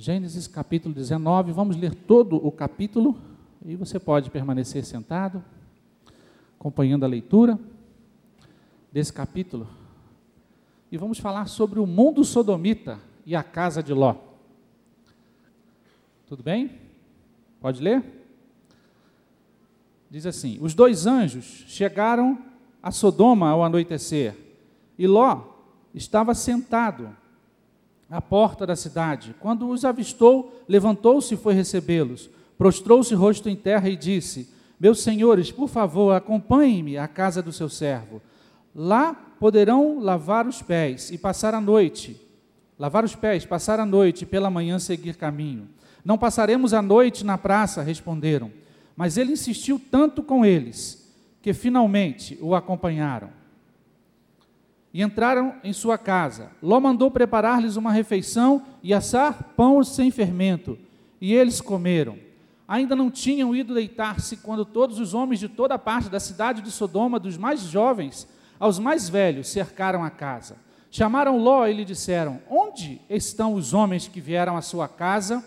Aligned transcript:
Gênesis 0.00 0.46
capítulo 0.46 0.94
19, 0.94 1.52
vamos 1.52 1.76
ler 1.76 1.94
todo 1.94 2.36
o 2.36 2.50
capítulo 2.50 3.20
e 3.62 3.76
você 3.76 4.00
pode 4.00 4.30
permanecer 4.30 4.82
sentado, 4.82 5.44
acompanhando 6.58 7.04
a 7.04 7.06
leitura 7.06 7.58
desse 8.90 9.12
capítulo. 9.12 9.68
E 10.90 10.96
vamos 10.96 11.18
falar 11.18 11.48
sobre 11.48 11.78
o 11.78 11.86
mundo 11.86 12.24
sodomita 12.24 12.98
e 13.26 13.36
a 13.36 13.42
casa 13.42 13.82
de 13.82 13.92
Ló. 13.92 14.14
Tudo 16.26 16.42
bem? 16.42 16.78
Pode 17.60 17.82
ler? 17.82 18.02
Diz 20.10 20.24
assim: 20.24 20.56
Os 20.62 20.72
dois 20.72 21.06
anjos 21.06 21.66
chegaram 21.68 22.38
a 22.82 22.90
Sodoma 22.90 23.50
ao 23.50 23.62
anoitecer, 23.62 24.34
e 24.96 25.06
Ló 25.06 25.42
estava 25.92 26.34
sentado 26.34 27.19
à 28.10 28.20
porta 28.20 28.66
da 28.66 28.74
cidade. 28.74 29.34
Quando 29.38 29.68
os 29.68 29.84
avistou, 29.84 30.62
levantou-se 30.68 31.34
e 31.34 31.36
foi 31.36 31.54
recebê-los. 31.54 32.28
Prostrou-se 32.58 33.14
rosto 33.14 33.48
em 33.48 33.54
terra 33.54 33.88
e 33.88 33.96
disse: 33.96 34.52
Meus 34.78 35.00
senhores, 35.00 35.52
por 35.52 35.68
favor, 35.68 36.12
acompanhem-me 36.12 36.98
à 36.98 37.06
casa 37.06 37.40
do 37.40 37.52
seu 37.52 37.68
servo. 37.68 38.20
Lá 38.74 39.14
poderão 39.14 40.00
lavar 40.00 40.46
os 40.46 40.60
pés 40.60 41.10
e 41.10 41.16
passar 41.16 41.54
a 41.54 41.60
noite. 41.60 42.20
Lavar 42.78 43.04
os 43.04 43.14
pés, 43.14 43.44
passar 43.44 43.78
a 43.78 43.86
noite 43.86 44.22
e 44.22 44.26
pela 44.26 44.50
manhã 44.50 44.78
seguir 44.78 45.16
caminho. 45.16 45.68
Não 46.04 46.18
passaremos 46.18 46.74
a 46.74 46.82
noite 46.82 47.24
na 47.24 47.38
praça, 47.38 47.82
responderam. 47.82 48.50
Mas 48.96 49.16
ele 49.16 49.32
insistiu 49.32 49.80
tanto 49.90 50.22
com 50.22 50.44
eles 50.44 51.10
que 51.42 51.52
finalmente 51.52 52.38
o 52.40 52.54
acompanharam 52.54 53.39
e 54.92 55.02
entraram 55.02 55.54
em 55.62 55.72
sua 55.72 55.96
casa. 55.96 56.50
Ló 56.62 56.80
mandou 56.80 57.10
preparar-lhes 57.10 57.76
uma 57.76 57.92
refeição 57.92 58.62
e 58.82 58.92
assar 58.92 59.52
pão 59.56 59.82
sem 59.84 60.10
fermento, 60.10 60.78
e 61.20 61.34
eles 61.34 61.60
comeram. 61.60 62.18
Ainda 62.66 62.94
não 62.94 63.10
tinham 63.10 63.54
ido 63.54 63.74
deitar-se 63.74 64.36
quando 64.36 64.64
todos 64.64 65.00
os 65.00 65.12
homens 65.12 65.40
de 65.40 65.48
toda 65.48 65.78
parte 65.78 66.08
da 66.08 66.20
cidade 66.20 66.62
de 66.62 66.70
Sodoma, 66.70 67.18
dos 67.18 67.36
mais 67.36 67.62
jovens 67.62 68.28
aos 68.58 68.78
mais 68.78 69.08
velhos, 69.08 69.48
cercaram 69.48 70.04
a 70.04 70.10
casa. 70.10 70.56
Chamaram 70.90 71.38
Ló 71.38 71.66
e 71.66 71.72
lhe 71.72 71.84
disseram: 71.84 72.40
Onde 72.48 73.00
estão 73.08 73.54
os 73.54 73.74
homens 73.74 74.06
que 74.06 74.20
vieram 74.20 74.56
à 74.56 74.62
sua 74.62 74.86
casa 74.86 75.44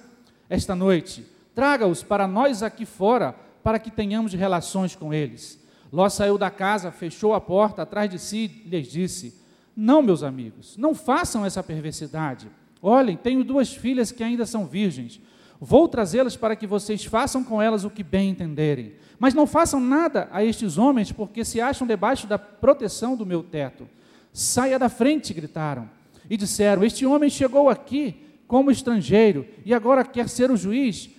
esta 0.49 0.75
noite? 0.75 1.25
Traga-os 1.55 2.01
para 2.01 2.27
nós 2.27 2.63
aqui 2.63 2.85
fora, 2.85 3.35
para 3.63 3.79
que 3.79 3.91
tenhamos 3.91 4.33
relações 4.33 4.95
com 4.95 5.13
eles. 5.13 5.62
Ló 5.93 6.09
saiu 6.09 6.39
da 6.39 6.49
casa, 6.49 6.91
fechou 6.91 7.35
a 7.35 7.39
porta 7.39 7.83
atrás 7.83 8.09
de 8.09 8.17
si 8.17 8.63
e 8.65 8.67
lhes 8.67 8.87
disse: 8.87 9.39
Não, 9.75 10.01
meus 10.01 10.23
amigos, 10.23 10.75
não 10.75 10.95
façam 10.95 11.45
essa 11.45 11.61
perversidade. 11.61 12.49
Olhem, 12.81 13.15
tenho 13.15 13.43
duas 13.43 13.71
filhas 13.71 14.11
que 14.11 14.23
ainda 14.23 14.43
são 14.47 14.65
virgens. 14.65 15.21
Vou 15.61 15.87
trazê-las 15.87 16.35
para 16.35 16.55
que 16.55 16.65
vocês 16.65 17.05
façam 17.05 17.43
com 17.43 17.61
elas 17.61 17.85
o 17.85 17.91
que 17.91 18.01
bem 18.01 18.31
entenderem. 18.31 18.93
Mas 19.19 19.35
não 19.35 19.45
façam 19.45 19.79
nada 19.79 20.27
a 20.31 20.43
estes 20.43 20.79
homens, 20.79 21.11
porque 21.11 21.45
se 21.45 21.61
acham 21.61 21.85
debaixo 21.85 22.25
da 22.25 22.39
proteção 22.39 23.15
do 23.15 23.23
meu 23.23 23.43
teto. 23.43 23.87
Saia 24.33 24.79
da 24.79 24.89
frente, 24.89 25.31
gritaram. 25.31 25.87
E 26.27 26.35
disseram: 26.35 26.83
Este 26.83 27.05
homem 27.05 27.29
chegou 27.29 27.69
aqui 27.69 28.15
como 28.47 28.71
estrangeiro 28.71 29.45
e 29.63 29.75
agora 29.75 30.03
quer 30.03 30.27
ser 30.27 30.49
o 30.49 30.57
juiz. 30.57 31.11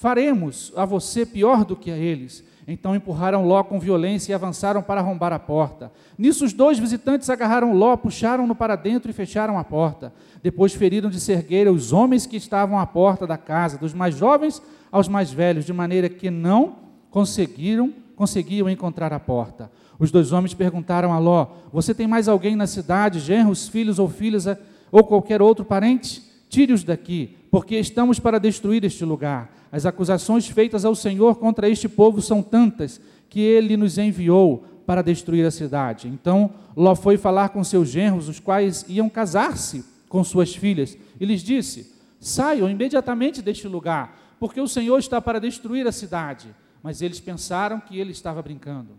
Faremos 0.00 0.72
a 0.74 0.86
você 0.86 1.26
pior 1.26 1.62
do 1.62 1.76
que 1.76 1.90
a 1.90 1.96
eles. 1.98 2.42
Então 2.66 2.96
empurraram 2.96 3.46
Ló 3.46 3.62
com 3.62 3.78
violência 3.78 4.32
e 4.32 4.34
avançaram 4.34 4.82
para 4.82 5.00
arrombar 5.00 5.32
a 5.32 5.38
porta. 5.38 5.92
Nisso, 6.16 6.44
os 6.44 6.52
dois 6.52 6.78
visitantes 6.78 7.28
agarraram 7.28 7.74
Ló, 7.74 7.96
puxaram-no 7.96 8.54
para 8.54 8.74
dentro 8.74 9.10
e 9.10 9.14
fecharam 9.14 9.58
a 9.58 9.64
porta. 9.64 10.12
Depois 10.42 10.74
feriram 10.74 11.10
de 11.10 11.20
cergueira 11.20 11.72
os 11.72 11.92
homens 11.92 12.26
que 12.26 12.36
estavam 12.36 12.78
à 12.78 12.86
porta 12.86 13.26
da 13.26 13.36
casa, 13.36 13.76
dos 13.76 13.92
mais 13.92 14.16
jovens 14.16 14.62
aos 14.90 15.08
mais 15.08 15.30
velhos, 15.30 15.64
de 15.64 15.72
maneira 15.72 16.08
que 16.08 16.30
não 16.30 16.76
conseguiram, 17.10 17.92
conseguiam 18.16 18.68
encontrar 18.70 19.12
a 19.12 19.20
porta. 19.20 19.70
Os 19.98 20.10
dois 20.10 20.32
homens 20.32 20.54
perguntaram 20.54 21.12
a 21.12 21.18
Ló: 21.18 21.48
Você 21.72 21.94
tem 21.94 22.06
mais 22.06 22.28
alguém 22.28 22.56
na 22.56 22.66
cidade, 22.66 23.20
genros, 23.20 23.68
filhos 23.68 23.98
ou 23.98 24.08
filhas, 24.08 24.46
ou 24.90 25.04
qualquer 25.04 25.42
outro 25.42 25.64
parente? 25.64 26.22
Tire-os 26.48 26.84
daqui, 26.84 27.36
porque 27.50 27.76
estamos 27.76 28.18
para 28.18 28.38
destruir 28.38 28.84
este 28.84 29.04
lugar. 29.04 29.52
As 29.74 29.84
acusações 29.84 30.46
feitas 30.46 30.84
ao 30.84 30.94
Senhor 30.94 31.34
contra 31.34 31.68
este 31.68 31.88
povo 31.88 32.22
são 32.22 32.40
tantas 32.40 33.00
que 33.28 33.40
ele 33.40 33.76
nos 33.76 33.98
enviou 33.98 34.64
para 34.86 35.02
destruir 35.02 35.44
a 35.44 35.50
cidade. 35.50 36.06
Então 36.06 36.54
Ló 36.76 36.94
foi 36.94 37.16
falar 37.16 37.48
com 37.48 37.64
seus 37.64 37.88
genros, 37.88 38.28
os 38.28 38.38
quais 38.38 38.84
iam 38.88 39.08
casar-se 39.08 39.84
com 40.08 40.22
suas 40.22 40.54
filhas, 40.54 40.96
e 41.18 41.24
lhes 41.24 41.42
disse: 41.42 41.92
Saiam 42.20 42.70
imediatamente 42.70 43.42
deste 43.42 43.66
lugar, 43.66 44.16
porque 44.38 44.60
o 44.60 44.68
Senhor 44.68 44.96
está 44.96 45.20
para 45.20 45.40
destruir 45.40 45.88
a 45.88 45.92
cidade. 45.92 46.54
Mas 46.80 47.02
eles 47.02 47.18
pensaram 47.18 47.80
que 47.80 47.98
ele 47.98 48.12
estava 48.12 48.40
brincando. 48.40 48.90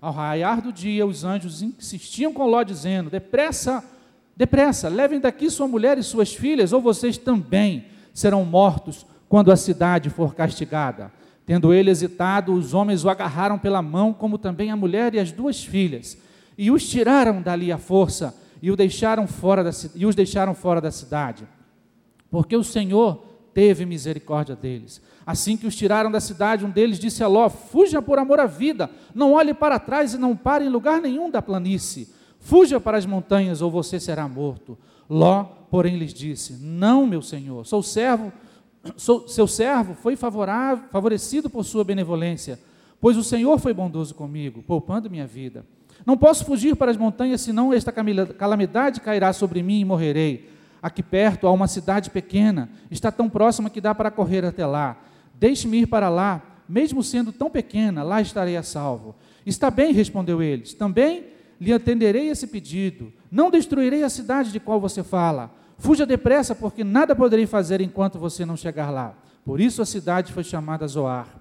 Ao 0.00 0.12
raiar 0.12 0.62
do 0.62 0.72
dia, 0.72 1.04
os 1.04 1.24
anjos 1.24 1.60
insistiam 1.60 2.32
com 2.32 2.46
Ló, 2.46 2.62
dizendo: 2.62 3.10
Depressa, 3.10 3.82
depressa, 4.36 4.88
levem 4.88 5.18
daqui 5.18 5.50
sua 5.50 5.66
mulher 5.66 5.98
e 5.98 6.04
suas 6.04 6.32
filhas, 6.32 6.72
ou 6.72 6.80
vocês 6.80 7.18
também 7.18 7.86
serão 8.14 8.44
mortos 8.44 9.04
quando 9.30 9.52
a 9.52 9.56
cidade 9.56 10.10
for 10.10 10.34
castigada. 10.34 11.12
Tendo 11.46 11.72
ele 11.72 11.88
hesitado, 11.88 12.52
os 12.52 12.74
homens 12.74 13.04
o 13.04 13.08
agarraram 13.08 13.56
pela 13.56 13.80
mão, 13.80 14.12
como 14.12 14.36
também 14.36 14.72
a 14.72 14.76
mulher 14.76 15.14
e 15.14 15.20
as 15.20 15.30
duas 15.30 15.62
filhas, 15.62 16.18
e 16.58 16.68
os 16.68 16.86
tiraram 16.88 17.40
dali 17.40 17.70
à 17.70 17.78
força 17.78 18.36
e, 18.60 18.72
o 18.72 18.76
deixaram 18.76 19.28
fora 19.28 19.62
da, 19.62 19.70
e 19.94 20.04
os 20.04 20.16
deixaram 20.16 20.52
fora 20.52 20.80
da 20.80 20.90
cidade. 20.90 21.46
Porque 22.28 22.56
o 22.56 22.64
Senhor 22.64 23.24
teve 23.54 23.86
misericórdia 23.86 24.56
deles. 24.56 25.00
Assim 25.24 25.56
que 25.56 25.66
os 25.66 25.76
tiraram 25.76 26.10
da 26.10 26.20
cidade, 26.20 26.64
um 26.64 26.70
deles 26.70 26.98
disse 26.98 27.22
a 27.22 27.28
Ló: 27.28 27.48
Fuja 27.48 28.02
por 28.02 28.18
amor 28.18 28.40
à 28.40 28.46
vida, 28.46 28.90
não 29.14 29.34
olhe 29.34 29.54
para 29.54 29.78
trás 29.78 30.12
e 30.12 30.18
não 30.18 30.36
pare 30.36 30.64
em 30.64 30.68
lugar 30.68 31.00
nenhum 31.00 31.30
da 31.30 31.40
planície. 31.40 32.08
Fuja 32.40 32.80
para 32.80 32.98
as 32.98 33.06
montanhas, 33.06 33.62
ou 33.62 33.70
você 33.70 34.00
será 34.00 34.26
morto. 34.26 34.76
Ló, 35.08 35.44
porém, 35.70 35.96
lhes 35.96 36.12
disse: 36.12 36.54
Não, 36.60 37.06
meu 37.06 37.22
senhor, 37.22 37.64
sou 37.64 37.80
servo 37.80 38.32
seu 38.96 39.46
servo 39.46 39.94
foi 39.94 40.16
favorecido 40.16 41.50
por 41.50 41.64
sua 41.64 41.84
benevolência, 41.84 42.58
pois 43.00 43.16
o 43.16 43.24
Senhor 43.24 43.58
foi 43.58 43.74
bondoso 43.74 44.14
comigo, 44.14 44.62
poupando 44.62 45.10
minha 45.10 45.26
vida. 45.26 45.64
Não 46.06 46.16
posso 46.16 46.44
fugir 46.44 46.74
para 46.76 46.90
as 46.90 46.96
montanhas, 46.96 47.42
senão 47.42 47.74
esta 47.74 47.92
calamidade 47.92 49.00
cairá 49.00 49.32
sobre 49.32 49.62
mim 49.62 49.80
e 49.80 49.84
morrerei. 49.84 50.48
Aqui 50.82 51.02
perto 51.02 51.46
há 51.46 51.52
uma 51.52 51.68
cidade 51.68 52.08
pequena, 52.08 52.70
está 52.90 53.12
tão 53.12 53.28
próxima 53.28 53.68
que 53.68 53.82
dá 53.82 53.94
para 53.94 54.10
correr 54.10 54.44
até 54.46 54.64
lá. 54.64 54.96
Deixe-me 55.38 55.82
ir 55.82 55.86
para 55.86 56.08
lá, 56.08 56.42
mesmo 56.66 57.02
sendo 57.02 57.32
tão 57.32 57.50
pequena, 57.50 58.02
lá 58.02 58.22
estarei 58.22 58.56
a 58.56 58.62
salvo. 58.62 59.14
Está 59.44 59.70
bem, 59.70 59.92
respondeu 59.92 60.42
eles. 60.42 60.72
Também 60.72 61.24
lhe 61.60 61.72
atenderei 61.72 62.28
esse 62.28 62.46
pedido. 62.46 63.12
Não 63.30 63.50
destruirei 63.50 64.02
a 64.02 64.08
cidade 64.08 64.50
de 64.50 64.58
qual 64.58 64.80
você 64.80 65.02
fala 65.02 65.59
Fuja 65.80 66.04
depressa, 66.04 66.54
porque 66.54 66.84
nada 66.84 67.16
poderei 67.16 67.46
fazer 67.46 67.80
enquanto 67.80 68.18
você 68.18 68.44
não 68.44 68.54
chegar 68.54 68.90
lá. 68.90 69.14
Por 69.42 69.58
isso 69.58 69.80
a 69.80 69.86
cidade 69.86 70.30
foi 70.30 70.44
chamada 70.44 70.86
Zoar. 70.86 71.40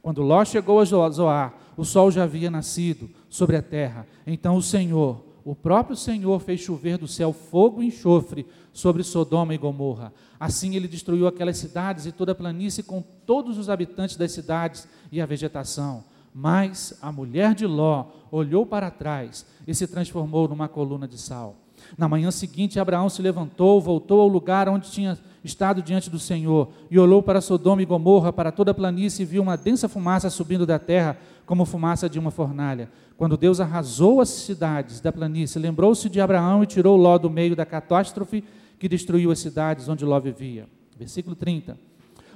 Quando 0.00 0.22
Ló 0.22 0.44
chegou 0.44 0.78
a 0.78 0.84
Zoar, 0.84 1.54
o 1.76 1.84
sol 1.84 2.08
já 2.08 2.22
havia 2.22 2.50
nascido 2.50 3.10
sobre 3.28 3.56
a 3.56 3.62
terra. 3.62 4.06
Então 4.24 4.56
o 4.56 4.62
Senhor, 4.62 5.24
o 5.44 5.56
próprio 5.56 5.96
Senhor, 5.96 6.38
fez 6.38 6.60
chover 6.60 6.98
do 6.98 7.08
céu 7.08 7.32
fogo 7.32 7.82
e 7.82 7.88
enxofre 7.88 8.46
sobre 8.72 9.02
Sodoma 9.02 9.56
e 9.56 9.58
Gomorra. 9.58 10.12
Assim 10.38 10.76
ele 10.76 10.86
destruiu 10.86 11.26
aquelas 11.26 11.56
cidades 11.56 12.06
e 12.06 12.12
toda 12.12 12.30
a 12.30 12.36
planície 12.36 12.84
com 12.84 13.02
todos 13.26 13.58
os 13.58 13.68
habitantes 13.68 14.16
das 14.16 14.30
cidades 14.30 14.86
e 15.10 15.20
a 15.20 15.26
vegetação. 15.26 16.04
Mas 16.32 16.96
a 17.02 17.10
mulher 17.10 17.54
de 17.56 17.66
Ló 17.66 18.06
olhou 18.30 18.64
para 18.64 18.88
trás 18.88 19.44
e 19.66 19.74
se 19.74 19.88
transformou 19.88 20.46
numa 20.46 20.68
coluna 20.68 21.08
de 21.08 21.18
sal. 21.18 21.56
Na 21.96 22.08
manhã 22.08 22.30
seguinte, 22.30 22.78
Abraão 22.78 23.08
se 23.08 23.22
levantou, 23.22 23.80
voltou 23.80 24.20
ao 24.20 24.28
lugar 24.28 24.68
onde 24.68 24.90
tinha 24.90 25.18
estado 25.42 25.82
diante 25.82 26.10
do 26.10 26.18
Senhor, 26.18 26.68
e 26.90 26.98
olhou 26.98 27.22
para 27.22 27.40
Sodoma 27.40 27.82
e 27.82 27.86
Gomorra, 27.86 28.32
para 28.32 28.52
toda 28.52 28.70
a 28.70 28.74
planície, 28.74 29.22
e 29.22 29.26
viu 29.26 29.42
uma 29.42 29.56
densa 29.56 29.88
fumaça 29.88 30.28
subindo 30.28 30.66
da 30.66 30.78
terra, 30.78 31.16
como 31.46 31.64
fumaça 31.64 32.08
de 32.08 32.18
uma 32.18 32.30
fornalha. 32.30 32.90
Quando 33.16 33.36
Deus 33.36 33.60
arrasou 33.60 34.20
as 34.20 34.28
cidades 34.28 35.00
da 35.00 35.12
planície, 35.12 35.58
lembrou-se 35.58 36.08
de 36.08 36.20
Abraão 36.20 36.62
e 36.62 36.66
tirou 36.66 36.96
Ló 36.96 37.18
do 37.18 37.28
meio 37.28 37.56
da 37.56 37.66
catástrofe 37.66 38.44
que 38.78 38.88
destruiu 38.88 39.30
as 39.30 39.38
cidades 39.40 39.88
onde 39.88 40.04
Ló 40.04 40.18
vivia. 40.18 40.66
Versículo 40.98 41.36
30. 41.36 41.76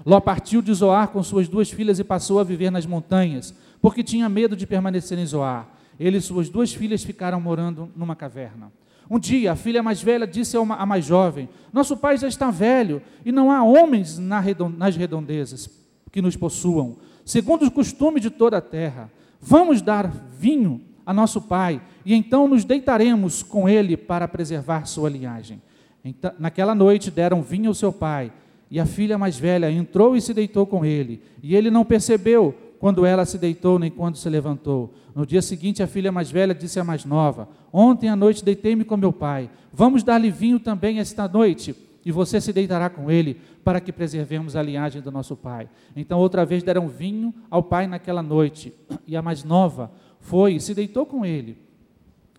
Ló 0.04 0.20
partiu 0.20 0.60
de 0.60 0.74
Zoar 0.74 1.08
com 1.08 1.22
suas 1.22 1.48
duas 1.48 1.70
filhas 1.70 1.98
e 1.98 2.04
passou 2.04 2.38
a 2.38 2.44
viver 2.44 2.70
nas 2.70 2.84
montanhas, 2.84 3.54
porque 3.80 4.02
tinha 4.02 4.28
medo 4.28 4.54
de 4.54 4.66
permanecer 4.66 5.18
em 5.18 5.26
Zoar. 5.26 5.68
Ele 5.98 6.18
e 6.18 6.20
suas 6.20 6.48
duas 6.48 6.74
filhas 6.74 7.02
ficaram 7.02 7.40
morando 7.40 7.88
numa 7.96 8.16
caverna. 8.16 8.70
Um 9.10 9.18
dia, 9.18 9.52
a 9.52 9.56
filha 9.56 9.82
mais 9.82 10.02
velha 10.02 10.26
disse 10.26 10.56
à 10.56 10.86
mais 10.86 11.04
jovem: 11.04 11.48
Nosso 11.72 11.96
pai 11.96 12.16
já 12.16 12.28
está 12.28 12.50
velho 12.50 13.02
e 13.24 13.30
não 13.30 13.50
há 13.50 13.62
homens 13.62 14.18
nas 14.18 14.96
redondezas 14.96 15.68
que 16.10 16.22
nos 16.22 16.36
possuam, 16.36 16.96
segundo 17.24 17.66
o 17.66 17.70
costume 17.70 18.20
de 18.20 18.30
toda 18.30 18.58
a 18.58 18.62
terra. 18.62 19.10
Vamos 19.40 19.82
dar 19.82 20.10
vinho 20.38 20.80
a 21.04 21.12
nosso 21.12 21.40
pai 21.40 21.82
e 22.04 22.14
então 22.14 22.48
nos 22.48 22.64
deitaremos 22.64 23.42
com 23.42 23.68
ele 23.68 23.96
para 23.96 24.26
preservar 24.26 24.86
sua 24.86 25.10
linhagem. 25.10 25.60
Então, 26.04 26.32
naquela 26.38 26.74
noite 26.74 27.10
deram 27.10 27.42
vinho 27.42 27.68
ao 27.68 27.74
seu 27.74 27.92
pai 27.92 28.32
e 28.70 28.80
a 28.80 28.86
filha 28.86 29.18
mais 29.18 29.38
velha 29.38 29.70
entrou 29.70 30.16
e 30.16 30.20
se 30.20 30.32
deitou 30.32 30.66
com 30.66 30.84
ele. 30.84 31.22
E 31.42 31.54
ele 31.54 31.70
não 31.70 31.84
percebeu 31.84 32.54
quando 32.84 33.06
ela 33.06 33.24
se 33.24 33.38
deitou 33.38 33.78
nem 33.78 33.90
quando 33.90 34.18
se 34.18 34.28
levantou. 34.28 34.92
No 35.14 35.24
dia 35.24 35.40
seguinte, 35.40 35.82
a 35.82 35.86
filha 35.86 36.12
mais 36.12 36.30
velha 36.30 36.54
disse 36.54 36.78
à 36.78 36.84
mais 36.84 37.06
nova: 37.06 37.48
Ontem 37.72 38.10
à 38.10 38.14
noite 38.14 38.44
deitei-me 38.44 38.84
com 38.84 38.94
meu 38.94 39.10
pai. 39.10 39.48
Vamos 39.72 40.02
dar-lhe 40.02 40.30
vinho 40.30 40.60
também 40.60 40.98
esta 40.98 41.26
noite, 41.26 41.74
e 42.04 42.12
você 42.12 42.42
se 42.42 42.52
deitará 42.52 42.90
com 42.90 43.10
ele, 43.10 43.40
para 43.64 43.80
que 43.80 43.90
preservemos 43.90 44.54
a 44.54 44.62
linhagem 44.62 45.00
do 45.00 45.10
nosso 45.10 45.34
pai. 45.34 45.66
Então, 45.96 46.18
outra 46.18 46.44
vez 46.44 46.62
deram 46.62 46.86
vinho 46.86 47.32
ao 47.50 47.62
pai 47.62 47.86
naquela 47.86 48.22
noite, 48.22 48.70
e 49.06 49.16
a 49.16 49.22
mais 49.22 49.42
nova 49.44 49.90
foi 50.20 50.56
e 50.56 50.60
se 50.60 50.74
deitou 50.74 51.06
com 51.06 51.24
ele. 51.24 51.56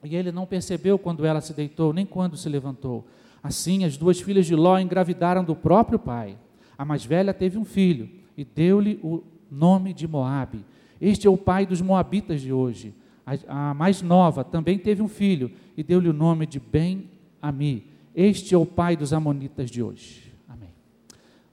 E 0.03 0.15
ele 0.15 0.31
não 0.31 0.45
percebeu 0.45 0.99
quando 0.99 1.25
ela 1.25 1.41
se 1.41 1.55
deitou, 1.55 1.91
nem 1.91 2.05
quando 2.05 2.37
se 2.37 2.47
levantou. 2.47 3.07
Assim, 3.41 3.83
as 3.83 3.97
duas 3.97 4.21
filhas 4.21 4.45
de 4.45 4.55
Ló 4.55 4.77
engravidaram 4.77 5.43
do 5.43 5.55
próprio 5.55 5.97
pai. 5.97 6.37
A 6.77 6.85
mais 6.85 7.03
velha 7.03 7.33
teve 7.33 7.57
um 7.57 7.65
filho 7.65 8.07
e 8.37 8.45
deu-lhe 8.45 8.99
o 9.01 9.23
nome 9.49 9.93
de 9.93 10.07
Moabe. 10.07 10.65
Este 10.99 11.27
é 11.27 11.29
o 11.29 11.37
pai 11.37 11.65
dos 11.65 11.81
moabitas 11.81 12.41
de 12.41 12.51
hoje. 12.51 12.93
A, 13.25 13.69
a 13.69 13.73
mais 13.73 14.01
nova 14.01 14.43
também 14.43 14.77
teve 14.77 15.01
um 15.01 15.07
filho 15.07 15.51
e 15.75 15.83
deu-lhe 15.83 16.09
o 16.09 16.13
nome 16.13 16.45
de 16.45 16.59
Ben-Ami. 16.59 17.87
Este 18.13 18.55
é 18.55 18.57
o 18.57 18.65
pai 18.65 18.95
dos 18.95 19.11
amonitas 19.11 19.69
de 19.69 19.83
hoje. 19.83 20.33
Amém. 20.47 20.73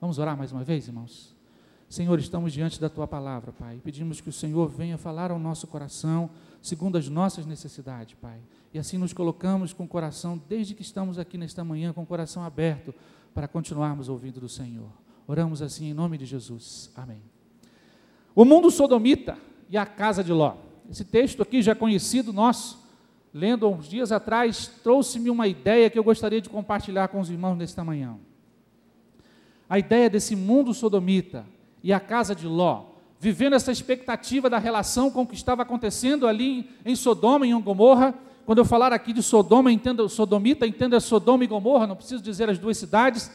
Vamos 0.00 0.18
orar 0.18 0.36
mais 0.36 0.52
uma 0.52 0.62
vez, 0.62 0.86
irmãos? 0.86 1.34
Senhor, 1.92 2.18
estamos 2.18 2.54
diante 2.54 2.80
da 2.80 2.88
tua 2.88 3.06
palavra, 3.06 3.52
Pai. 3.52 3.78
Pedimos 3.84 4.18
que 4.18 4.28
o 4.30 4.32
Senhor 4.32 4.66
venha 4.66 4.96
falar 4.96 5.30
ao 5.30 5.38
nosso 5.38 5.66
coração, 5.66 6.30
segundo 6.62 6.96
as 6.96 7.06
nossas 7.06 7.44
necessidades, 7.44 8.14
Pai. 8.14 8.40
E 8.72 8.78
assim 8.78 8.96
nos 8.96 9.12
colocamos 9.12 9.74
com 9.74 9.84
o 9.84 9.88
coração, 9.88 10.40
desde 10.48 10.74
que 10.74 10.80
estamos 10.80 11.18
aqui 11.18 11.36
nesta 11.36 11.62
manhã, 11.62 11.92
com 11.92 12.02
o 12.02 12.06
coração 12.06 12.42
aberto, 12.44 12.94
para 13.34 13.46
continuarmos 13.46 14.08
ouvindo 14.08 14.40
do 14.40 14.48
Senhor. 14.48 14.88
Oramos 15.26 15.60
assim 15.60 15.90
em 15.90 15.92
nome 15.92 16.16
de 16.16 16.24
Jesus. 16.24 16.90
Amém. 16.96 17.20
O 18.34 18.44
mundo 18.44 18.70
sodomita 18.70 19.36
e 19.68 19.76
a 19.76 19.84
casa 19.84 20.24
de 20.24 20.32
Ló. 20.32 20.54
Esse 20.90 21.04
texto 21.04 21.42
aqui 21.42 21.62
já 21.62 21.74
conhecido 21.74 22.32
nosso, 22.32 22.82
lendo 23.32 23.68
uns 23.68 23.88
dias 23.88 24.10
atrás, 24.10 24.70
trouxe-me 24.82 25.30
uma 25.30 25.46
ideia 25.46 25.88
que 25.90 25.98
eu 25.98 26.04
gostaria 26.04 26.40
de 26.40 26.48
compartilhar 26.48 27.08
com 27.08 27.20
os 27.20 27.30
irmãos 27.30 27.56
nesta 27.56 27.84
manhã. 27.84 28.16
A 29.68 29.78
ideia 29.78 30.08
desse 30.10 30.36
mundo 30.36 30.74
sodomita 30.74 31.46
e 31.82 31.92
a 31.92 32.00
casa 32.00 32.34
de 32.34 32.46
Ló, 32.46 32.84
vivendo 33.18 33.54
essa 33.54 33.72
expectativa 33.72 34.50
da 34.50 34.58
relação 34.58 35.10
com 35.10 35.22
o 35.22 35.26
que 35.26 35.34
estava 35.34 35.62
acontecendo 35.62 36.26
ali 36.26 36.68
em 36.84 36.96
Sodoma 36.96 37.46
e 37.46 37.50
em 37.50 37.60
Gomorra, 37.60 38.14
quando 38.44 38.58
eu 38.58 38.64
falar 38.64 38.92
aqui 38.92 39.12
de 39.12 39.22
Sodoma, 39.22 39.70
entenda 39.70 40.06
Sodomita, 40.08 40.66
entenda 40.66 40.98
Sodoma 41.00 41.44
e 41.44 41.46
Gomorra, 41.46 41.86
não 41.86 41.96
preciso 41.96 42.22
dizer 42.22 42.50
as 42.50 42.58
duas 42.58 42.76
cidades, 42.76 43.30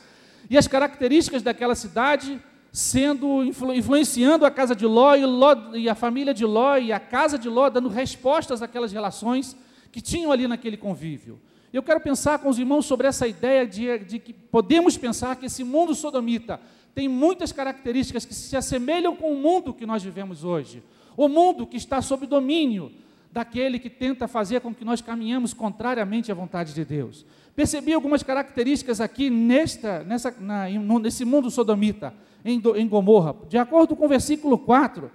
e 0.49 0.57
as 0.57 0.67
características 0.67 1.41
daquela 1.41 1.75
cidade 1.75 2.41
sendo 2.77 3.43
influ, 3.43 3.73
influenciando 3.73 4.45
a 4.45 4.51
casa 4.51 4.75
de 4.75 4.85
Ló 4.85 5.15
e, 5.15 5.25
Ló 5.25 5.55
e 5.73 5.89
a 5.89 5.95
família 5.95 6.31
de 6.31 6.45
Ló 6.45 6.77
e 6.77 6.93
a 6.93 6.99
casa 6.99 7.35
de 7.35 7.49
Ló, 7.49 7.71
dando 7.71 7.89
respostas 7.89 8.61
àquelas 8.61 8.91
relações 8.91 9.57
que 9.91 9.99
tinham 9.99 10.31
ali 10.31 10.47
naquele 10.47 10.77
convívio. 10.77 11.41
Eu 11.73 11.81
quero 11.81 11.99
pensar 11.99 12.37
com 12.37 12.49
os 12.49 12.59
irmãos 12.59 12.85
sobre 12.85 13.07
essa 13.07 13.27
ideia 13.27 13.65
de, 13.65 13.97
de 13.97 14.19
que 14.19 14.31
podemos 14.31 14.95
pensar 14.95 15.35
que 15.37 15.47
esse 15.47 15.63
mundo 15.63 15.95
sodomita 15.95 16.61
tem 16.93 17.07
muitas 17.07 17.51
características 17.51 18.25
que 18.25 18.35
se 18.35 18.55
assemelham 18.55 19.15
com 19.15 19.33
o 19.33 19.41
mundo 19.41 19.73
que 19.73 19.87
nós 19.87 20.03
vivemos 20.03 20.43
hoje. 20.43 20.83
O 21.17 21.27
mundo 21.27 21.65
que 21.65 21.77
está 21.77 21.99
sob 21.99 22.27
domínio 22.27 22.91
daquele 23.31 23.79
que 23.79 23.89
tenta 23.89 24.27
fazer 24.27 24.61
com 24.61 24.71
que 24.71 24.85
nós 24.85 25.01
caminhemos 25.01 25.51
contrariamente 25.51 26.31
à 26.31 26.35
vontade 26.35 26.75
de 26.75 26.85
Deus. 26.85 27.25
Percebi 27.57 27.91
algumas 27.91 28.21
características 28.21 29.01
aqui 29.01 29.31
nesta, 29.31 30.03
nessa, 30.03 30.29
na, 30.39 30.69
nesse 31.01 31.25
mundo 31.25 31.49
sodomita, 31.49 32.13
em, 32.45 32.61
em 32.75 32.87
Gomorra. 32.87 33.35
De 33.49 33.57
acordo 33.57 33.95
com 33.95 34.05
o 34.05 34.07
versículo 34.07 34.59
4, 34.59 35.09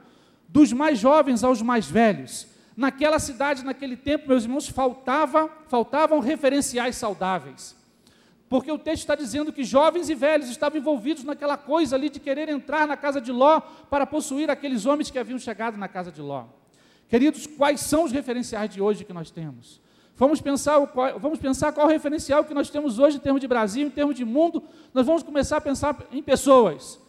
dos 0.49 0.73
mais 0.73 0.99
jovens 0.99 1.45
aos 1.45 1.63
mais 1.63 1.87
velhos. 1.87 2.49
Naquela 2.77 3.21
cidade, 3.21 3.65
naquele 3.65 3.97
tempo, 3.97 4.27
meus 4.27 4.43
irmãos, 4.43 4.69
faltava, 4.69 5.49
faltavam 5.69 6.19
referenciais 6.19 6.97
saudáveis. 6.97 7.77
Porque 8.49 8.73
o 8.73 8.79
texto 8.79 9.03
está 9.03 9.15
dizendo 9.15 9.53
que 9.53 9.63
jovens 9.63 10.11
e 10.11 10.15
velhos 10.17 10.49
estavam 10.51 10.81
envolvidos 10.81 11.23
naquela 11.23 11.57
coisa 11.57 11.95
ali 11.95 12.09
de 12.11 12.19
querer 12.19 12.49
entrar 12.49 12.89
na 12.89 12.97
casa 12.97 13.21
de 13.21 13.31
Ló 13.31 13.61
para 13.89 14.05
possuir 14.05 14.51
aqueles 14.51 14.85
homens 14.85 15.13
que 15.13 15.19
haviam 15.21 15.39
chegado 15.39 15.79
na 15.79 15.87
casa 15.87 16.11
de 16.11 16.21
Ló. 16.21 16.47
Queridos, 17.09 17.47
quais 17.47 17.79
são 17.83 18.03
os 18.03 18.11
referenciais 18.11 18.69
de 18.69 18.83
hoje 18.83 19.05
que 19.05 19.13
nós 19.13 19.31
temos? 19.31 19.81
Vamos 20.17 20.41
pensar, 20.41 20.87
qual, 20.89 21.19
vamos 21.19 21.39
pensar 21.39 21.73
qual 21.73 21.87
o 21.87 21.91
referencial 21.91 22.45
que 22.45 22.55
nós 22.55 22.69
temos 22.69 22.99
hoje 22.99 23.17
em 23.17 23.21
termos 23.21 23.41
de 23.41 23.49
Brasil, 23.49 23.87
em 23.87 23.91
termos 23.91 24.15
de 24.15 24.25
mundo. 24.25 24.63
Nós 24.93 25.07
vamos 25.07 25.23
começar 25.23 25.57
a 25.57 25.61
pensar 25.61 26.07
em 26.13 26.23
pessoas 26.23 27.01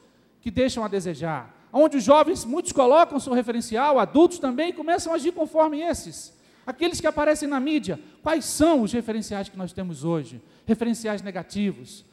que 0.41 0.49
deixam 0.49 0.83
a 0.83 0.87
desejar. 0.87 1.53
Onde 1.71 1.97
os 1.97 2.03
jovens, 2.03 2.45
muitos 2.45 2.71
colocam 2.71 3.19
seu 3.19 3.33
referencial, 3.33 3.99
adultos 3.99 4.39
também 4.39 4.71
começam 4.71 5.11
a 5.11 5.15
agir 5.15 5.31
conforme 5.31 5.81
esses. 5.81 6.33
Aqueles 6.65 7.01
que 7.01 7.07
aparecem 7.07 7.47
na 7.47 7.59
mídia, 7.59 7.99
quais 8.21 8.45
são 8.45 8.81
os 8.81 8.93
referenciais 8.93 9.49
que 9.49 9.57
nós 9.57 9.73
temos 9.73 10.03
hoje? 10.03 10.41
Referenciais 10.65 11.21
negativos. 11.21 12.05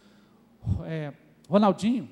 É, 0.86 1.12
Ronaldinho, 1.48 2.08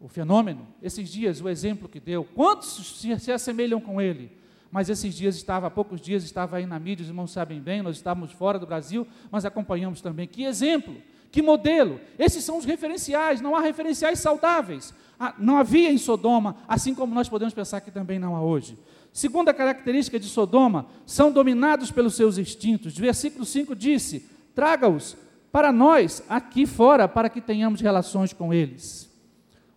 o 0.00 0.08
fenômeno, 0.08 0.66
esses 0.82 1.08
dias, 1.08 1.40
o 1.40 1.48
exemplo 1.48 1.88
que 1.88 1.98
deu, 1.98 2.24
quantos 2.24 2.98
se, 3.00 3.18
se 3.18 3.32
assemelham 3.32 3.80
com 3.80 4.00
ele? 4.02 4.30
Mas 4.74 4.90
esses 4.90 5.14
dias 5.14 5.36
estava, 5.36 5.68
há 5.68 5.70
poucos 5.70 6.00
dias 6.00 6.24
estava 6.24 6.56
aí 6.56 6.66
na 6.66 6.80
mídia, 6.80 7.04
os 7.04 7.08
irmãos 7.08 7.30
sabem 7.30 7.60
bem, 7.60 7.80
nós 7.80 7.94
estávamos 7.94 8.32
fora 8.32 8.58
do 8.58 8.66
Brasil, 8.66 9.06
mas 9.30 9.44
acompanhamos 9.44 10.00
também. 10.00 10.26
Que 10.26 10.42
exemplo, 10.42 10.96
que 11.30 11.40
modelo. 11.40 12.00
Esses 12.18 12.42
são 12.42 12.58
os 12.58 12.64
referenciais, 12.64 13.40
não 13.40 13.54
há 13.54 13.60
referenciais 13.60 14.18
saudáveis. 14.18 14.92
Ah, 15.16 15.32
não 15.38 15.58
havia 15.58 15.92
em 15.92 15.96
Sodoma, 15.96 16.56
assim 16.66 16.92
como 16.92 17.14
nós 17.14 17.28
podemos 17.28 17.54
pensar 17.54 17.82
que 17.82 17.92
também 17.92 18.18
não 18.18 18.34
há 18.34 18.42
hoje. 18.42 18.76
Segunda 19.12 19.54
característica 19.54 20.18
de 20.18 20.26
Sodoma, 20.26 20.86
são 21.06 21.30
dominados 21.30 21.92
pelos 21.92 22.16
seus 22.16 22.36
instintos. 22.36 22.98
Versículo 22.98 23.44
5 23.44 23.76
disse: 23.76 24.28
Traga-os 24.56 25.16
para 25.52 25.70
nós 25.70 26.20
aqui 26.28 26.66
fora, 26.66 27.06
para 27.06 27.28
que 27.28 27.40
tenhamos 27.40 27.80
relações 27.80 28.32
com 28.32 28.52
eles. 28.52 29.08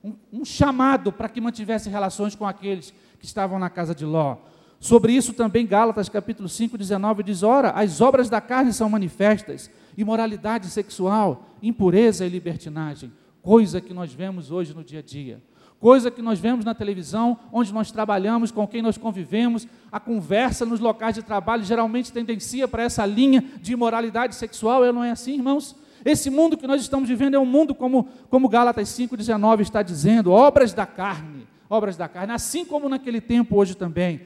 Um, 0.03 0.15
um 0.33 0.44
chamado 0.44 1.11
para 1.13 1.29
que 1.29 1.39
mantivesse 1.39 1.88
relações 1.88 2.33
com 2.33 2.47
aqueles 2.47 2.91
que 3.19 3.27
estavam 3.27 3.59
na 3.59 3.69
casa 3.69 3.94
de 3.94 4.03
Ló. 4.03 4.38
Sobre 4.79 5.13
isso 5.13 5.33
também 5.33 5.65
Gálatas 5.65 6.07
capítulo 6.07 6.47
5, 6.47 6.77
19 6.77 7.24
diz: 7.24 7.44
Ora, 7.44 7.71
as 7.71 8.00
obras 8.00 8.29
da 8.29 8.39
carne 8.39 8.71
são 8.71 8.89
manifestas, 8.89 9.71
imoralidade 9.97 10.68
sexual, 10.68 11.50
impureza 11.62 12.25
e 12.25 12.29
libertinagem, 12.29 13.12
coisa 13.41 13.81
que 13.81 13.94
nós 13.94 14.13
vemos 14.13 14.51
hoje 14.51 14.74
no 14.74 14.83
dia 14.83 15.00
a 15.00 15.03
dia. 15.03 15.42
Coisa 15.80 16.09
que 16.09 16.23
nós 16.23 16.40
vemos 16.40 16.66
na 16.66 16.73
televisão, 16.73 17.37
onde 17.52 17.71
nós 17.71 17.92
trabalhamos, 17.92 18.49
com 18.49 18.68
quem 18.68 18.81
nós 18.81 18.97
convivemos, 18.97 19.68
a 19.92 19.99
conversa 19.99 20.66
nos 20.66 20.80
locais 20.80 21.13
de 21.13 21.21
trabalho 21.21 21.63
geralmente 21.63 22.11
tendencia 22.11 22.68
para 22.68 22.81
essa 22.81 23.06
linha 23.06 23.44
de 23.61 23.73
imoralidade 23.73 24.33
sexual, 24.33 24.92
não 24.92 25.04
é 25.04 25.11
assim, 25.11 25.35
irmãos? 25.35 25.75
Esse 26.04 26.31
mundo 26.31 26.57
que 26.57 26.66
nós 26.66 26.81
estamos 26.81 27.07
vivendo 27.07 27.35
é 27.35 27.40
um 27.40 27.45
mundo 27.45 27.75
como, 27.75 28.07
como 28.28 28.49
Gálatas 28.49 28.90
5,19 28.90 29.61
está 29.61 29.83
dizendo, 29.83 30.31
obras 30.31 30.73
da 30.73 30.87
carne, 30.87 31.47
obras 31.69 31.95
da 31.95 32.07
carne, 32.07 32.33
assim 32.33 32.66
como 32.66 32.90
naquele 32.90 33.21
tempo 33.21 33.56
hoje 33.56 33.75
também. 33.75 34.21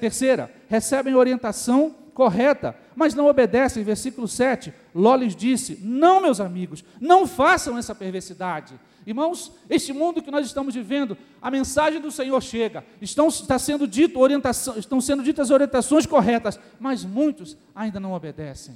Terceira, 0.00 0.52
recebem 0.68 1.14
orientação 1.14 1.94
correta, 2.12 2.76
mas 2.94 3.14
não 3.14 3.26
obedecem. 3.26 3.84
Versículo 3.84 4.26
7, 4.26 4.72
Ló 4.94 5.14
lhes 5.14 5.36
disse: 5.36 5.78
Não, 5.82 6.20
meus 6.20 6.40
amigos, 6.40 6.84
não 7.00 7.26
façam 7.26 7.78
essa 7.78 7.94
perversidade. 7.94 8.78
Irmãos, 9.06 9.52
este 9.68 9.92
mundo 9.92 10.22
que 10.22 10.30
nós 10.30 10.46
estamos 10.46 10.74
vivendo, 10.74 11.16
a 11.40 11.50
mensagem 11.50 12.00
do 12.00 12.10
Senhor 12.10 12.42
chega, 12.42 12.84
estão, 13.02 13.28
está 13.28 13.58
sendo 13.58 13.86
dito 13.86 14.18
orientação, 14.18 14.78
estão 14.78 15.00
sendo 15.00 15.22
ditas 15.22 15.50
orientações 15.50 16.06
corretas, 16.06 16.58
mas 16.80 17.04
muitos 17.04 17.56
ainda 17.74 18.00
não 18.00 18.12
obedecem. 18.12 18.74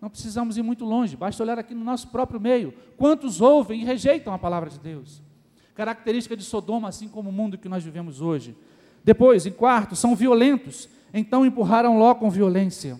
Não 0.00 0.08
precisamos 0.08 0.56
ir 0.56 0.62
muito 0.62 0.84
longe, 0.84 1.16
basta 1.16 1.42
olhar 1.42 1.58
aqui 1.58 1.74
no 1.74 1.82
nosso 1.82 2.08
próprio 2.08 2.38
meio. 2.38 2.72
Quantos 2.96 3.40
ouvem 3.40 3.80
e 3.80 3.84
rejeitam 3.84 4.32
a 4.32 4.38
palavra 4.38 4.70
de 4.70 4.78
Deus? 4.78 5.22
Característica 5.74 6.36
de 6.36 6.44
Sodoma, 6.44 6.88
assim 6.88 7.08
como 7.08 7.30
o 7.30 7.32
mundo 7.32 7.58
que 7.58 7.68
nós 7.68 7.82
vivemos 7.82 8.20
hoje. 8.20 8.56
Depois, 9.04 9.44
em 9.44 9.52
quarto, 9.52 9.94
são 9.94 10.16
violentos. 10.16 10.88
Então 11.12 11.44
empurraram 11.44 11.98
Ló 11.98 12.14
com 12.14 12.30
violência. 12.30 12.98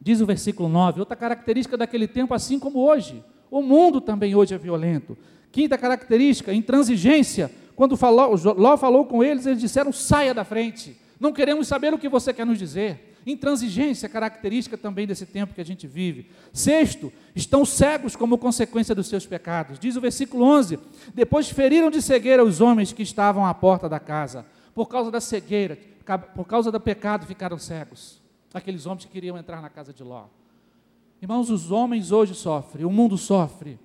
Diz 0.00 0.20
o 0.20 0.26
versículo 0.26 0.68
9, 0.68 1.00
outra 1.00 1.14
característica 1.14 1.76
daquele 1.76 2.08
tempo, 2.08 2.32
assim 2.32 2.58
como 2.58 2.80
hoje. 2.80 3.22
O 3.50 3.60
mundo 3.60 4.00
também 4.00 4.34
hoje 4.34 4.54
é 4.54 4.58
violento. 4.58 5.16
Quinta 5.52 5.76
característica, 5.76 6.54
intransigência. 6.54 7.50
Quando 7.76 7.96
falou, 7.96 8.34
Ló 8.56 8.76
falou 8.78 9.04
com 9.04 9.22
eles, 9.22 9.44
eles 9.44 9.60
disseram: 9.60 9.92
saia 9.92 10.32
da 10.32 10.44
frente. 10.44 10.96
Não 11.18 11.32
queremos 11.32 11.68
saber 11.68 11.92
o 11.92 11.98
que 11.98 12.08
você 12.08 12.32
quer 12.32 12.46
nos 12.46 12.58
dizer. 12.58 13.09
Intransigência, 13.30 14.08
característica 14.08 14.76
também 14.76 15.06
desse 15.06 15.24
tempo 15.26 15.54
que 15.54 15.60
a 15.60 15.64
gente 15.64 15.86
vive. 15.86 16.30
Sexto, 16.52 17.12
estão 17.34 17.64
cegos 17.64 18.16
como 18.16 18.38
consequência 18.38 18.94
dos 18.94 19.06
seus 19.06 19.26
pecados. 19.26 19.78
Diz 19.78 19.96
o 19.96 20.00
versículo 20.00 20.44
11: 20.44 20.78
Depois 21.14 21.50
feriram 21.50 21.90
de 21.90 22.02
cegueira 22.02 22.44
os 22.44 22.60
homens 22.60 22.92
que 22.92 23.02
estavam 23.02 23.46
à 23.46 23.54
porta 23.54 23.88
da 23.88 24.00
casa. 24.00 24.44
Por 24.74 24.86
causa 24.86 25.10
da 25.10 25.20
cegueira, 25.20 25.78
por 26.34 26.46
causa 26.46 26.72
do 26.72 26.80
pecado, 26.80 27.26
ficaram 27.26 27.58
cegos. 27.58 28.20
Aqueles 28.52 28.86
homens 28.86 29.04
que 29.04 29.12
queriam 29.12 29.38
entrar 29.38 29.60
na 29.62 29.68
casa 29.68 29.92
de 29.92 30.02
Ló. 30.02 30.24
Irmãos, 31.22 31.50
os 31.50 31.70
homens 31.70 32.10
hoje 32.10 32.34
sofrem, 32.34 32.84
o 32.84 32.90
mundo 32.90 33.18
sofre 33.18 33.78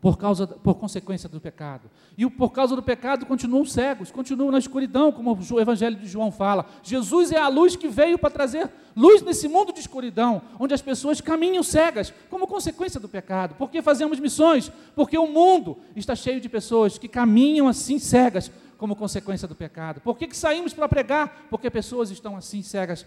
por 0.00 0.18
causa 0.18 0.46
por 0.46 0.74
consequência 0.74 1.28
do 1.28 1.40
pecado. 1.40 1.90
E 2.16 2.28
por 2.28 2.50
causa 2.50 2.76
do 2.76 2.82
pecado 2.82 3.26
continuam 3.26 3.64
cegos, 3.64 4.10
continuam 4.10 4.50
na 4.50 4.58
escuridão, 4.58 5.10
como 5.10 5.36
o 5.36 5.60
evangelho 5.60 5.96
de 5.96 6.06
João 6.06 6.30
fala. 6.30 6.66
Jesus 6.82 7.32
é 7.32 7.38
a 7.38 7.48
luz 7.48 7.76
que 7.76 7.88
veio 7.88 8.18
para 8.18 8.30
trazer 8.30 8.70
luz 8.96 9.22
nesse 9.22 9.48
mundo 9.48 9.72
de 9.72 9.80
escuridão, 9.80 10.42
onde 10.58 10.74
as 10.74 10.82
pessoas 10.82 11.20
caminham 11.20 11.62
cegas 11.62 12.12
como 12.30 12.46
consequência 12.46 13.00
do 13.00 13.08
pecado. 13.08 13.54
Por 13.54 13.70
que 13.70 13.82
fazemos 13.82 14.20
missões? 14.20 14.70
Porque 14.94 15.18
o 15.18 15.26
mundo 15.26 15.78
está 15.96 16.14
cheio 16.14 16.40
de 16.40 16.48
pessoas 16.48 16.98
que 16.98 17.08
caminham 17.08 17.66
assim 17.68 17.98
cegas 17.98 18.50
como 18.78 18.96
consequência 18.96 19.48
do 19.48 19.54
pecado. 19.54 20.00
Por 20.00 20.16
que, 20.16 20.26
que 20.26 20.36
saímos 20.36 20.74
para 20.74 20.88
pregar? 20.88 21.46
Porque 21.48 21.70
pessoas 21.70 22.10
estão 22.10 22.36
assim 22.36 22.62
cegas 22.62 23.06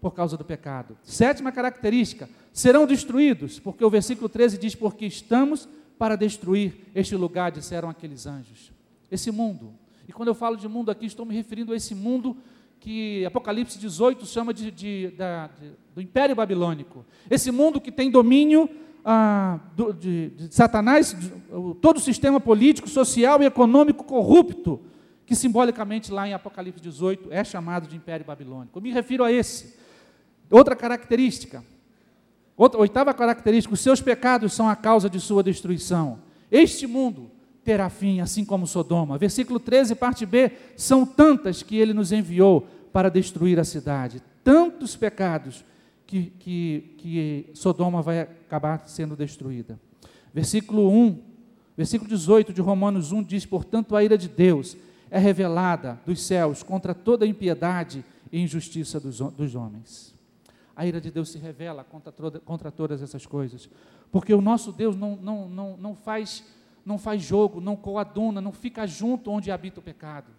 por 0.00 0.12
causa 0.12 0.36
do 0.36 0.44
pecado. 0.44 0.96
Sétima 1.02 1.50
característica: 1.50 2.28
serão 2.52 2.86
destruídos, 2.86 3.58
porque 3.58 3.84
o 3.84 3.90
versículo 3.90 4.28
13 4.28 4.58
diz: 4.58 4.74
Porque 4.74 5.06
estamos 5.06 5.68
para 5.98 6.16
destruir 6.16 6.74
este 6.94 7.16
lugar, 7.16 7.50
disseram 7.50 7.88
aqueles 7.88 8.26
anjos. 8.26 8.72
Esse 9.10 9.30
mundo. 9.30 9.72
E 10.08 10.12
quando 10.12 10.28
eu 10.28 10.34
falo 10.34 10.56
de 10.56 10.68
mundo 10.68 10.90
aqui, 10.90 11.06
estou 11.06 11.26
me 11.26 11.34
referindo 11.34 11.72
a 11.72 11.76
esse 11.76 11.94
mundo 11.94 12.36
que 12.78 13.24
Apocalipse 13.24 13.78
18 13.78 14.24
chama 14.26 14.52
de, 14.54 14.70
de, 14.70 15.10
de, 15.10 15.70
do 15.94 16.00
Império 16.00 16.36
Babilônico. 16.36 17.04
Esse 17.30 17.50
mundo 17.50 17.80
que 17.80 17.90
tem 17.90 18.10
domínio 18.10 18.68
ah, 19.04 19.58
do, 19.74 19.92
de, 19.92 20.32
Satanás, 20.50 21.16
todo 21.80 21.96
o 21.96 22.00
sistema 22.00 22.40
político, 22.40 22.88
social 22.88 23.42
e 23.42 23.46
econômico 23.46 24.04
corrupto, 24.04 24.80
que 25.24 25.34
simbolicamente 25.34 26.12
lá 26.12 26.28
em 26.28 26.34
Apocalipse 26.34 26.80
18 26.80 27.32
é 27.32 27.42
chamado 27.42 27.88
de 27.88 27.96
Império 27.96 28.26
Babilônico. 28.26 28.78
Eu 28.78 28.82
me 28.82 28.92
refiro 28.92 29.24
a 29.24 29.32
esse. 29.32 29.74
Outra 30.50 30.76
característica, 30.76 31.64
oitava 32.56 33.12
característica: 33.12 33.74
os 33.74 33.80
seus 33.80 34.00
pecados 34.00 34.52
são 34.54 34.68
a 34.68 34.74
causa 34.74 35.10
de 35.10 35.20
sua 35.20 35.42
destruição. 35.42 36.18
Este 36.50 36.86
mundo 36.86 37.30
terá 37.62 37.90
fim, 37.90 38.20
assim 38.20 38.44
como 38.44 38.66
Sodoma. 38.66 39.18
Versículo 39.18 39.60
13, 39.60 39.94
parte 39.94 40.24
B: 40.24 40.50
são 40.76 41.04
tantas 41.04 41.62
que 41.62 41.76
ele 41.76 41.92
nos 41.92 42.12
enviou 42.12 42.66
para 42.92 43.10
destruir 43.10 43.58
a 43.58 43.64
cidade, 43.64 44.22
tantos 44.42 44.96
pecados 44.96 45.64
que, 46.06 46.32
que, 46.38 46.94
que 46.96 47.50
Sodoma 47.52 48.00
vai 48.00 48.20
acabar 48.20 48.88
sendo 48.88 49.14
destruída. 49.14 49.78
Versículo 50.32 50.90
1, 50.90 51.20
versículo 51.76 52.08
18 52.08 52.52
de 52.52 52.62
Romanos 52.62 53.12
1 53.12 53.22
diz: 53.22 53.44
Portanto, 53.44 53.94
a 53.94 54.02
ira 54.02 54.16
de 54.16 54.28
Deus 54.28 54.76
é 55.10 55.18
revelada 55.18 56.00
dos 56.06 56.22
céus 56.22 56.62
contra 56.62 56.94
toda 56.94 57.26
impiedade 57.26 58.04
e 58.32 58.40
injustiça 58.40 58.98
dos, 58.98 59.18
dos 59.18 59.54
homens 59.54 60.15
a 60.76 60.84
ira 60.86 61.00
de 61.00 61.10
Deus 61.10 61.30
se 61.30 61.38
revela 61.38 61.82
contra, 61.82 62.12
contra 62.40 62.70
todas 62.70 63.02
essas 63.02 63.24
coisas. 63.24 63.68
Porque 64.12 64.34
o 64.34 64.42
nosso 64.42 64.70
Deus 64.70 64.94
não, 64.94 65.16
não, 65.16 65.48
não, 65.48 65.76
não, 65.78 65.94
faz, 65.94 66.44
não 66.84 66.98
faz 66.98 67.22
jogo, 67.22 67.62
não 67.62 67.74
coaduna, 67.74 68.42
não 68.42 68.52
fica 68.52 68.86
junto 68.86 69.30
onde 69.30 69.50
habita 69.50 69.80
o 69.80 69.82
pecado. 69.82 70.30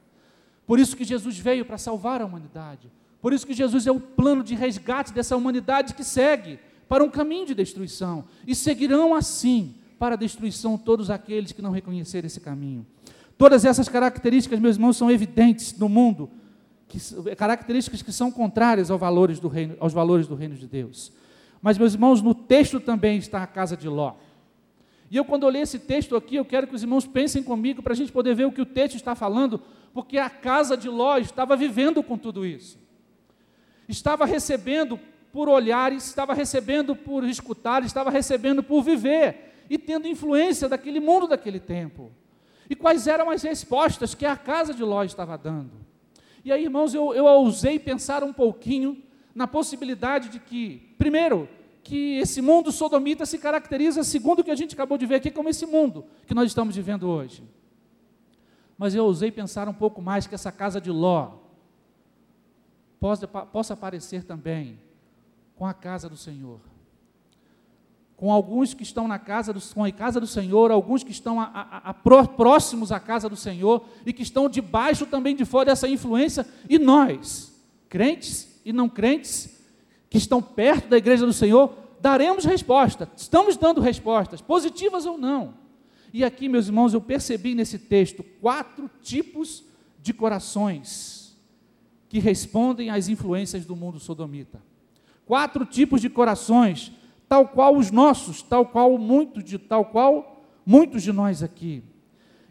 Por 0.68 0.78
isso 0.78 0.96
que 0.96 1.04
Jesus 1.04 1.40
veio 1.40 1.66
para 1.66 1.80
salvar 1.80 2.22
a 2.22 2.26
humanidade. 2.26 2.92
Por 3.20 3.34
isso 3.34 3.48
que 3.48 3.54
Jesus 3.54 3.88
é 3.88 3.92
o 3.92 4.00
plano 4.00 4.44
de 4.44 4.54
resgate 4.54 5.12
dessa 5.12 5.36
humanidade 5.36 5.96
que 5.96 6.04
segue 6.04 6.60
para 6.88 7.04
um 7.04 7.10
caminho 7.10 7.48
de 7.48 7.56
destruição. 7.56 8.26
E 8.46 8.54
seguirão 8.54 9.16
assim 9.16 9.74
para 9.98 10.14
a 10.14 10.18
destruição 10.18 10.78
todos 10.78 11.10
aqueles 11.10 11.52
que 11.52 11.64
não 11.64 11.72
reconhecerem 11.72 12.28
esse 12.28 12.40
caminho. 12.40 12.86
Todas 13.40 13.66
essas 13.66 13.90
características, 13.90 14.60
meus 14.60 14.76
irmãos, 14.76 14.98
são 14.98 15.10
evidentes 15.10 15.76
no 15.78 15.90
mundo 15.90 16.30
que, 16.88 17.36
características 17.36 18.02
que 18.02 18.12
são 18.12 18.32
contrárias 18.32 18.90
aos 18.90 19.00
valores, 19.00 19.40
do 19.40 19.48
reino, 19.48 19.76
aos 19.80 19.94
valores 19.94 20.28
do 20.28 20.36
reino 20.36 20.56
de 20.56 20.68
Deus. 20.68 21.12
Mas, 21.62 21.78
meus 21.78 21.94
irmãos, 21.94 22.22
no 22.22 22.34
texto 22.34 22.80
também 22.80 23.18
está 23.18 23.44
a 23.44 23.48
casa 23.48 23.76
de 23.76 23.88
Ló. 23.88 24.14
E 25.10 25.18
eu, 25.18 25.26
quando 25.26 25.44
eu 25.44 25.50
leio 25.50 25.64
esse 25.64 25.80
texto 25.80 26.16
aqui, 26.16 26.36
eu 26.36 26.46
quero 26.46 26.68
que 26.68 26.76
os 26.76 26.84
irmãos 26.84 27.06
pensem 27.06 27.42
comigo 27.42 27.82
para 27.82 27.94
a 27.94 27.96
gente 27.96 28.12
poder 28.12 28.36
ver 28.36 28.46
o 28.46 28.52
que 28.52 28.62
o 28.62 28.66
texto 28.66 28.96
está 28.96 29.16
falando, 29.16 29.62
porque 29.94 30.18
a 30.18 30.30
casa 30.30 30.76
de 30.76 30.90
Ló 30.90 31.18
estava 31.18 31.56
vivendo 31.56 32.04
com 32.04 32.18
tudo 32.18 32.46
isso. 32.46 32.78
Estava 33.88 34.26
recebendo 34.26 35.00
por 35.32 35.48
olhares, 35.48 36.06
estava 36.06 36.34
recebendo 36.34 36.96
por 36.96 37.24
escutar, 37.24 37.84
estava 37.84 38.10
recebendo 38.10 38.62
por 38.62 38.84
viver 38.84 39.66
e 39.70 39.78
tendo 39.78 40.08
influência 40.08 40.68
daquele 40.68 41.00
mundo 41.00 41.28
daquele 41.28 41.60
tempo. 41.60 42.12
E 42.70 42.76
quais 42.76 43.08
eram 43.08 43.30
as 43.30 43.44
respostas 43.44 44.14
que 44.14 44.26
a 44.26 44.36
casa 44.36 44.74
de 44.74 44.84
Ló 44.84 45.04
estava 45.04 45.38
dando? 45.38 45.87
E 46.48 46.52
aí, 46.54 46.64
irmãos, 46.64 46.94
eu, 46.94 47.14
eu 47.14 47.26
ousei 47.26 47.78
pensar 47.78 48.24
um 48.24 48.32
pouquinho 48.32 49.04
na 49.36 49.46
possibilidade 49.46 50.30
de 50.30 50.40
que, 50.40 50.96
primeiro, 50.98 51.50
que 51.84 52.20
esse 52.20 52.42
mundo 52.42 52.72
sodomita 52.72 53.26
se 53.26 53.38
caracteriza, 53.38 54.02
segundo 54.02 54.40
o 54.40 54.44
que 54.46 54.52
a 54.52 54.56
gente 54.56 54.74
acabou 54.74 54.98
de 54.98 55.06
ver 55.06 55.16
aqui, 55.16 55.30
como 55.30 55.50
esse 55.50 55.66
mundo 55.66 56.06
que 56.26 56.34
nós 56.34 56.48
estamos 56.48 56.74
vivendo 56.74 57.10
hoje. 57.10 57.44
Mas 58.78 58.96
eu 58.96 59.04
ousei 59.04 59.30
pensar 59.30 59.68
um 59.68 59.74
pouco 59.74 60.02
mais 60.02 60.26
que 60.26 60.36
essa 60.36 60.50
casa 60.50 60.80
de 60.80 60.90
Ló 60.90 61.34
possa, 62.98 63.28
possa 63.28 63.76
parecer 63.76 64.24
também 64.24 64.80
com 65.54 65.66
a 65.66 65.74
casa 65.74 66.08
do 66.08 66.16
Senhor 66.16 66.62
com 68.18 68.34
alguns 68.34 68.74
que 68.74 68.82
estão 68.82 69.08
na 69.08 69.20
casa 69.20 69.54
do, 69.54 69.62
com 69.62 69.84
a 69.84 69.92
casa 69.92 70.20
do 70.20 70.26
Senhor, 70.26 70.72
alguns 70.72 71.04
que 71.04 71.12
estão 71.12 71.40
a, 71.40 71.46
a, 71.46 71.90
a, 71.92 71.94
próximos 71.94 72.92
à 72.92 73.00
casa 73.00 73.30
do 73.30 73.36
Senhor 73.36 73.86
e 74.08 74.12
que 74.12 74.24
estão 74.24 74.50
debaixo 74.50 75.06
também 75.06 75.36
de 75.36 75.46
fora 75.46 75.66
dessa 75.66 75.88
influência, 75.88 76.46
e 76.68 76.80
nós, 76.80 77.54
crentes 77.88 78.60
e 78.66 78.74
não 78.74 78.90
crentes, 78.90 79.62
que 80.10 80.18
estão 80.18 80.42
perto 80.42 80.90
da 80.90 80.98
igreja 80.98 81.28
do 81.28 81.32
Senhor, 81.32 81.72
daremos 82.02 82.44
resposta, 82.44 83.08
estamos 83.16 83.56
dando 83.56 83.80
respostas, 83.82 84.42
positivas 84.42 85.06
ou 85.06 85.16
não. 85.16 85.54
E 86.12 86.24
aqui, 86.24 86.50
meus 86.50 86.66
irmãos, 86.66 86.96
eu 86.96 87.02
percebi 87.02 87.54
nesse 87.54 87.78
texto 87.78 88.24
quatro 88.42 88.90
tipos 89.04 89.64
de 90.02 90.12
corações 90.12 91.38
que 92.10 92.18
respondem 92.18 92.90
às 92.90 93.10
influências 93.10 93.64
do 93.64 93.76
mundo 93.76 94.00
sodomita. 94.00 94.60
Quatro 95.24 95.66
tipos 95.66 96.02
de 96.02 96.10
corações 96.10 96.92
tal 97.28 97.48
qual 97.48 97.76
os 97.76 97.92
nossos, 97.92 98.42
tal 98.42 98.66
qual 98.66 98.98
muitos 98.98 99.44
de 99.44 99.58
tal 99.58 99.86
qual 99.86 100.44
muitos 100.66 101.04
de 101.04 101.12
nós 101.12 101.44
aqui. 101.44 101.84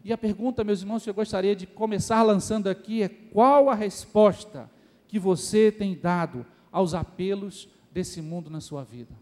E 0.03 0.13
a 0.13 0.17
pergunta, 0.17 0.63
meus 0.63 0.81
irmãos, 0.81 1.03
que 1.03 1.09
eu 1.09 1.13
gostaria 1.13 1.55
de 1.55 1.67
começar 1.67 2.21
lançando 2.23 2.67
aqui 2.67 3.03
é: 3.03 3.09
qual 3.09 3.69
a 3.69 3.75
resposta 3.75 4.69
que 5.07 5.19
você 5.19 5.71
tem 5.71 5.95
dado 5.95 6.45
aos 6.71 6.93
apelos 6.93 7.67
desse 7.91 8.21
mundo 8.21 8.49
na 8.49 8.61
sua 8.61 8.83
vida? 8.83 9.13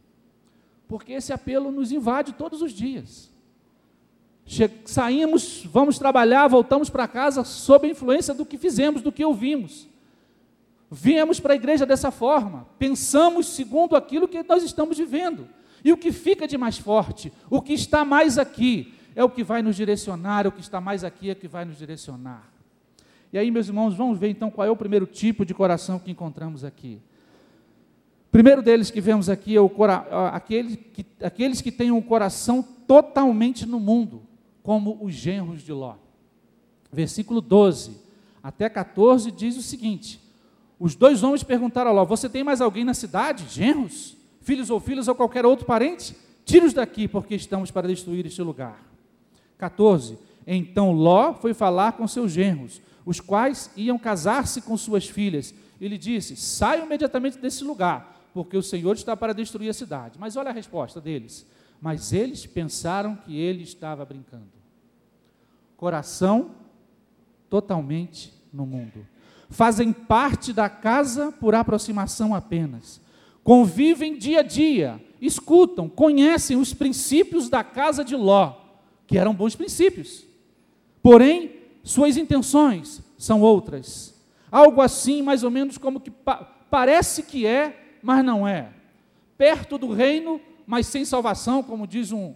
Porque 0.87 1.13
esse 1.13 1.33
apelo 1.33 1.71
nos 1.71 1.91
invade 1.91 2.33
todos 2.33 2.61
os 2.61 2.71
dias. 2.71 3.33
Che 4.45 4.69
saímos, 4.85 5.65
vamos 5.65 5.97
trabalhar, 5.97 6.47
voltamos 6.47 6.87
para 6.87 7.07
casa 7.07 7.43
sob 7.43 7.87
a 7.87 7.89
influência 7.89 8.31
do 8.31 8.45
que 8.45 8.57
fizemos, 8.57 9.01
do 9.01 9.11
que 9.11 9.25
ouvimos. 9.25 9.87
Viemos 10.89 11.39
para 11.39 11.53
a 11.53 11.55
igreja 11.55 11.85
dessa 11.85 12.11
forma, 12.11 12.67
pensamos 12.77 13.47
segundo 13.47 13.95
aquilo 13.95 14.27
que 14.27 14.43
nós 14.43 14.63
estamos 14.63 14.97
vivendo. 14.97 15.47
E 15.83 15.91
o 15.91 15.97
que 15.97 16.11
fica 16.11 16.47
de 16.47 16.57
mais 16.57 16.77
forte, 16.77 17.31
o 17.49 17.61
que 17.61 17.73
está 17.73 18.05
mais 18.05 18.37
aqui, 18.37 18.93
é 19.15 19.23
o 19.23 19.29
que 19.29 19.43
vai 19.43 19.61
nos 19.61 19.75
direcionar, 19.75 20.45
o 20.45 20.51
que 20.51 20.61
está 20.61 20.81
mais 20.81 21.03
aqui 21.03 21.29
é 21.29 21.33
o 21.33 21.35
que 21.35 21.47
vai 21.47 21.65
nos 21.65 21.77
direcionar. 21.77 22.51
E 23.31 23.37
aí, 23.37 23.49
meus 23.51 23.67
irmãos, 23.67 23.95
vamos 23.95 24.19
ver 24.19 24.29
então 24.29 24.49
qual 24.51 24.67
é 24.67 24.71
o 24.71 24.75
primeiro 24.75 25.05
tipo 25.05 25.45
de 25.45 25.53
coração 25.53 25.99
que 25.99 26.11
encontramos 26.11 26.63
aqui. 26.63 27.01
O 28.27 28.31
primeiro 28.31 28.61
deles 28.61 28.91
que 28.91 28.99
vemos 28.99 29.29
aqui 29.29 29.55
é 29.55 29.61
o 29.61 29.71
aquele 30.31 30.75
que, 30.75 31.05
aqueles 31.23 31.61
que 31.61 31.71
têm 31.71 31.91
um 31.91 32.01
coração 32.01 32.61
totalmente 32.61 33.65
no 33.65 33.79
mundo, 33.79 34.23
como 34.61 34.97
os 35.01 35.13
genros 35.13 35.61
de 35.61 35.71
Ló. 35.71 35.95
Versículo 36.91 37.41
12 37.41 38.05
até 38.45 38.69
14 38.69 39.31
diz 39.31 39.57
o 39.57 39.61
seguinte: 39.61 40.19
os 40.79 40.95
dois 40.95 41.23
homens 41.23 41.43
perguntaram 41.43 41.91
a 41.91 41.93
Ló: 41.93 42.05
Você 42.05 42.29
tem 42.29 42.43
mais 42.43 42.61
alguém 42.61 42.83
na 42.83 42.93
cidade? 42.93 43.45
Genros? 43.49 44.15
Filhos 44.41 44.69
ou 44.69 44.79
filhas 44.79 45.07
ou 45.07 45.15
qualquer 45.15 45.45
outro 45.45 45.65
parente? 45.65 46.15
Tire-os 46.43 46.73
daqui, 46.73 47.07
porque 47.07 47.35
estamos 47.35 47.71
para 47.71 47.87
destruir 47.87 48.25
este 48.25 48.41
lugar. 48.41 48.79
14. 49.57 50.19
Então 50.45 50.91
Ló 50.91 51.33
foi 51.33 51.53
falar 51.53 51.93
com 51.93 52.07
seus 52.07 52.31
genros, 52.31 52.79
os 53.05 53.19
quais 53.19 53.71
iam 53.75 53.97
casar-se 53.97 54.61
com 54.61 54.77
suas 54.77 55.07
filhas. 55.07 55.55
Ele 55.79 55.97
disse: 55.97 56.35
Saiam 56.35 56.85
imediatamente 56.85 57.37
desse 57.37 57.63
lugar, 57.63 58.29
porque 58.33 58.57
o 58.57 58.63
Senhor 58.63 58.95
está 58.95 59.15
para 59.15 59.33
destruir 59.33 59.69
a 59.69 59.73
cidade. 59.73 60.19
Mas 60.19 60.35
olha 60.35 60.49
a 60.49 60.53
resposta 60.53 60.99
deles. 60.99 61.47
Mas 61.81 62.13
eles 62.13 62.45
pensaram 62.45 63.15
que 63.15 63.37
ele 63.37 63.63
estava 63.63 64.05
brincando. 64.05 64.53
Coração 65.77 66.51
totalmente 67.49 68.33
no 68.51 68.65
mundo 68.65 69.14
fazem 69.49 69.91
parte 69.91 70.51
da 70.51 70.69
casa 70.69 71.31
por 71.31 71.55
aproximação 71.55 72.33
apenas. 72.33 73.01
Convivem 73.43 74.17
dia 74.17 74.39
a 74.39 74.43
dia, 74.43 75.01
escutam, 75.21 75.87
conhecem 75.87 76.57
os 76.57 76.73
princípios 76.73 77.49
da 77.49 77.63
casa 77.63 78.03
de 78.03 78.15
Ló, 78.15 78.53
que 79.05 79.17
eram 79.17 79.33
bons 79.33 79.55
princípios. 79.55 80.25
Porém, 81.01 81.51
suas 81.83 82.17
intenções 82.17 83.03
são 83.17 83.41
outras. 83.41 84.19
Algo 84.51 84.81
assim, 84.81 85.21
mais 85.21 85.43
ou 85.43 85.51
menos 85.51 85.77
como 85.77 85.99
que 85.99 86.09
pa 86.09 86.51
parece 86.69 87.23
que 87.23 87.45
é, 87.45 87.97
mas 88.01 88.25
não 88.25 88.47
é. 88.47 88.69
perto 89.37 89.77
do 89.77 89.93
reino, 89.93 90.41
mas 90.65 90.87
sem 90.87 91.05
salvação, 91.05 91.61
como 91.61 91.85
diz 91.87 92.11
um, 92.11 92.33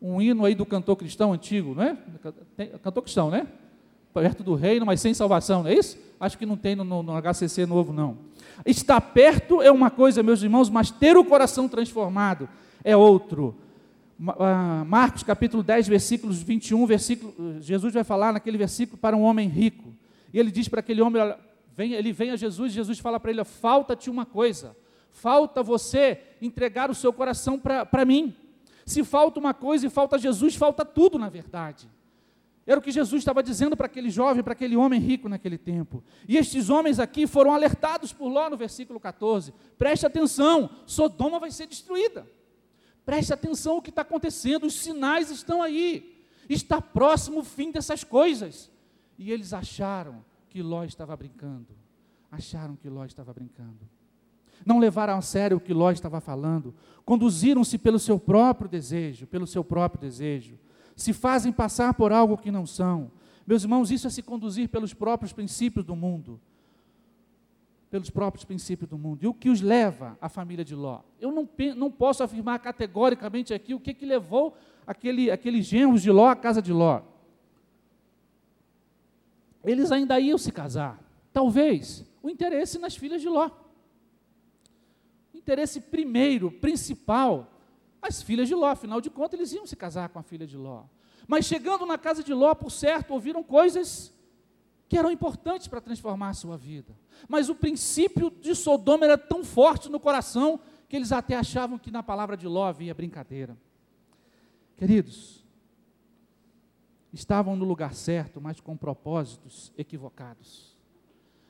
um 0.00 0.20
hino 0.20 0.44
aí 0.44 0.54
do 0.54 0.66
cantor 0.66 0.96
cristão 0.96 1.32
antigo, 1.32 1.74
não 1.74 1.82
é? 1.82 1.96
Cantor 2.82 3.02
cristão, 3.02 3.30
né? 3.30 3.46
Perto 4.12 4.42
do 4.42 4.54
reino, 4.54 4.84
mas 4.84 5.00
sem 5.00 5.14
salvação, 5.14 5.62
não 5.62 5.70
é 5.70 5.74
isso? 5.74 5.98
Acho 6.20 6.36
que 6.36 6.46
não 6.46 6.56
tem 6.56 6.76
no, 6.76 6.84
no, 6.84 7.02
no 7.02 7.12
HCC 7.20 7.66
novo, 7.66 7.92
não. 7.92 8.18
Estar 8.64 9.00
perto 9.00 9.62
é 9.62 9.72
uma 9.72 9.90
coisa, 9.90 10.22
meus 10.22 10.42
irmãos, 10.42 10.68
mas 10.68 10.90
ter 10.90 11.16
o 11.16 11.24
coração 11.24 11.68
transformado 11.68 12.48
é 12.84 12.96
outro. 12.96 13.56
Ah, 14.38 14.84
Marcos 14.86 15.22
capítulo 15.22 15.62
10, 15.62 15.88
versículos 15.88 16.40
21, 16.42 16.86
versículo, 16.86 17.60
Jesus 17.60 17.92
vai 17.92 18.04
falar 18.04 18.32
naquele 18.32 18.56
versículo 18.56 18.98
para 18.98 19.16
um 19.16 19.22
homem 19.22 19.48
rico. 19.48 19.92
E 20.32 20.38
ele 20.38 20.50
diz 20.50 20.68
para 20.68 20.80
aquele 20.80 21.02
homem, 21.02 21.20
vem, 21.76 21.92
ele 21.94 22.12
vem 22.12 22.30
a 22.30 22.36
Jesus, 22.36 22.72
Jesus 22.72 22.98
fala 22.98 23.18
para 23.18 23.30
ele: 23.30 23.42
falta-te 23.44 24.08
uma 24.08 24.24
coisa, 24.24 24.76
falta 25.10 25.62
você 25.62 26.20
entregar 26.40 26.90
o 26.90 26.94
seu 26.94 27.12
coração 27.12 27.58
para 27.58 28.04
mim. 28.04 28.34
Se 28.86 29.02
falta 29.02 29.40
uma 29.40 29.54
coisa 29.54 29.86
e 29.86 29.90
falta 29.90 30.18
Jesus, 30.18 30.54
falta 30.54 30.84
tudo 30.84 31.18
na 31.18 31.28
verdade. 31.28 31.88
Era 32.66 32.78
o 32.78 32.82
que 32.82 32.92
Jesus 32.92 33.20
estava 33.20 33.42
dizendo 33.42 33.76
para 33.76 33.86
aquele 33.86 34.08
jovem, 34.08 34.42
para 34.42 34.52
aquele 34.52 34.76
homem 34.76 35.00
rico 35.00 35.28
naquele 35.28 35.58
tempo. 35.58 36.02
E 36.28 36.36
estes 36.36 36.70
homens 36.70 37.00
aqui 37.00 37.26
foram 37.26 37.52
alertados 37.52 38.12
por 38.12 38.28
Ló 38.28 38.48
no 38.48 38.56
versículo 38.56 39.00
14. 39.00 39.52
Preste 39.76 40.06
atenção, 40.06 40.70
Sodoma 40.86 41.40
vai 41.40 41.50
ser 41.50 41.66
destruída. 41.66 42.26
Preste 43.04 43.32
atenção 43.32 43.78
o 43.78 43.82
que 43.82 43.90
está 43.90 44.02
acontecendo, 44.02 44.66
os 44.66 44.74
sinais 44.74 45.30
estão 45.30 45.60
aí. 45.60 46.24
Está 46.48 46.80
próximo 46.80 47.40
o 47.40 47.44
fim 47.44 47.72
dessas 47.72 48.04
coisas. 48.04 48.70
E 49.18 49.32
eles 49.32 49.52
acharam 49.52 50.24
que 50.48 50.62
Ló 50.62 50.84
estava 50.84 51.16
brincando. 51.16 51.68
Acharam 52.30 52.76
que 52.76 52.88
Ló 52.88 53.04
estava 53.04 53.32
brincando 53.32 53.90
não 54.64 54.78
levaram 54.78 55.16
a 55.16 55.22
sério 55.22 55.56
o 55.56 55.60
que 55.60 55.74
Ló 55.74 55.90
estava 55.90 56.20
falando, 56.20 56.74
conduziram-se 57.04 57.78
pelo 57.78 57.98
seu 57.98 58.18
próprio 58.18 58.68
desejo, 58.68 59.26
pelo 59.26 59.46
seu 59.46 59.64
próprio 59.64 60.00
desejo, 60.00 60.58
se 61.02 61.12
fazem 61.12 61.52
passar 61.52 61.94
por 61.94 62.12
algo 62.12 62.38
que 62.38 62.50
não 62.50 62.66
são. 62.66 63.10
Meus 63.46 63.64
irmãos, 63.64 63.90
isso 63.90 64.06
é 64.06 64.10
se 64.10 64.22
conduzir 64.22 64.68
pelos 64.68 64.94
próprios 64.94 65.32
princípios 65.32 65.84
do 65.84 65.96
mundo. 65.96 66.40
Pelos 67.90 68.08
próprios 68.08 68.44
princípios 68.44 68.88
do 68.88 68.96
mundo. 68.96 69.22
E 69.22 69.26
o 69.26 69.34
que 69.34 69.50
os 69.50 69.60
leva 69.60 70.16
à 70.20 70.28
família 70.28 70.64
de 70.64 70.74
Ló? 70.74 71.00
Eu 71.20 71.30
não, 71.30 71.48
não 71.76 71.90
posso 71.90 72.22
afirmar 72.22 72.58
categoricamente 72.60 73.52
aqui 73.52 73.74
o 73.74 73.80
que, 73.80 73.92
que 73.92 74.06
levou 74.06 74.56
aquele, 74.86 75.30
aqueles 75.30 75.66
genros 75.66 76.02
de 76.02 76.10
Ló 76.10 76.28
à 76.28 76.36
casa 76.36 76.62
de 76.62 76.72
Ló. 76.72 77.02
Eles 79.64 79.92
ainda 79.92 80.18
iam 80.18 80.38
se 80.38 80.50
casar. 80.50 80.98
Talvez 81.32 82.04
o 82.22 82.30
interesse 82.30 82.78
nas 82.78 82.96
filhas 82.96 83.20
de 83.20 83.28
Ló 83.28 83.50
interesse 85.42 85.80
primeiro, 85.80 86.52
principal, 86.52 87.51
as 88.02 88.20
filhas 88.20 88.48
de 88.48 88.54
Ló. 88.54 88.66
Afinal 88.66 89.00
de 89.00 89.08
contas, 89.08 89.38
eles 89.38 89.52
iam 89.52 89.66
se 89.66 89.76
casar 89.76 90.08
com 90.08 90.18
a 90.18 90.22
filha 90.22 90.46
de 90.46 90.56
Ló. 90.56 90.84
Mas 91.26 91.46
chegando 91.46 91.86
na 91.86 91.96
casa 91.96 92.22
de 92.22 92.34
Ló, 92.34 92.54
por 92.54 92.70
certo, 92.70 93.12
ouviram 93.12 93.42
coisas 93.42 94.12
que 94.88 94.98
eram 94.98 95.10
importantes 95.10 95.68
para 95.68 95.80
transformar 95.80 96.30
a 96.30 96.34
sua 96.34 96.56
vida. 96.58 96.94
Mas 97.28 97.48
o 97.48 97.54
princípio 97.54 98.30
de 98.30 98.54
Sodoma 98.54 99.04
era 99.04 99.16
tão 99.16 99.44
forte 99.44 99.88
no 99.88 100.00
coração 100.00 100.60
que 100.88 100.96
eles 100.96 101.12
até 101.12 101.36
achavam 101.36 101.78
que 101.78 101.90
na 101.90 102.02
palavra 102.02 102.36
de 102.36 102.46
Ló 102.46 102.66
havia 102.66 102.92
brincadeira. 102.92 103.56
Queridos, 104.76 105.42
estavam 107.12 107.56
no 107.56 107.64
lugar 107.64 107.94
certo, 107.94 108.40
mas 108.40 108.60
com 108.60 108.76
propósitos 108.76 109.72
equivocados. 109.78 110.76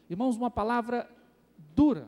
Irmãos, 0.08 0.36
uma 0.36 0.50
palavra 0.50 1.10
dura, 1.74 2.06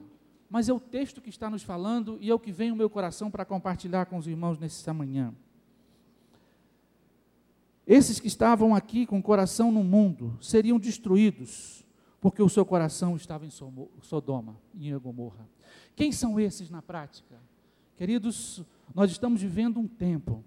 mas 0.48 0.68
é 0.68 0.72
o 0.72 0.80
texto 0.80 1.20
que 1.20 1.30
está 1.30 1.50
nos 1.50 1.62
falando 1.62 2.18
e 2.20 2.30
é 2.30 2.34
o 2.34 2.38
que 2.38 2.52
vem 2.52 2.70
no 2.70 2.76
meu 2.76 2.88
coração 2.88 3.30
para 3.30 3.44
compartilhar 3.44 4.06
com 4.06 4.16
os 4.16 4.26
irmãos 4.26 4.58
nessa 4.58 4.92
manhã. 4.92 5.34
Esses 7.86 8.18
que 8.18 8.28
estavam 8.28 8.74
aqui 8.74 9.04
com 9.04 9.18
o 9.18 9.22
coração 9.22 9.70
no 9.70 9.84
mundo 9.84 10.38
seriam 10.40 10.78
destruídos, 10.78 11.84
porque 12.20 12.42
o 12.42 12.48
seu 12.48 12.64
coração 12.64 13.16
estava 13.16 13.44
em 13.44 13.50
Sodoma 14.00 14.56
em 14.74 14.96
Gomorra. 14.98 15.46
Quem 15.94 16.10
são 16.10 16.40
esses 16.40 16.70
na 16.70 16.80
prática? 16.80 17.38
Queridos, 17.96 18.62
nós 18.94 19.10
estamos 19.10 19.42
vivendo 19.42 19.78
um 19.78 19.86
tempo 19.86 20.42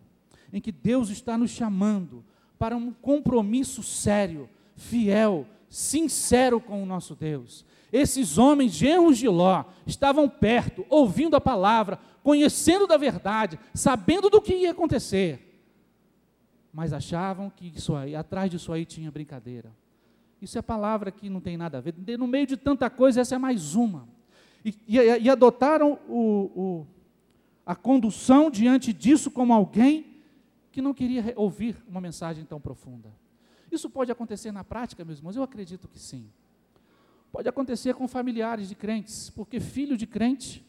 em 0.51 0.59
que 0.59 0.71
Deus 0.71 1.09
está 1.09 1.37
nos 1.37 1.51
chamando 1.51 2.23
para 2.57 2.75
um 2.75 2.91
compromisso 2.91 3.83
sério, 3.83 4.49
fiel, 4.75 5.45
sincero 5.69 6.59
com 6.59 6.81
o 6.81 6.85
nosso 6.85 7.15
Deus. 7.15 7.65
Esses 7.91 8.37
homens, 8.37 8.73
genros 8.73 9.17
de 9.17 9.27
Ló, 9.27 9.63
estavam 9.85 10.27
perto, 10.27 10.85
ouvindo 10.89 11.35
a 11.35 11.41
palavra, 11.41 11.99
conhecendo 12.21 12.85
da 12.85 12.97
verdade, 12.97 13.57
sabendo 13.73 14.29
do 14.29 14.41
que 14.41 14.53
ia 14.53 14.71
acontecer, 14.71 15.47
mas 16.73 16.93
achavam 16.93 17.49
que 17.49 17.71
isso 17.75 17.95
aí, 17.95 18.15
atrás 18.15 18.51
disso 18.51 18.71
aí 18.73 18.85
tinha 18.85 19.09
brincadeira. 19.09 19.73
Isso 20.41 20.57
é 20.59 20.61
palavra 20.61 21.09
que 21.09 21.29
não 21.29 21.41
tem 21.41 21.57
nada 21.57 21.77
a 21.77 21.81
ver. 21.81 21.95
No 22.19 22.27
meio 22.27 22.45
de 22.45 22.57
tanta 22.57 22.89
coisa, 22.89 23.21
essa 23.21 23.35
é 23.35 23.37
mais 23.37 23.73
uma. 23.73 24.07
E, 24.63 24.75
e, 24.87 24.97
e 24.97 25.29
adotaram 25.29 25.97
o, 26.07 26.51
o, 26.55 26.87
a 27.65 27.75
condução 27.75 28.51
diante 28.51 28.93
disso 28.93 29.31
como 29.31 29.53
alguém 29.53 30.21
que 30.71 30.81
não 30.81 30.93
queria 30.93 31.33
ouvir 31.35 31.75
uma 31.87 31.99
mensagem 31.99 32.45
tão 32.45 32.59
profunda. 32.59 33.11
Isso 33.71 33.89
pode 33.89 34.11
acontecer 34.11 34.51
na 34.51 34.63
prática, 34.63 35.03
meus 35.03 35.17
irmãos? 35.17 35.35
Eu 35.35 35.43
acredito 35.43 35.87
que 35.87 35.99
sim. 35.99 36.29
Pode 37.31 37.47
acontecer 37.47 37.93
com 37.93 38.07
familiares 38.07 38.69
de 38.69 38.75
crentes, 38.75 39.29
porque 39.29 39.59
filho 39.59 39.97
de 39.97 40.07
crente 40.07 40.65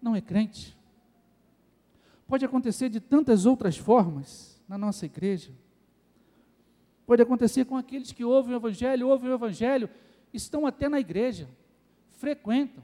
não 0.00 0.14
é 0.14 0.20
crente. 0.20 0.76
Pode 2.26 2.44
acontecer 2.44 2.88
de 2.88 3.00
tantas 3.00 3.46
outras 3.46 3.76
formas 3.76 4.60
na 4.68 4.76
nossa 4.76 5.06
igreja. 5.06 5.52
Pode 7.06 7.22
acontecer 7.22 7.64
com 7.64 7.76
aqueles 7.76 8.10
que 8.10 8.24
ouvem 8.24 8.54
o 8.54 8.56
Evangelho, 8.56 9.08
ouvem 9.08 9.30
o 9.30 9.34
Evangelho, 9.34 9.88
estão 10.32 10.66
até 10.66 10.88
na 10.88 10.98
igreja, 10.98 11.48
frequentam, 12.10 12.82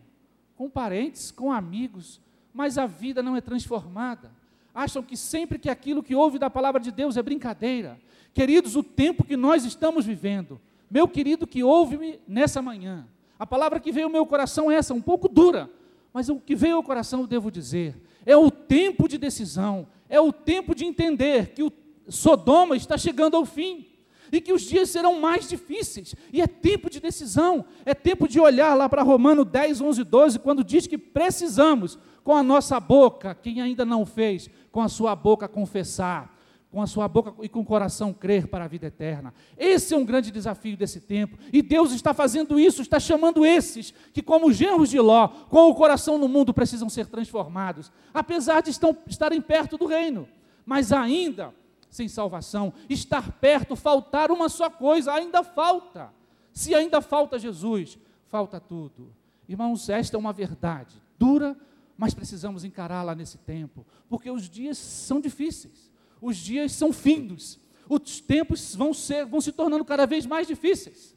com 0.57 0.71
parentes, 0.71 1.33
com 1.33 1.51
amigos, 1.51 2.21
mas 2.55 2.79
a 2.79 2.87
vida 2.87 3.23
não 3.23 3.37
é 3.37 3.41
transformada. 3.41 4.31
Acham 4.73 5.03
que 5.03 5.17
sempre 5.17 5.59
que 5.59 5.69
aquilo 5.69 6.03
que 6.03 6.15
ouve 6.15 6.39
da 6.39 6.49
palavra 6.49 6.81
de 6.81 6.93
Deus 6.93 7.17
é 7.17 7.23
brincadeira. 7.23 8.01
Queridos, 8.33 8.77
o 8.77 8.83
tempo 8.83 9.25
que 9.25 9.37
nós 9.37 9.65
estamos 9.65 10.07
vivendo, 10.07 10.61
meu 10.93 11.09
querido 11.09 11.47
que 11.47 11.65
ouve-me 11.65 12.21
nessa 12.29 12.61
manhã, 12.61 13.09
a 13.39 13.47
palavra 13.47 13.81
que 13.81 13.91
veio 13.91 14.07
ao 14.07 14.13
meu 14.13 14.27
coração 14.27 14.71
é 14.71 14.75
essa, 14.75 14.93
um 14.93 15.01
pouco 15.01 15.27
dura, 15.27 15.71
mas 16.13 16.29
o 16.29 16.37
que 16.37 16.55
veio 16.55 16.77
ao 16.77 16.83
coração 16.83 17.23
eu 17.23 17.27
devo 17.27 17.51
dizer. 17.51 17.97
É 18.27 18.37
o 18.37 18.51
tempo 18.51 19.09
de 19.09 19.17
decisão, 19.17 19.87
é 20.07 20.21
o 20.21 20.31
tempo 20.31 20.75
de 20.75 20.85
entender 20.85 21.55
que 21.55 21.63
o 21.63 21.73
Sodoma 22.09 22.77
está 22.77 22.99
chegando 22.99 23.39
ao 23.39 23.47
fim 23.47 23.87
e 24.31 24.39
que 24.39 24.53
os 24.53 24.61
dias 24.61 24.91
serão 24.91 25.19
mais 25.19 25.49
difíceis, 25.49 26.15
e 26.31 26.43
é 26.43 26.47
tempo 26.47 26.91
de 26.91 27.01
decisão, 27.01 27.65
é 27.87 27.95
tempo 27.95 28.29
de 28.29 28.39
olhar 28.39 28.75
lá 28.75 28.87
para 28.87 29.03
Romano 29.03 29.47
10, 29.47 29.81
11, 29.81 30.05
12, 30.05 30.39
quando 30.41 30.63
diz 30.63 30.87
que 30.87 30.99
precisamos, 30.99 31.99
com 32.23 32.37
a 32.37 32.43
nossa 32.43 32.79
boca, 32.79 33.35
quem 33.35 33.63
ainda 33.63 33.85
não 33.85 34.05
fez, 34.05 34.49
com 34.71 34.81
a 34.83 34.89
sua 34.89 35.17
boca 35.17 35.49
confessar, 35.49 36.39
com 36.73 36.81
a 36.81 36.87
sua 36.87 37.07
boca 37.07 37.35
e 37.43 37.51
com 37.51 37.61
o 37.61 37.65
coração 37.65 38.15
crer 38.15 38.49
para 38.49 38.65
a 38.65 38.67
vida 38.67 38.87
eterna. 38.87 39.35
Esse 39.59 39.93
é 39.93 39.97
um 39.97 40.07
grande 40.07 40.31
desafio 40.31 40.75
desse 40.75 41.01
tempo. 41.01 41.37
E 41.53 41.61
Deus 41.61 41.93
está 41.93 42.15
fazendo 42.15 42.59
isso, 42.59 42.81
está 42.81 42.99
chamando 42.99 43.45
esses 43.45 43.93
que, 44.11 44.23
como 44.23 44.51
genros 44.51 44.89
de 44.89 44.99
Ló, 44.99 45.29
com 45.29 45.69
o 45.69 45.75
coração 45.75 46.17
no 46.17 46.27
mundo, 46.27 46.55
precisam 46.55 46.89
ser 46.89 47.07
transformados, 47.07 47.93
apesar 48.15 48.63
de 48.63 48.71
estão, 48.71 48.97
estarem 49.07 49.39
perto 49.43 49.77
do 49.77 49.85
reino, 49.85 50.27
mas 50.65 50.93
ainda 50.93 51.55
sem 51.91 52.09
salvação. 52.09 52.73
Estar 52.89 53.33
perto, 53.33 53.77
faltar 53.77 54.31
uma 54.31 54.49
só 54.49 54.71
coisa, 54.71 55.13
ainda 55.13 55.45
falta. 55.45 56.11
Se 56.55 56.75
ainda 56.75 57.03
falta 57.03 57.39
Jesus, 57.39 57.99
falta 58.29 58.59
tudo. 58.59 59.13
Irmãos, 59.47 59.91
esta 59.91 60.17
é 60.17 60.19
uma 60.19 60.33
verdade 60.33 60.97
dura, 61.19 61.55
mas 61.99 62.15
precisamos 62.15 62.65
encará-la 62.65 63.15
nesse 63.15 63.37
tempo, 63.37 63.85
porque 64.09 64.31
os 64.31 64.49
dias 64.49 64.79
são 64.79 65.21
difíceis 65.21 65.92
os 66.23 66.37
dias 66.37 66.73
são 66.73 66.93
findos, 66.93 67.59
os 67.89 68.21
tempos 68.21 68.77
vão, 68.77 68.95
ser, 68.95 69.27
vão 69.27 69.41
se 69.41 69.51
tornando 69.51 69.85
cada 69.85 70.07
vez 70.07 70.25
mais 70.25 70.47
difíceis. 70.47 71.15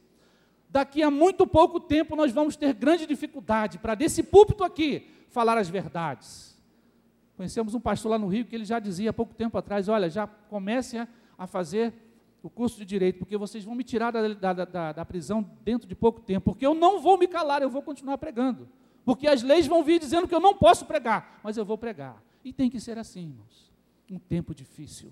Daqui 0.68 1.04
a 1.04 1.12
muito 1.12 1.46
pouco 1.46 1.80
tempo 1.80 2.16
nós 2.16 2.32
vamos 2.34 2.58
ter 2.58 2.74
grande 2.74 3.06
dificuldade 3.06 3.78
para, 3.78 3.94
desse 3.94 4.24
púlpito 4.24 4.64
aqui, 4.64 5.08
falar 5.30 5.58
as 5.58 5.70
verdades. 5.70 6.60
Conhecemos 7.38 7.76
um 7.76 7.80
pastor 7.80 8.12
lá 8.12 8.18
no 8.18 8.28
Rio 8.28 8.46
que 8.46 8.56
ele 8.56 8.66
já 8.66 8.80
dizia 8.80 9.12
há 9.12 9.14
pouco 9.14 9.34
tempo 9.36 9.58
atrás: 9.58 9.88
olha, 9.88 10.10
já 10.10 10.26
comecem 10.26 11.08
a 11.38 11.48
fazer 11.48 11.94
o 12.42 12.50
curso 12.50 12.78
de 12.78 12.86
direito, 12.86 13.20
porque 13.20 13.38
vocês 13.38 13.64
vão 13.64 13.76
me 13.76 13.84
tirar 13.84 14.12
da, 14.12 14.28
da, 14.34 14.66
da, 14.66 14.92
da, 14.92 15.06
prisão 15.06 15.50
dentro 15.64 15.88
de 15.88 15.96
pouco 15.96 16.22
tempo, 16.22 16.52
porque 16.52 16.66
eu 16.66 16.74
não 16.74 17.00
vou 17.00 17.18
me 17.18 17.28
calar, 17.28 17.62
eu 17.62 17.70
vou 17.70 17.82
continuar 17.82 18.18
pregando. 18.18 18.68
Porque 19.04 19.28
as 19.28 19.44
leis 19.44 19.68
vão 19.68 19.84
vir 19.84 20.00
dizendo 20.00 20.28
que 20.28 20.34
eu 20.34 20.40
não 20.40 20.56
posso 20.56 20.86
pregar, 20.86 21.40
mas 21.44 21.58
eu 21.58 21.66
vou 21.66 21.78
pregar. 21.78 22.22
E 22.44 22.52
tem 22.52 22.70
que 22.70 22.80
ser 22.80 22.98
assim, 22.98 23.28
irmãos 23.28 23.75
um 24.14 24.20
tempo 24.20 24.54
difícil. 24.54 25.12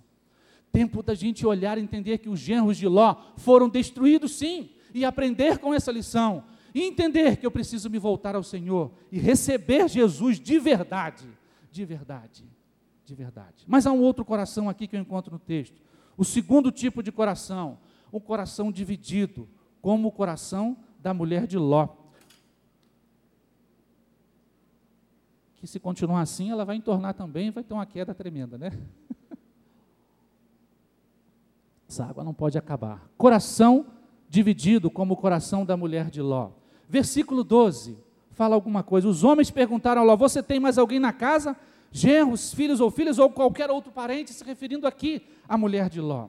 Tempo 0.72 1.04
da 1.04 1.14
gente 1.14 1.46
olhar 1.46 1.78
e 1.78 1.82
entender 1.82 2.18
que 2.18 2.30
os 2.30 2.40
genros 2.40 2.78
de 2.78 2.88
Ló 2.88 3.16
foram 3.38 3.70
destruídos, 3.70 4.34
sim, 4.34 4.72
e 4.94 5.06
aprender 5.06 5.60
com 5.60 5.74
essa 5.74 5.92
lição. 5.92 6.44
E 6.74 6.82
entender 6.82 7.38
que 7.38 7.46
eu 7.46 7.52
preciso 7.52 7.90
me 7.90 8.00
voltar 8.00 8.36
ao 8.36 8.44
Senhor 8.44 8.92
e 9.12 9.20
receber 9.20 9.88
Jesus 9.88 10.40
de 10.40 10.58
verdade. 10.60 11.28
de 11.72 11.86
verdade. 11.86 12.44
De 13.06 13.14
verdade. 13.14 13.64
Mas 13.68 13.86
há 13.86 13.92
um 13.92 14.02
outro 14.02 14.24
coração 14.24 14.70
aqui 14.70 14.88
que 14.88 14.96
eu 14.96 15.00
encontro 15.00 15.34
no 15.34 15.40
texto. 15.40 15.82
O 16.18 16.24
segundo 16.24 16.72
tipo 16.72 17.04
de 17.04 17.12
coração, 17.12 17.78
um 18.12 18.20
coração 18.20 18.72
dividido, 18.72 19.48
como 19.82 20.08
o 20.08 20.12
coração 20.12 20.78
da 21.00 21.14
mulher 21.14 21.46
de 21.46 21.58
Ló. 21.58 21.90
Que 25.64 25.68
se 25.68 25.80
continuar 25.80 26.20
assim, 26.20 26.52
ela 26.52 26.66
vai 26.66 26.76
entornar 26.76 27.14
também 27.14 27.50
vai 27.50 27.64
ter 27.64 27.74
uma 27.74 27.86
queda 27.86 28.14
tremenda, 28.14 28.58
né? 28.58 28.78
Essa 31.88 32.04
água 32.04 32.22
não 32.22 32.34
pode 32.34 32.58
acabar. 32.58 33.10
Coração 33.18 33.86
dividido 34.28 34.92
como 34.92 35.14
o 35.14 35.16
coração 35.16 35.64
da 35.66 35.78
mulher 35.78 36.10
de 36.10 36.22
Ló. 36.22 36.50
Versículo 36.90 37.46
12 37.46 37.98
fala 38.32 38.56
alguma 38.56 38.84
coisa. 38.84 39.08
Os 39.08 39.24
homens 39.24 39.50
perguntaram 39.50 40.02
a 40.02 40.04
Ló: 40.04 40.18
Você 40.18 40.44
tem 40.44 40.60
mais 40.60 40.78
alguém 40.78 41.00
na 41.00 41.14
casa? 41.14 41.56
Genros, 41.94 42.54
filhos 42.54 42.82
ou 42.82 42.92
filhas, 42.92 43.18
ou 43.18 43.30
qualquer 43.30 43.72
outro 43.72 43.90
parente, 43.90 44.34
se 44.34 44.44
referindo 44.44 44.86
aqui 44.86 45.26
à 45.48 45.58
mulher 45.58 45.88
de 45.88 46.02
Ló. 46.02 46.28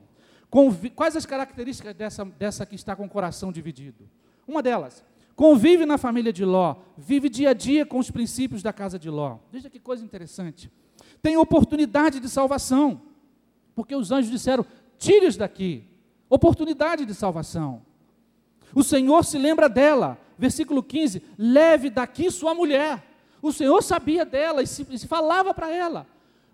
Quais 0.94 1.16
as 1.16 1.26
características 1.26 1.92
dessa, 1.92 2.24
dessa 2.24 2.64
que 2.64 2.76
está 2.76 2.94
com 2.94 3.04
o 3.04 3.10
coração 3.10 3.50
dividido? 3.50 4.08
Uma 4.46 4.62
delas, 4.62 5.04
convive 5.34 5.84
na 5.84 5.98
família 5.98 6.32
de 6.32 6.44
Ló, 6.44 6.76
vive 6.96 7.28
dia 7.28 7.50
a 7.50 7.52
dia 7.52 7.84
com 7.84 7.98
os 7.98 8.10
princípios 8.10 8.62
da 8.62 8.72
casa 8.72 8.98
de 8.98 9.10
Ló. 9.10 9.38
Veja 9.50 9.68
que 9.70 9.78
coisa 9.78 10.04
interessante. 10.04 10.70
Tem 11.22 11.36
oportunidade 11.36 12.20
de 12.20 12.28
salvação, 12.28 13.00
porque 13.74 13.94
os 13.94 14.10
anjos 14.10 14.30
disseram: 14.30 14.64
tire-os 14.98 15.36
daqui. 15.36 15.84
Oportunidade 16.28 17.04
de 17.04 17.14
salvação. 17.14 17.82
O 18.74 18.82
Senhor 18.82 19.24
se 19.24 19.38
lembra 19.38 19.68
dela. 19.68 20.18
Versículo 20.36 20.82
15: 20.82 21.22
leve 21.38 21.90
daqui 21.90 22.30
sua 22.30 22.54
mulher. 22.54 23.02
O 23.40 23.52
Senhor 23.52 23.82
sabia 23.82 24.24
dela 24.24 24.62
e 24.62 24.66
se, 24.66 24.86
e 24.90 24.98
se 24.98 25.06
falava 25.06 25.52
para 25.54 25.70
ela: 25.70 26.06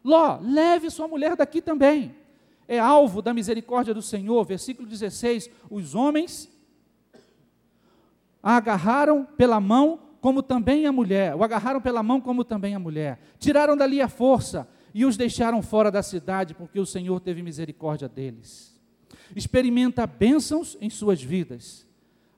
Ló, 0.04 0.38
leve 0.42 0.90
sua 0.90 1.08
mulher 1.08 1.36
daqui 1.36 1.62
também. 1.62 2.14
É 2.66 2.78
alvo 2.78 3.20
da 3.20 3.34
misericórdia 3.34 3.92
do 3.94 4.02
Senhor. 4.02 4.44
Versículo 4.44 4.88
16: 4.88 5.50
os 5.70 5.94
homens 5.94 6.50
a 8.42 8.56
agarraram 8.56 9.24
pela 9.36 9.60
mão, 9.60 9.98
como 10.20 10.42
também 10.42 10.86
a 10.86 10.92
mulher. 10.92 11.34
O 11.34 11.42
agarraram 11.42 11.80
pela 11.80 12.02
mão, 12.02 12.20
como 12.20 12.44
também 12.44 12.74
a 12.74 12.78
mulher. 12.78 13.18
Tiraram 13.38 13.76
dali 13.76 14.00
a 14.00 14.08
força 14.08 14.68
e 14.94 15.04
os 15.04 15.16
deixaram 15.16 15.62
fora 15.62 15.90
da 15.90 16.02
cidade, 16.02 16.54
porque 16.54 16.78
o 16.78 16.86
Senhor 16.86 17.20
teve 17.20 17.42
misericórdia 17.42 18.08
deles. 18.08 18.78
Experimenta 19.34 20.06
bênçãos 20.06 20.76
em 20.80 20.90
suas 20.90 21.22
vidas, 21.22 21.86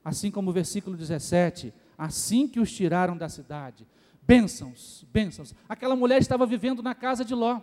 assim 0.05 0.31
como 0.31 0.51
o 0.51 0.53
versículo 0.53 0.97
17: 0.97 1.73
assim 1.97 2.47
que 2.47 2.61
os 2.61 2.73
tiraram 2.73 3.17
da 3.17 3.29
cidade. 3.29 3.87
Bênçãos, 4.23 5.05
bênçãos. 5.13 5.55
Aquela 5.69 5.97
mulher 5.97 6.21
estava 6.21 6.47
vivendo 6.47 6.83
na 6.83 6.95
casa 6.95 7.25
de 7.25 7.35
Ló, 7.35 7.61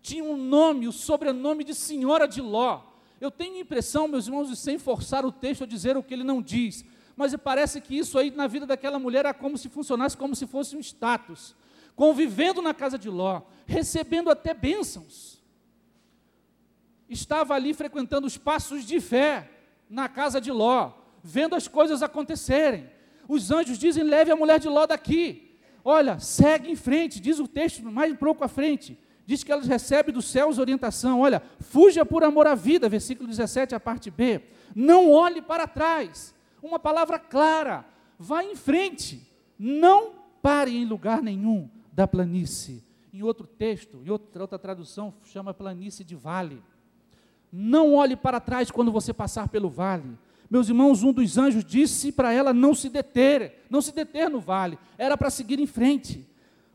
tinha 0.00 0.24
um 0.24 0.36
nome, 0.36 0.88
o 0.88 0.92
sobrenome 0.92 1.62
de 1.62 1.74
Senhora 1.74 2.26
de 2.26 2.40
Ló. 2.40 2.82
Eu 3.20 3.30
tenho 3.30 3.56
a 3.56 3.60
impressão, 3.60 4.08
meus 4.08 4.26
irmãos, 4.26 4.48
de 4.48 4.56
sem 4.56 4.78
forçar 4.78 5.24
o 5.24 5.30
texto 5.30 5.62
a 5.62 5.66
dizer 5.66 5.96
o 5.96 6.02
que 6.02 6.12
ele 6.12 6.24
não 6.24 6.42
diz, 6.42 6.84
mas 7.16 7.34
parece 7.36 7.80
que 7.80 7.96
isso 7.96 8.18
aí 8.18 8.30
na 8.30 8.46
vida 8.46 8.66
daquela 8.66 8.98
mulher 8.98 9.20
era 9.20 9.34
como 9.34 9.58
se 9.58 9.68
funcionasse 9.68 10.16
como 10.16 10.34
se 10.34 10.46
fosse 10.46 10.76
um 10.76 10.80
status 10.80 11.54
convivendo 11.94 12.62
na 12.62 12.74
casa 12.74 12.98
de 12.98 13.08
Ló, 13.08 13.42
recebendo 13.66 14.30
até 14.30 14.54
bênçãos. 14.54 15.40
Estava 17.08 17.54
ali 17.54 17.74
frequentando 17.74 18.26
os 18.26 18.38
passos 18.38 18.84
de 18.84 19.00
fé 19.00 19.50
na 19.88 20.08
casa 20.08 20.40
de 20.40 20.50
Ló, 20.50 20.92
vendo 21.22 21.54
as 21.54 21.68
coisas 21.68 22.02
acontecerem. 22.02 22.88
Os 23.28 23.50
anjos 23.50 23.78
dizem: 23.78 24.02
leve 24.02 24.30
a 24.30 24.36
mulher 24.36 24.58
de 24.58 24.68
Ló 24.68 24.86
daqui. 24.86 25.58
Olha, 25.84 26.18
segue 26.18 26.70
em 26.70 26.76
frente, 26.76 27.20
diz 27.20 27.38
o 27.38 27.48
texto 27.48 27.82
mais 27.84 28.12
um 28.12 28.16
pouco 28.16 28.44
à 28.44 28.48
frente. 28.48 28.98
Diz 29.26 29.44
que 29.44 29.52
ela 29.52 29.62
recebe 29.62 30.10
dos 30.10 30.24
céus 30.26 30.58
orientação. 30.58 31.20
Olha, 31.20 31.42
fuja 31.60 32.04
por 32.04 32.24
amor 32.24 32.46
à 32.46 32.54
vida, 32.54 32.88
versículo 32.88 33.28
17, 33.28 33.74
a 33.74 33.80
parte 33.80 34.10
B. 34.10 34.40
Não 34.74 35.10
olhe 35.10 35.42
para 35.42 35.66
trás. 35.66 36.34
Uma 36.62 36.78
palavra 36.78 37.18
clara. 37.18 37.84
Vá 38.18 38.44
em 38.44 38.54
frente. 38.54 39.28
Não 39.58 40.12
pare 40.40 40.76
em 40.76 40.84
lugar 40.84 41.20
nenhum 41.22 41.68
da 41.92 42.06
planície. 42.06 42.82
Em 43.12 43.22
outro 43.22 43.46
texto, 43.46 44.02
em 44.04 44.10
outra, 44.10 44.42
outra 44.42 44.58
tradução, 44.58 45.12
chama 45.24 45.52
planície 45.52 46.04
de 46.04 46.14
vale. 46.14 46.62
Não 47.52 47.94
olhe 47.94 48.16
para 48.16 48.40
trás 48.40 48.70
quando 48.70 48.90
você 48.90 49.12
passar 49.12 49.48
pelo 49.48 49.68
vale. 49.68 50.16
Meus 50.52 50.68
irmãos, 50.68 51.02
um 51.02 51.12
dos 51.12 51.36
anjos 51.36 51.64
disse 51.64 52.12
para 52.12 52.32
ela 52.32 52.52
não 52.52 52.74
se 52.74 52.88
deter, 52.88 53.64
não 53.70 53.80
se 53.80 53.90
deter 53.90 54.28
no 54.28 54.38
vale, 54.38 54.78
era 54.98 55.16
para 55.16 55.30
seguir 55.30 55.58
em 55.58 55.66
frente. 55.66 56.28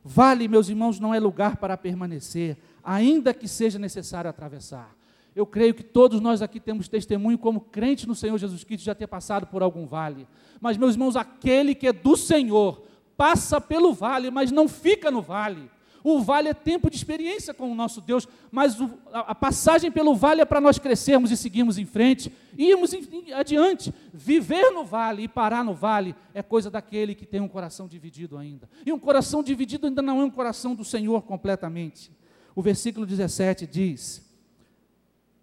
Vale, 0.03 0.47
meus 0.47 0.69
irmãos, 0.69 0.99
não 0.99 1.13
é 1.13 1.19
lugar 1.19 1.57
para 1.57 1.77
permanecer, 1.77 2.57
ainda 2.83 3.33
que 3.33 3.47
seja 3.47 3.77
necessário 3.77 4.29
atravessar. 4.29 4.96
Eu 5.37 5.45
creio 5.45 5.75
que 5.75 5.83
todos 5.83 6.19
nós 6.19 6.41
aqui 6.41 6.59
temos 6.59 6.87
testemunho 6.87 7.37
como 7.37 7.61
crente 7.61 8.07
no 8.07 8.15
Senhor 8.15 8.35
Jesus 8.39 8.63
Cristo 8.63 8.83
já 8.83 8.95
ter 8.95 9.05
passado 9.05 9.45
por 9.45 9.61
algum 9.61 9.85
vale. 9.85 10.27
Mas, 10.59 10.77
meus 10.77 10.95
irmãos, 10.95 11.15
aquele 11.15 11.75
que 11.75 11.85
é 11.85 11.93
do 11.93 12.17
Senhor, 12.17 12.81
passa 13.15 13.61
pelo 13.61 13.93
vale, 13.93 14.31
mas 14.31 14.51
não 14.51 14.67
fica 14.67 15.11
no 15.11 15.21
vale. 15.21 15.69
O 16.03 16.21
vale 16.21 16.49
é 16.49 16.55
tempo 16.55 16.89
de 16.89 16.95
experiência 16.97 17.53
com 17.53 17.71
o 17.71 17.75
nosso 17.75 18.01
Deus, 18.01 18.27
mas 18.51 18.81
o, 18.81 18.89
a, 19.13 19.19
a, 19.31 19.35
passagem 19.35 19.91
pelo 19.91 20.15
vale 20.15 20.41
é 20.41 20.45
para 20.45 20.59
nós 20.59 20.79
crescermos 20.79 21.29
e 21.29 21.37
seguirmos 21.37 21.77
em 21.77 21.85
frente, 21.85 22.33
irmos 22.57 22.91
em, 22.93 23.07
em, 23.11 23.33
adiante. 23.33 23.93
Viver 24.11 24.71
no 24.71 24.83
vale 24.83 25.21
e 25.21 25.27
parar 25.27 25.63
no 25.63 25.75
vale 25.75 26.15
é 26.33 26.41
coisa 26.41 26.71
daquele 26.71 27.13
que 27.13 27.27
tem 27.27 27.41
um 27.41 27.47
coração 27.47 27.87
dividido 27.87 28.39
ainda. 28.39 28.67
E 28.83 28.91
um 28.91 28.97
coração 28.97 29.43
dividido 29.43 29.85
ainda 29.85 30.01
não 30.01 30.19
é 30.19 30.23
um 30.23 30.31
coração 30.31 30.73
do 30.73 30.83
Senhor 30.83 31.21
completamente. 31.21 32.11
O 32.55 32.61
versículo 32.63 33.05
17 33.05 33.67
diz: 33.67 34.26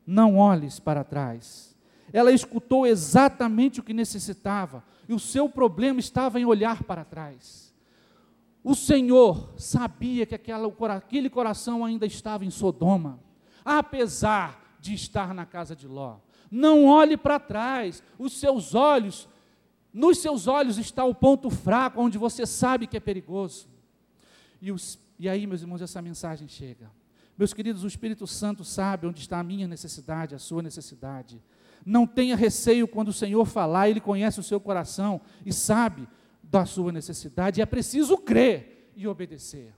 Não 0.07 0.37
olhes 0.37 0.79
para 0.79 1.05
trás. 1.05 1.75
Ela 2.13 2.31
escutou 2.31 2.87
exatamente 2.87 3.81
o 3.81 3.83
que 3.83 3.93
necessitava, 3.93 4.85
e 5.09 5.13
o 5.13 5.19
seu 5.19 5.49
problema 5.49 6.01
estava 6.01 6.39
em 6.39 6.45
olhar 6.45 6.83
para 6.85 7.05
trás. 7.05 7.75
O 8.63 8.75
Senhor 8.75 9.53
sabia 9.59 10.25
que 10.25 10.35
aquela, 10.35 10.73
aquele 10.97 11.29
coração 11.29 11.85
ainda 11.85 12.07
estava 12.07 12.45
em 12.45 12.51
Sodoma, 12.51 13.21
apesar 13.65 14.77
de 14.81 14.95
estar 14.95 15.35
na 15.35 15.45
casa 15.45 15.75
de 15.75 15.87
Ló. 15.87 16.17
Não 16.51 16.87
olhe 16.87 17.17
para 17.17 17.41
trás, 17.41 18.03
os 18.19 18.39
seus 18.39 18.75
olhos, 18.75 19.29
nos 19.93 20.19
seus 20.19 20.47
olhos 20.47 20.79
está 20.79 21.05
o 21.05 21.15
ponto 21.15 21.51
fraco, 21.51 22.01
onde 22.01 22.17
você 22.17 22.47
sabe 22.47 22.87
que 22.87 22.97
é 22.97 23.01
perigoso. 23.01 23.69
E, 24.63 24.71
os, 24.73 24.99
e 25.19 25.29
aí, 25.29 25.47
meus 25.47 25.63
irmãos, 25.63 25.83
essa 25.83 26.01
mensagem 26.01 26.49
chega. 26.49 26.91
Meus 27.37 27.53
queridos, 27.53 27.83
o 27.83 27.89
Espírito 27.89 28.27
Santo 28.27 28.65
sabe 28.65 29.07
onde 29.07 29.21
está 29.21 29.41
a 29.41 29.45
minha 29.45 29.67
necessidade, 29.67 30.35
a 30.35 30.39
sua 30.39 30.63
necessidade. 30.63 31.43
Não 31.85 32.07
tenha 32.07 32.37
receio 32.37 32.87
quando 32.87 33.09
o 33.09 33.13
Senhor 33.13 33.45
falar, 33.45 33.89
Ele 33.89 34.01
conhece 34.01 34.39
o 34.41 34.43
seu 34.43 34.61
coração 34.61 35.21
e 35.45 35.53
sabe 35.53 36.09
da 36.43 36.65
sua 36.65 36.93
necessidade, 36.93 37.61
é 37.61 37.67
preciso 37.67 38.17
crer 38.17 38.93
e 38.95 39.09
obedecer. 39.09 39.75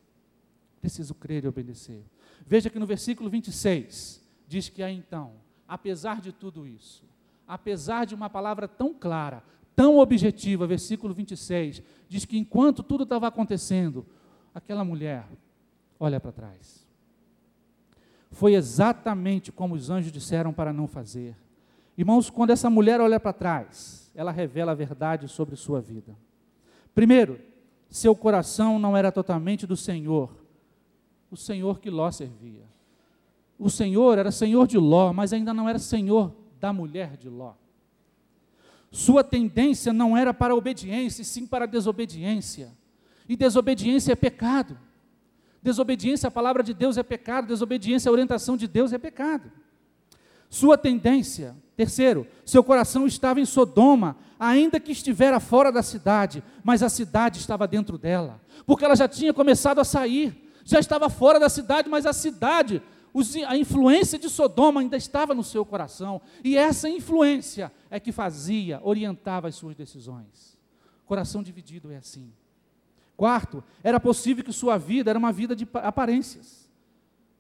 Preciso 0.81 1.15
crer 1.15 1.45
e 1.45 1.49
obedecer. 1.49 2.05
Veja 2.47 2.69
que 2.69 2.79
no 2.79 2.87
versículo 2.87 3.31
26 3.31 4.23
diz 4.47 4.69
que 4.69 4.83
aí 4.83 4.95
então, 4.95 5.33
apesar 5.67 6.21
de 6.21 6.33
tudo 6.33 6.67
isso, 6.67 7.03
apesar 7.47 8.05
de 8.05 8.15
uma 8.15 8.29
palavra 8.29 8.69
tão 8.69 8.93
clara, 8.93 9.43
tão 9.75 9.99
objetiva, 9.99 10.67
versículo 10.67 11.15
26, 11.15 11.83
diz 12.09 12.25
que 12.25 12.39
enquanto 12.39 12.83
tudo 12.83 13.05
estava 13.05 13.27
acontecendo, 13.27 14.07
aquela 14.55 14.85
mulher 14.85 15.27
olha 15.99 16.21
para 16.21 16.33
trás. 16.33 16.86
Foi 18.37 18.53
exatamente 18.53 19.51
como 19.51 19.75
os 19.75 19.89
anjos 19.89 20.13
disseram 20.13 20.53
para 20.53 20.71
não 20.71 20.87
fazer. 20.87 21.35
Irmãos, 21.97 22.29
quando 22.29 22.51
essa 22.51 22.69
mulher 22.69 23.01
olha 23.01 23.19
para 23.19 23.33
trás, 23.33 24.13
ela 24.15 24.31
revela 24.31 24.73
a 24.73 24.75
verdade 24.75 25.27
sobre 25.27 25.57
sua 25.57 25.81
vida. 25.81 26.15
Primeiro, 26.95 27.41
seu 27.89 28.15
coração 28.15 28.79
não 28.79 28.95
era 28.95 29.11
totalmente 29.11 29.67
do 29.67 29.75
Senhor, 29.75 30.37
o 31.31 31.37
Senhor 31.37 31.81
que 31.81 31.89
Ló 31.89 32.11
servia. 32.11 32.65
O 33.59 33.71
Senhor 33.71 34.19
era 34.19 34.31
Senhor 34.31 34.67
de 34.67 34.77
Ló, 34.77 35.15
mas 35.15 35.33
ainda 35.33 35.55
não 35.55 35.67
era 35.67 35.79
Senhor 35.79 36.31
da 36.61 36.75
mulher 36.75 37.17
de 37.17 37.31
Ló. 37.31 37.55
Sua 38.91 39.25
tendência 39.25 39.95
não 39.95 40.15
era 40.15 40.35
para 40.35 40.55
obediência, 40.55 41.25
sim 41.25 41.47
para 41.47 41.65
desobediência. 41.65 42.71
E 43.27 43.35
desobediência 43.35 44.13
é 44.13 44.15
pecado. 44.15 44.79
Desobediência 45.67 46.29
à 46.29 46.31
palavra 46.31 46.63
de 46.63 46.73
Deus 46.73 46.97
é 46.97 47.03
pecado, 47.03 47.49
desobediência 47.49 48.09
à 48.09 48.13
orientação 48.13 48.57
de 48.57 48.69
Deus 48.69 48.93
é 48.93 48.99
pecado. 48.99 49.51
Sua 50.49 50.79
tendência, 50.79 51.57
terceiro, 51.77 52.25
seu 52.45 52.63
coração 52.63 53.05
estava 53.05 53.41
em 53.41 53.45
Sodoma, 53.45 54.17
ainda 54.39 54.79
que 54.79 54.93
estivera 54.93 55.41
fora 55.41 55.73
da 55.73 55.83
cidade, 55.83 56.41
mas 56.63 56.85
a 56.85 56.89
cidade 56.89 57.41
estava 57.41 57.67
dentro 57.67 57.99
dela, 57.99 58.41
porque 58.65 58.85
ela 58.85 58.95
já 58.95 59.09
tinha 59.09 59.35
começado 59.35 59.81
a 59.81 59.85
sair, 59.85 60.53
já 60.65 60.79
estava 60.79 61.11
fora 61.11 61.41
da 61.41 61.49
cidade, 61.49 61.89
mas 61.89 62.07
a 62.07 62.13
cidade, 62.13 62.81
a 63.49 63.57
influência 63.57 64.21
de 64.21 64.31
Sodoma 64.31 64.81
ainda 64.83 64.97
estava 64.97 65.35
no 65.35 65.43
seu 65.43 65.65
coração, 65.65 66.21
e 66.45 66.57
essa 66.57 66.89
influência 66.89 67.73
é 67.91 67.99
que 67.99 68.13
fazia, 68.13 68.81
orientava 68.85 69.49
as 69.49 69.57
suas 69.57 69.75
decisões. 69.75 70.57
Coração 71.05 71.43
dividido 71.43 71.91
é 71.91 71.97
assim. 71.97 72.33
Quarto, 73.17 73.65
era 73.83 73.99
possível 73.99 74.45
que 74.45 74.53
sua 74.53 74.77
vida 74.77 75.11
era 75.11 75.19
uma 75.19 75.33
vida 75.33 75.57
de 75.57 75.67
aparências. 75.75 76.69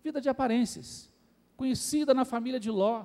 Vida 0.02 0.20
de 0.20 0.28
aparências. 0.28 1.10
Conhecida 1.56 2.14
na 2.14 2.24
família 2.24 2.58
de 2.58 2.70
Ló, 2.70 3.04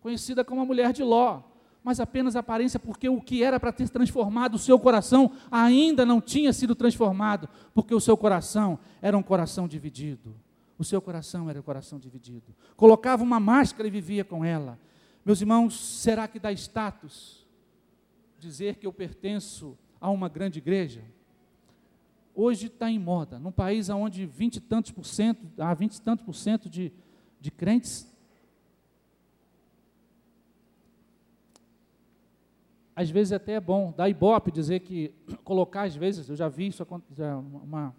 conhecida 0.00 0.44
como 0.44 0.60
a 0.60 0.64
mulher 0.64 0.92
de 0.92 1.02
Ló, 1.02 1.42
mas 1.82 2.00
apenas 2.00 2.36
aparência, 2.36 2.78
porque 2.78 3.08
o 3.08 3.20
que 3.20 3.42
era 3.42 3.60
para 3.60 3.72
ter 3.72 3.88
transformado 3.88 4.54
o 4.54 4.58
seu 4.58 4.78
coração 4.78 5.32
ainda 5.50 6.04
não 6.04 6.20
tinha 6.20 6.52
sido 6.52 6.74
transformado, 6.74 7.48
porque 7.74 7.94
o 7.94 8.00
seu 8.00 8.16
coração 8.16 8.78
era 9.00 9.16
um 9.16 9.22
coração 9.22 9.68
dividido. 9.68 10.34
O 10.78 10.84
seu 10.84 11.00
coração 11.02 11.50
era 11.50 11.58
um 11.58 11.62
coração 11.62 11.98
dividido. 11.98 12.54
Colocava 12.76 13.22
uma 13.22 13.40
máscara 13.40 13.88
e 13.88 13.90
vivia 13.90 14.24
com 14.24 14.44
ela. 14.44 14.78
Meus 15.24 15.40
irmãos, 15.40 15.78
será 16.00 16.28
que 16.28 16.38
dá 16.38 16.52
status 16.52 17.46
dizer 18.38 18.76
que 18.76 18.86
eu 18.86 18.92
pertenço 18.92 19.76
a 20.00 20.08
uma 20.10 20.28
grande 20.28 20.58
igreja? 20.58 21.02
Hoje 22.40 22.68
está 22.68 22.88
em 22.88 23.00
moda, 23.00 23.36
num 23.36 23.50
país 23.50 23.88
onde 23.90 24.24
vinte 24.24 24.58
e 24.58 24.60
tantos 24.60 24.92
por 24.92 25.04
cento, 25.04 25.44
há 25.58 25.74
vinte 25.74 25.96
e 25.96 26.00
tantos 26.00 26.24
por 26.24 26.36
cento 26.36 26.70
de, 26.70 26.92
de 27.40 27.50
crentes 27.50 28.06
às 32.94 33.10
vezes 33.10 33.32
até 33.32 33.54
é 33.54 33.60
bom, 33.60 33.92
dá 33.96 34.08
ibope 34.08 34.52
dizer 34.52 34.78
que, 34.78 35.12
colocar 35.42 35.82
às 35.82 35.96
vezes, 35.96 36.28
eu 36.28 36.36
já 36.36 36.48
vi 36.48 36.68
isso, 36.68 36.86
uma, 37.64 37.92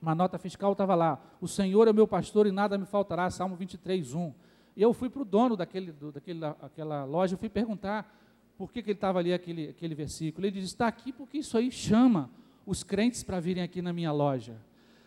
uma 0.00 0.14
nota 0.14 0.38
fiscal 0.38 0.70
estava 0.70 0.94
lá, 0.94 1.20
o 1.40 1.48
Senhor 1.48 1.88
é 1.88 1.92
meu 1.92 2.06
pastor 2.06 2.46
e 2.46 2.52
nada 2.52 2.78
me 2.78 2.86
faltará, 2.86 3.28
Salmo 3.28 3.56
23, 3.56 4.14
1. 4.14 4.34
E 4.76 4.82
eu 4.82 4.92
fui 4.92 5.10
para 5.10 5.22
o 5.22 5.24
dono 5.24 5.56
daquele, 5.56 5.90
do, 5.90 6.12
daquele, 6.12 6.38
daquela 6.38 7.04
loja, 7.04 7.34
eu 7.34 7.38
fui 7.38 7.48
perguntar 7.48 8.16
por 8.56 8.70
que, 8.70 8.84
que 8.84 8.90
ele 8.90 8.96
estava 8.96 9.18
ali 9.18 9.32
aquele, 9.32 9.70
aquele 9.70 9.96
versículo. 9.96 10.46
Ele 10.46 10.60
disse, 10.60 10.74
está 10.74 10.86
aqui 10.86 11.12
porque 11.12 11.38
isso 11.38 11.58
aí 11.58 11.72
chama 11.72 12.30
os 12.68 12.82
crentes 12.82 13.22
para 13.22 13.40
virem 13.40 13.62
aqui 13.62 13.80
na 13.80 13.94
minha 13.94 14.12
loja. 14.12 14.54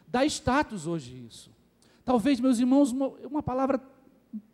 Dá 0.08 0.26
status 0.26 0.88
hoje 0.88 1.26
isso. 1.28 1.52
Talvez, 2.04 2.39
meus 2.39 2.58
irmãos, 2.58 2.91
uma, 2.91 3.10
uma 3.24 3.43
palavra 3.43 3.80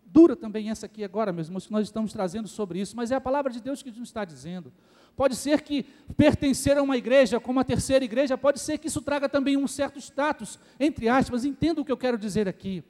dura 0.06 0.36
também 0.36 0.70
essa 0.70 0.88
aqui 0.88 1.06
agora, 1.06 1.32
meus 1.32 1.48
irmãos, 1.48 1.66
que 1.66 1.72
nós 1.72 1.88
estamos 1.88 2.12
trazendo 2.12 2.50
sobre 2.50 2.82
isso, 2.82 2.98
mas 2.98 3.10
é 3.10 3.16
a 3.16 3.22
palavra 3.22 3.50
de 3.50 3.62
Deus 3.62 3.82
que 3.82 3.90
nos 3.90 4.10
está 4.10 4.26
dizendo. 4.26 4.74
Pode 5.16 5.38
ser 5.38 5.62
que 5.62 5.84
pertencer 6.18 6.78
a 6.78 6.84
uma 6.84 6.98
igreja 6.98 7.40
como 7.40 7.62
a 7.62 7.64
terceira 7.64 8.04
igreja, 8.04 8.38
pode 8.38 8.60
ser 8.60 8.78
que 8.78 8.88
isso 8.88 9.02
traga 9.02 9.30
também 9.30 9.56
um 9.56 9.68
certo 9.68 9.98
status, 10.00 10.60
entre 10.78 11.08
aspas, 11.08 11.46
entenda 11.46 11.80
o 11.80 11.86
que 11.86 11.92
eu 11.92 11.98
quero 11.98 12.18
dizer 12.18 12.46
aqui. 12.48 12.84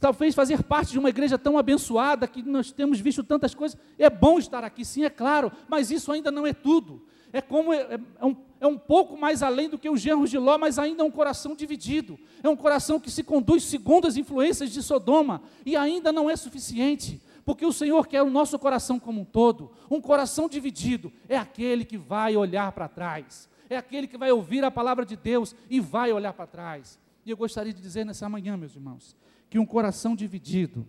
Talvez 0.00 0.34
fazer 0.34 0.62
parte 0.62 0.92
de 0.92 0.98
uma 0.98 1.10
igreja 1.10 1.38
tão 1.38 1.58
abençoada, 1.58 2.26
que 2.26 2.42
nós 2.42 2.72
temos 2.72 2.98
visto 2.98 3.22
tantas 3.22 3.54
coisas, 3.54 3.78
é 3.98 4.08
bom 4.08 4.38
estar 4.38 4.64
aqui, 4.64 4.86
sim, 4.86 5.04
é 5.04 5.10
claro, 5.10 5.52
mas 5.68 5.90
isso 5.90 6.10
ainda 6.10 6.30
não 6.30 6.46
é 6.46 6.54
tudo. 6.54 7.06
É 7.34 7.40
como 7.40 7.72
é, 7.72 7.78
é, 7.78 8.00
é 8.20 8.24
um, 8.24 8.36
é 8.64 8.66
um 8.66 8.78
pouco 8.78 9.14
mais 9.14 9.42
além 9.42 9.68
do 9.68 9.78
que 9.78 9.90
os 9.90 10.00
genros 10.00 10.30
de 10.30 10.38
Ló, 10.38 10.56
mas 10.56 10.78
ainda 10.78 11.02
é 11.02 11.04
um 11.04 11.10
coração 11.10 11.54
dividido. 11.54 12.18
É 12.42 12.48
um 12.48 12.56
coração 12.56 12.98
que 12.98 13.10
se 13.10 13.22
conduz 13.22 13.62
segundo 13.64 14.06
as 14.06 14.16
influências 14.16 14.70
de 14.70 14.82
Sodoma, 14.82 15.42
e 15.66 15.76
ainda 15.76 16.10
não 16.10 16.30
é 16.30 16.34
suficiente, 16.34 17.20
porque 17.44 17.66
o 17.66 17.72
Senhor 17.72 18.06
quer 18.06 18.22
o 18.22 18.30
nosso 18.30 18.58
coração 18.58 18.98
como 18.98 19.20
um 19.20 19.24
todo. 19.24 19.70
Um 19.90 20.00
coração 20.00 20.48
dividido 20.48 21.12
é 21.28 21.36
aquele 21.36 21.84
que 21.84 21.98
vai 21.98 22.38
olhar 22.38 22.72
para 22.72 22.88
trás, 22.88 23.50
é 23.68 23.76
aquele 23.76 24.06
que 24.06 24.16
vai 24.16 24.32
ouvir 24.32 24.64
a 24.64 24.70
palavra 24.70 25.04
de 25.04 25.14
Deus 25.14 25.54
e 25.68 25.78
vai 25.78 26.10
olhar 26.10 26.32
para 26.32 26.46
trás. 26.46 26.98
E 27.26 27.30
eu 27.30 27.36
gostaria 27.36 27.72
de 27.72 27.82
dizer 27.82 28.06
nessa 28.06 28.26
manhã, 28.30 28.56
meus 28.56 28.74
irmãos, 28.74 29.14
que 29.50 29.58
um 29.58 29.66
coração 29.66 30.16
dividido 30.16 30.86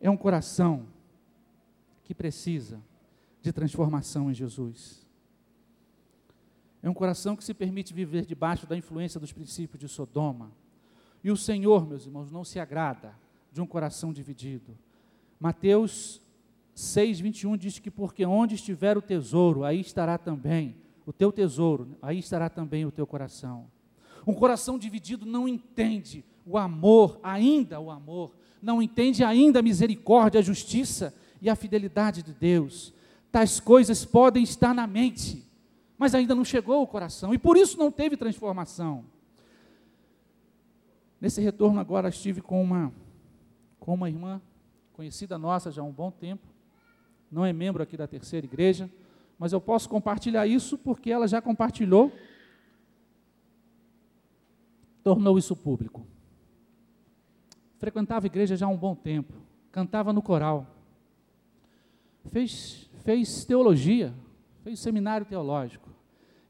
é 0.00 0.08
um 0.08 0.16
coração 0.16 0.86
que 2.02 2.14
precisa 2.14 2.82
de 3.42 3.52
transformação 3.52 4.30
em 4.30 4.34
Jesus. 4.34 5.05
É 6.86 6.88
um 6.88 6.94
coração 6.94 7.34
que 7.34 7.42
se 7.42 7.52
permite 7.52 7.92
viver 7.92 8.24
debaixo 8.24 8.64
da 8.64 8.76
influência 8.76 9.18
dos 9.18 9.32
princípios 9.32 9.80
de 9.80 9.88
Sodoma. 9.88 10.52
E 11.24 11.32
o 11.32 11.36
Senhor, 11.36 11.84
meus 11.84 12.06
irmãos, 12.06 12.30
não 12.30 12.44
se 12.44 12.60
agrada 12.60 13.12
de 13.50 13.60
um 13.60 13.66
coração 13.66 14.12
dividido. 14.12 14.78
Mateus 15.40 16.22
6, 16.76 17.18
21 17.18 17.56
diz 17.56 17.80
que 17.80 17.90
porque 17.90 18.24
onde 18.24 18.54
estiver 18.54 18.96
o 18.96 19.02
tesouro, 19.02 19.64
aí 19.64 19.80
estará 19.80 20.16
também 20.16 20.76
o 21.04 21.12
teu 21.12 21.32
tesouro, 21.32 21.88
aí 22.00 22.20
estará 22.20 22.48
também 22.48 22.86
o 22.86 22.92
teu 22.92 23.04
coração. 23.04 23.66
Um 24.24 24.32
coração 24.32 24.78
dividido 24.78 25.26
não 25.26 25.48
entende 25.48 26.24
o 26.46 26.56
amor, 26.56 27.18
ainda 27.20 27.80
o 27.80 27.90
amor, 27.90 28.30
não 28.62 28.80
entende 28.80 29.24
ainda 29.24 29.58
a 29.58 29.62
misericórdia, 29.62 30.38
a 30.38 30.44
justiça 30.44 31.12
e 31.42 31.50
a 31.50 31.56
fidelidade 31.56 32.22
de 32.22 32.32
Deus. 32.32 32.94
Tais 33.32 33.58
coisas 33.58 34.04
podem 34.04 34.44
estar 34.44 34.72
na 34.72 34.86
mente, 34.86 35.45
mas 35.98 36.14
ainda 36.14 36.34
não 36.34 36.44
chegou 36.44 36.76
ao 36.76 36.86
coração 36.86 37.32
e 37.32 37.38
por 37.38 37.56
isso 37.56 37.78
não 37.78 37.90
teve 37.90 38.16
transformação. 38.16 39.04
Nesse 41.20 41.40
retorno 41.40 41.80
agora 41.80 42.08
estive 42.08 42.40
com 42.40 42.62
uma 42.62 42.92
com 43.78 43.94
uma 43.94 44.08
irmã 44.08 44.40
conhecida 44.92 45.38
nossa 45.38 45.70
já 45.70 45.80
há 45.80 45.84
um 45.84 45.92
bom 45.92 46.10
tempo, 46.10 46.46
não 47.30 47.44
é 47.44 47.52
membro 47.52 47.82
aqui 47.82 47.96
da 47.96 48.06
terceira 48.06 48.44
igreja, 48.44 48.90
mas 49.38 49.52
eu 49.52 49.60
posso 49.60 49.88
compartilhar 49.88 50.46
isso 50.46 50.76
porque 50.76 51.10
ela 51.10 51.28
já 51.28 51.40
compartilhou, 51.40 52.10
tornou 55.04 55.38
isso 55.38 55.54
público. 55.54 56.06
Frequentava 57.78 58.26
a 58.26 58.28
igreja 58.28 58.56
já 58.56 58.66
há 58.66 58.68
um 58.68 58.76
bom 58.76 58.94
tempo, 58.94 59.34
cantava 59.70 60.12
no 60.12 60.22
coral, 60.22 60.66
fez, 62.24 62.90
fez 63.04 63.44
teologia, 63.44 64.12
fez 64.66 64.80
seminário 64.80 65.24
teológico. 65.24 65.88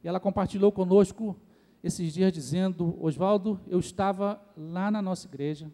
E 0.02 0.08
ela 0.08 0.18
compartilhou 0.18 0.72
conosco 0.72 1.36
esses 1.84 2.14
dias 2.14 2.32
dizendo: 2.32 2.96
Oswaldo, 2.98 3.60
eu 3.68 3.78
estava 3.78 4.40
lá 4.56 4.90
na 4.90 5.02
nossa 5.02 5.26
igreja. 5.26 5.70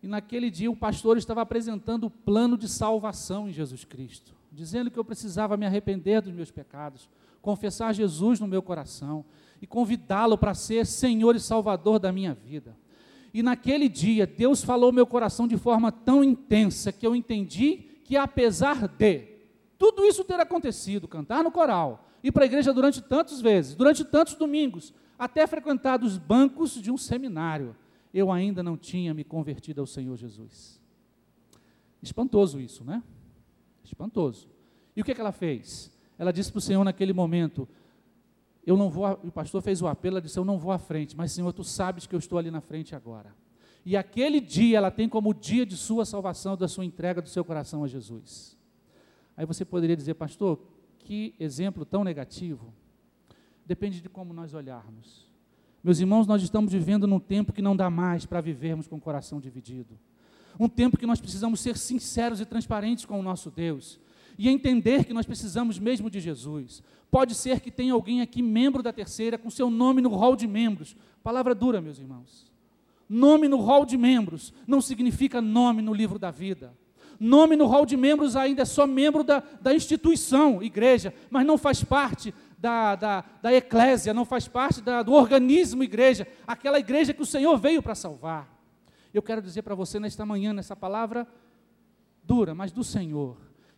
E 0.00 0.06
naquele 0.06 0.52
dia 0.52 0.70
o 0.70 0.76
pastor 0.76 1.18
estava 1.18 1.42
apresentando 1.42 2.04
o 2.04 2.10
plano 2.10 2.56
de 2.56 2.68
salvação 2.68 3.48
em 3.48 3.52
Jesus 3.52 3.84
Cristo, 3.84 4.36
dizendo 4.52 4.88
que 4.88 4.96
eu 4.96 5.04
precisava 5.04 5.56
me 5.56 5.66
arrepender 5.66 6.22
dos 6.22 6.32
meus 6.32 6.52
pecados, 6.52 7.08
confessar 7.42 7.92
Jesus 7.92 8.38
no 8.38 8.46
meu 8.46 8.62
coração 8.62 9.24
e 9.60 9.66
convidá-lo 9.66 10.38
para 10.38 10.54
ser 10.54 10.86
Senhor 10.86 11.34
e 11.34 11.40
Salvador 11.40 11.98
da 11.98 12.12
minha 12.12 12.34
vida. 12.34 12.76
E 13.34 13.42
naquele 13.42 13.88
dia 13.88 14.28
Deus 14.28 14.62
falou 14.62 14.92
meu 14.92 15.08
coração 15.08 15.48
de 15.48 15.56
forma 15.56 15.90
tão 15.90 16.22
intensa 16.22 16.92
que 16.92 17.04
eu 17.04 17.16
entendi 17.16 17.78
que 18.04 18.16
apesar 18.16 18.86
de 18.86 19.35
tudo 19.78 20.04
isso 20.04 20.24
ter 20.24 20.40
acontecido, 20.40 21.06
cantar 21.06 21.44
no 21.44 21.50
coral, 21.50 22.08
ir 22.22 22.32
para 22.32 22.44
a 22.44 22.46
igreja 22.46 22.72
durante 22.72 23.02
tantas 23.02 23.40
vezes, 23.40 23.74
durante 23.74 24.04
tantos 24.04 24.34
domingos, 24.34 24.92
até 25.18 25.46
frequentar 25.46 26.02
os 26.02 26.18
bancos 26.18 26.72
de 26.72 26.90
um 26.90 26.96
seminário, 26.96 27.76
eu 28.12 28.32
ainda 28.32 28.62
não 28.62 28.76
tinha 28.76 29.12
me 29.12 29.24
convertido 29.24 29.80
ao 29.80 29.86
Senhor 29.86 30.16
Jesus. 30.16 30.80
Espantoso 32.02 32.60
isso, 32.60 32.84
né? 32.84 33.02
Espantoso. 33.84 34.48
E 34.94 35.00
o 35.00 35.04
que, 35.04 35.12
é 35.12 35.14
que 35.14 35.20
ela 35.20 35.32
fez? 35.32 35.92
Ela 36.18 36.32
disse 36.32 36.50
para 36.50 36.58
o 36.58 36.62
Senhor 36.62 36.82
naquele 36.82 37.12
momento: 37.12 37.68
Eu 38.64 38.76
não 38.76 38.88
vou. 38.88 39.06
O 39.24 39.30
pastor 39.30 39.60
fez 39.62 39.82
o 39.82 39.86
apelo, 39.86 40.14
ela 40.14 40.22
disse: 40.22 40.38
Eu 40.38 40.44
não 40.44 40.58
vou 40.58 40.72
à 40.72 40.78
frente, 40.78 41.16
mas 41.16 41.32
Senhor, 41.32 41.52
tu 41.52 41.64
sabes 41.64 42.06
que 42.06 42.14
eu 42.14 42.18
estou 42.18 42.38
ali 42.38 42.50
na 42.50 42.60
frente 42.60 42.94
agora. 42.94 43.34
E 43.84 43.96
aquele 43.96 44.40
dia 44.40 44.78
ela 44.78 44.90
tem 44.90 45.08
como 45.08 45.32
dia 45.32 45.64
de 45.64 45.76
sua 45.76 46.04
salvação, 46.04 46.56
da 46.56 46.66
sua 46.66 46.84
entrega 46.84 47.22
do 47.22 47.28
seu 47.28 47.44
coração 47.44 47.84
a 47.84 47.86
Jesus. 47.86 48.55
Aí 49.36 49.44
você 49.44 49.64
poderia 49.64 49.96
dizer, 49.96 50.14
pastor, 50.14 50.58
que 50.98 51.34
exemplo 51.38 51.84
tão 51.84 52.02
negativo. 52.02 52.72
Depende 53.64 54.00
de 54.00 54.08
como 54.08 54.32
nós 54.32 54.54
olharmos. 54.54 55.26
Meus 55.82 56.00
irmãos, 56.00 56.26
nós 56.26 56.42
estamos 56.42 56.72
vivendo 56.72 57.06
num 57.06 57.20
tempo 57.20 57.52
que 57.52 57.62
não 57.62 57.76
dá 57.76 57.88
mais 57.90 58.26
para 58.26 58.40
vivermos 58.40 58.88
com 58.88 58.96
o 58.96 59.00
coração 59.00 59.40
dividido. 59.40 59.98
Um 60.58 60.68
tempo 60.68 60.96
que 60.96 61.06
nós 61.06 61.20
precisamos 61.20 61.60
ser 61.60 61.76
sinceros 61.76 62.40
e 62.40 62.46
transparentes 62.46 63.04
com 63.04 63.20
o 63.20 63.22
nosso 63.22 63.50
Deus 63.50 64.00
e 64.38 64.48
entender 64.48 65.04
que 65.04 65.14
nós 65.14 65.26
precisamos 65.26 65.78
mesmo 65.78 66.10
de 66.10 66.20
Jesus. 66.20 66.82
Pode 67.10 67.34
ser 67.34 67.60
que 67.60 67.70
tenha 67.70 67.92
alguém 67.92 68.20
aqui, 68.20 68.42
membro 68.42 68.82
da 68.82 68.92
terceira, 68.92 69.38
com 69.38 69.48
seu 69.48 69.70
nome 69.70 70.02
no 70.02 70.10
hall 70.10 70.34
de 70.34 70.46
membros. 70.46 70.96
Palavra 71.22 71.54
dura, 71.54 71.80
meus 71.80 71.98
irmãos. 71.98 72.50
Nome 73.08 73.48
no 73.48 73.58
hall 73.58 73.86
de 73.86 73.96
membros 73.96 74.52
não 74.66 74.80
significa 74.80 75.40
nome 75.40 75.82
no 75.82 75.94
livro 75.94 76.18
da 76.18 76.30
vida. 76.30 76.74
Nome 77.18 77.56
no 77.56 77.66
hall 77.66 77.86
de 77.86 77.96
membros 77.96 78.36
ainda 78.36 78.62
é 78.62 78.64
só 78.64 78.86
membro 78.86 79.24
da, 79.24 79.42
da 79.60 79.74
instituição, 79.74 80.62
igreja, 80.62 81.14
mas 81.30 81.46
não 81.46 81.56
faz 81.56 81.82
parte 81.82 82.34
da, 82.58 82.96
da, 82.96 83.24
da 83.42 83.52
eclésia, 83.52 84.14
não 84.14 84.24
faz 84.24 84.48
parte 84.48 84.80
da, 84.80 85.02
do 85.02 85.12
organismo 85.12 85.82
igreja, 85.82 86.26
aquela 86.46 86.78
igreja 86.78 87.12
que 87.14 87.22
o 87.22 87.26
Senhor 87.26 87.56
veio 87.58 87.82
para 87.82 87.94
salvar. 87.94 88.48
Eu 89.12 89.22
quero 89.22 89.40
dizer 89.40 89.62
para 89.62 89.74
você 89.74 89.98
nesta 89.98 90.26
manhã, 90.26 90.52
nessa 90.52 90.76
palavra 90.76 91.26
dura, 92.22 92.54
mas 92.54 92.72
do 92.72 92.82
Senhor, 92.82 93.36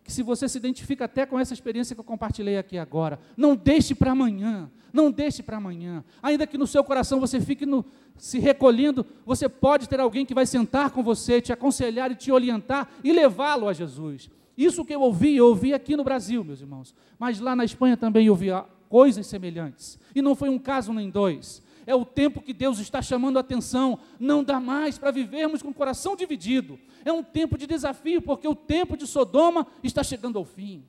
que 0.09 0.13
se 0.13 0.23
você 0.23 0.49
se 0.49 0.57
identifica 0.57 1.05
até 1.05 1.23
com 1.23 1.39
essa 1.39 1.53
experiência 1.53 1.95
que 1.95 1.99
eu 1.99 2.03
compartilhei 2.03 2.57
aqui 2.57 2.79
agora, 2.79 3.19
não 3.37 3.55
deixe 3.55 3.93
para 3.93 4.11
amanhã, 4.11 4.67
não 4.91 5.11
deixe 5.11 5.43
para 5.43 5.57
amanhã. 5.57 6.03
Ainda 6.23 6.47
que 6.47 6.57
no 6.57 6.65
seu 6.65 6.83
coração 6.83 7.19
você 7.19 7.39
fique 7.39 7.63
no, 7.63 7.85
se 8.17 8.39
recolhendo, 8.39 9.05
você 9.23 9.47
pode 9.47 9.87
ter 9.87 9.99
alguém 9.99 10.25
que 10.25 10.33
vai 10.33 10.47
sentar 10.47 10.89
com 10.89 11.03
você, 11.03 11.39
te 11.39 11.53
aconselhar 11.53 12.11
e 12.11 12.15
te 12.15 12.31
orientar 12.31 12.89
e 13.03 13.13
levá-lo 13.13 13.69
a 13.69 13.73
Jesus. 13.73 14.31
Isso 14.57 14.83
que 14.83 14.95
eu 14.95 15.01
ouvi, 15.01 15.37
eu 15.37 15.45
ouvi 15.45 15.75
aqui 15.75 15.95
no 15.95 16.03
Brasil, 16.03 16.43
meus 16.43 16.59
irmãos. 16.59 16.95
Mas 17.19 17.39
lá 17.39 17.55
na 17.55 17.63
Espanha 17.63 17.95
também 17.95 18.25
eu 18.25 18.33
ouvi 18.33 18.47
coisas 18.89 19.27
semelhantes. 19.27 19.99
E 20.15 20.23
não 20.23 20.33
foi 20.33 20.49
um 20.49 20.57
caso 20.57 20.91
nem 20.91 21.11
dois. 21.11 21.61
É 21.89 21.95
o 21.95 22.05
tempo 22.05 22.39
que 22.39 22.53
Deus 22.53 22.77
está 22.77 23.01
chamando 23.01 23.37
a 23.37 23.39
atenção. 23.39 23.97
Não 24.19 24.43
dá 24.43 24.59
mais 24.59 24.99
para 24.99 25.09
vivermos 25.09 25.63
com 25.63 25.69
o 25.69 25.73
coração 25.73 26.15
dividido. 26.15 26.77
É 27.03 27.11
um 27.11 27.23
tempo 27.23 27.57
de 27.57 27.65
desafio, 27.65 28.21
porque 28.21 28.47
o 28.47 28.53
tempo 28.53 28.95
de 28.95 29.07
Sodoma 29.07 29.65
está 29.81 30.03
chegando 30.03 30.37
ao 30.37 30.45
fim. 30.45 30.83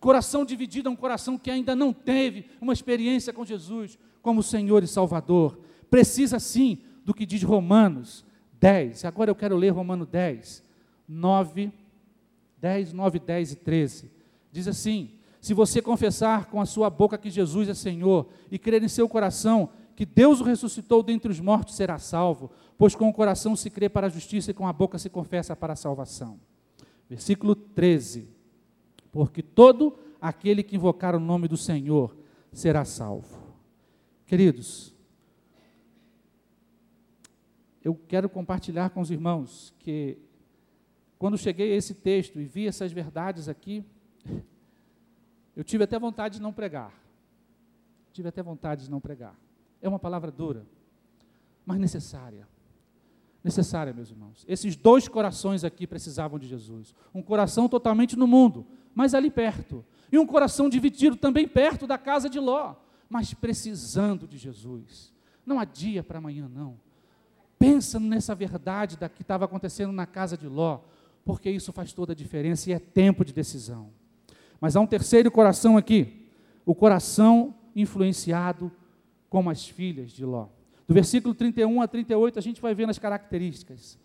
Coração 0.00 0.44
dividido 0.44 0.88
é 0.88 0.90
um 0.90 0.96
coração 0.96 1.38
que 1.38 1.52
ainda 1.52 1.76
não 1.76 1.92
teve 1.92 2.46
uma 2.60 2.72
experiência 2.72 3.32
com 3.32 3.44
Jesus 3.44 3.96
como 4.20 4.42
Senhor 4.42 4.82
e 4.82 4.88
Salvador. 4.88 5.56
Precisa 5.88 6.40
sim 6.40 6.78
do 7.04 7.14
que 7.14 7.24
diz 7.24 7.44
Romanos 7.44 8.24
10. 8.58 9.04
Agora 9.04 9.30
eu 9.30 9.36
quero 9.36 9.56
ler 9.56 9.70
Romanos 9.70 10.08
10, 10.08 10.64
9, 11.08 11.70
10, 12.58 12.92
9, 12.92 13.20
10 13.20 13.52
e 13.52 13.54
13. 13.54 14.10
Diz 14.50 14.66
assim: 14.66 15.12
Se 15.40 15.54
você 15.54 15.80
confessar 15.80 16.46
com 16.46 16.60
a 16.60 16.66
sua 16.66 16.90
boca 16.90 17.16
que 17.16 17.30
Jesus 17.30 17.68
é 17.68 17.74
Senhor 17.74 18.26
e 18.50 18.58
crer 18.58 18.82
em 18.82 18.88
seu 18.88 19.08
coração 19.08 19.70
que 20.00 20.06
Deus 20.06 20.40
o 20.40 20.44
ressuscitou 20.44 21.02
dentre 21.02 21.30
os 21.30 21.40
mortos, 21.40 21.74
será 21.74 21.98
salvo, 21.98 22.50
pois 22.78 22.94
com 22.94 23.06
o 23.06 23.12
coração 23.12 23.54
se 23.54 23.68
crê 23.68 23.86
para 23.86 24.06
a 24.06 24.10
justiça 24.10 24.50
e 24.50 24.54
com 24.54 24.66
a 24.66 24.72
boca 24.72 24.96
se 24.96 25.10
confessa 25.10 25.54
para 25.54 25.74
a 25.74 25.76
salvação. 25.76 26.40
Versículo 27.06 27.54
13 27.54 28.26
porque 29.12 29.42
todo 29.42 29.98
aquele 30.18 30.62
que 30.62 30.74
invocar 30.74 31.14
o 31.14 31.20
nome 31.20 31.48
do 31.48 31.56
Senhor 31.58 32.16
será 32.50 32.82
salvo. 32.82 33.38
Queridos, 34.24 34.96
eu 37.84 37.94
quero 38.08 38.30
compartilhar 38.30 38.88
com 38.88 39.02
os 39.02 39.10
irmãos 39.10 39.74
que, 39.80 40.16
quando 41.18 41.36
cheguei 41.36 41.74
a 41.74 41.76
esse 41.76 41.92
texto 41.92 42.40
e 42.40 42.46
vi 42.46 42.66
essas 42.66 42.90
verdades 42.90 43.50
aqui, 43.50 43.84
eu 45.54 45.62
tive 45.62 45.84
até 45.84 45.98
vontade 45.98 46.36
de 46.36 46.42
não 46.42 46.54
pregar. 46.54 46.98
Tive 48.14 48.30
até 48.30 48.42
vontade 48.42 48.84
de 48.84 48.90
não 48.90 48.98
pregar. 48.98 49.36
É 49.82 49.88
uma 49.88 49.98
palavra 49.98 50.30
dura, 50.30 50.66
mas 51.64 51.78
necessária. 51.78 52.46
Necessária, 53.42 53.92
meus 53.92 54.10
irmãos. 54.10 54.44
Esses 54.46 54.76
dois 54.76 55.08
corações 55.08 55.64
aqui 55.64 55.86
precisavam 55.86 56.38
de 56.38 56.46
Jesus. 56.46 56.94
Um 57.14 57.22
coração 57.22 57.68
totalmente 57.68 58.16
no 58.16 58.26
mundo, 58.26 58.66
mas 58.94 59.14
ali 59.14 59.30
perto. 59.30 59.84
E 60.12 60.18
um 60.18 60.26
coração 60.26 60.68
dividido 60.68 61.16
também 61.16 61.48
perto 61.48 61.86
da 61.86 61.96
casa 61.96 62.28
de 62.28 62.38
Ló, 62.38 62.74
mas 63.08 63.32
precisando 63.32 64.28
de 64.28 64.36
Jesus. 64.36 65.12
Não 65.46 65.58
há 65.58 65.64
dia 65.64 66.02
para 66.02 66.18
amanhã, 66.18 66.48
não. 66.48 66.78
Pensa 67.58 67.98
nessa 67.98 68.34
verdade 68.34 68.96
da 68.96 69.08
que 69.08 69.22
estava 69.22 69.46
acontecendo 69.46 69.92
na 69.92 70.06
casa 70.06 70.36
de 70.36 70.46
Ló, 70.46 70.80
porque 71.24 71.50
isso 71.50 71.72
faz 71.72 71.92
toda 71.92 72.12
a 72.12 72.16
diferença 72.16 72.68
e 72.68 72.72
é 72.72 72.78
tempo 72.78 73.24
de 73.24 73.32
decisão. 73.32 73.90
Mas 74.60 74.76
há 74.76 74.80
um 74.80 74.86
terceiro 74.86 75.30
coração 75.30 75.76
aqui, 75.76 76.26
o 76.66 76.74
coração 76.74 77.54
influenciado 77.74 78.70
como 79.30 79.48
as 79.48 79.66
filhas 79.66 80.10
de 80.10 80.24
Ló. 80.24 80.48
Do 80.86 80.92
versículo 80.92 81.32
31 81.32 81.80
a 81.80 81.86
38, 81.86 82.38
a 82.38 82.42
gente 82.42 82.60
vai 82.60 82.74
vendo 82.74 82.90
as 82.90 82.98
características. 82.98 83.96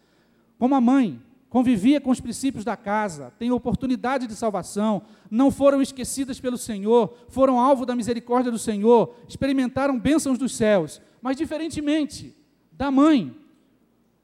Como 0.59 0.75
a 0.75 0.79
mãe 0.79 1.19
convivia 1.49 1.99
com 1.99 2.11
os 2.11 2.21
princípios 2.21 2.63
da 2.63 2.77
casa, 2.77 3.33
tem 3.39 3.51
oportunidade 3.51 4.27
de 4.27 4.35
salvação, 4.35 5.01
não 5.29 5.49
foram 5.49 5.81
esquecidas 5.81 6.39
pelo 6.39 6.57
Senhor, 6.57 7.17
foram 7.27 7.59
alvo 7.59 7.85
da 7.85 7.95
misericórdia 7.95 8.51
do 8.51 8.59
Senhor, 8.59 9.15
experimentaram 9.27 9.99
bênçãos 9.99 10.37
dos 10.37 10.55
céus, 10.55 11.01
mas 11.21 11.35
diferentemente 11.35 12.35
da 12.71 12.91
mãe, 12.91 13.35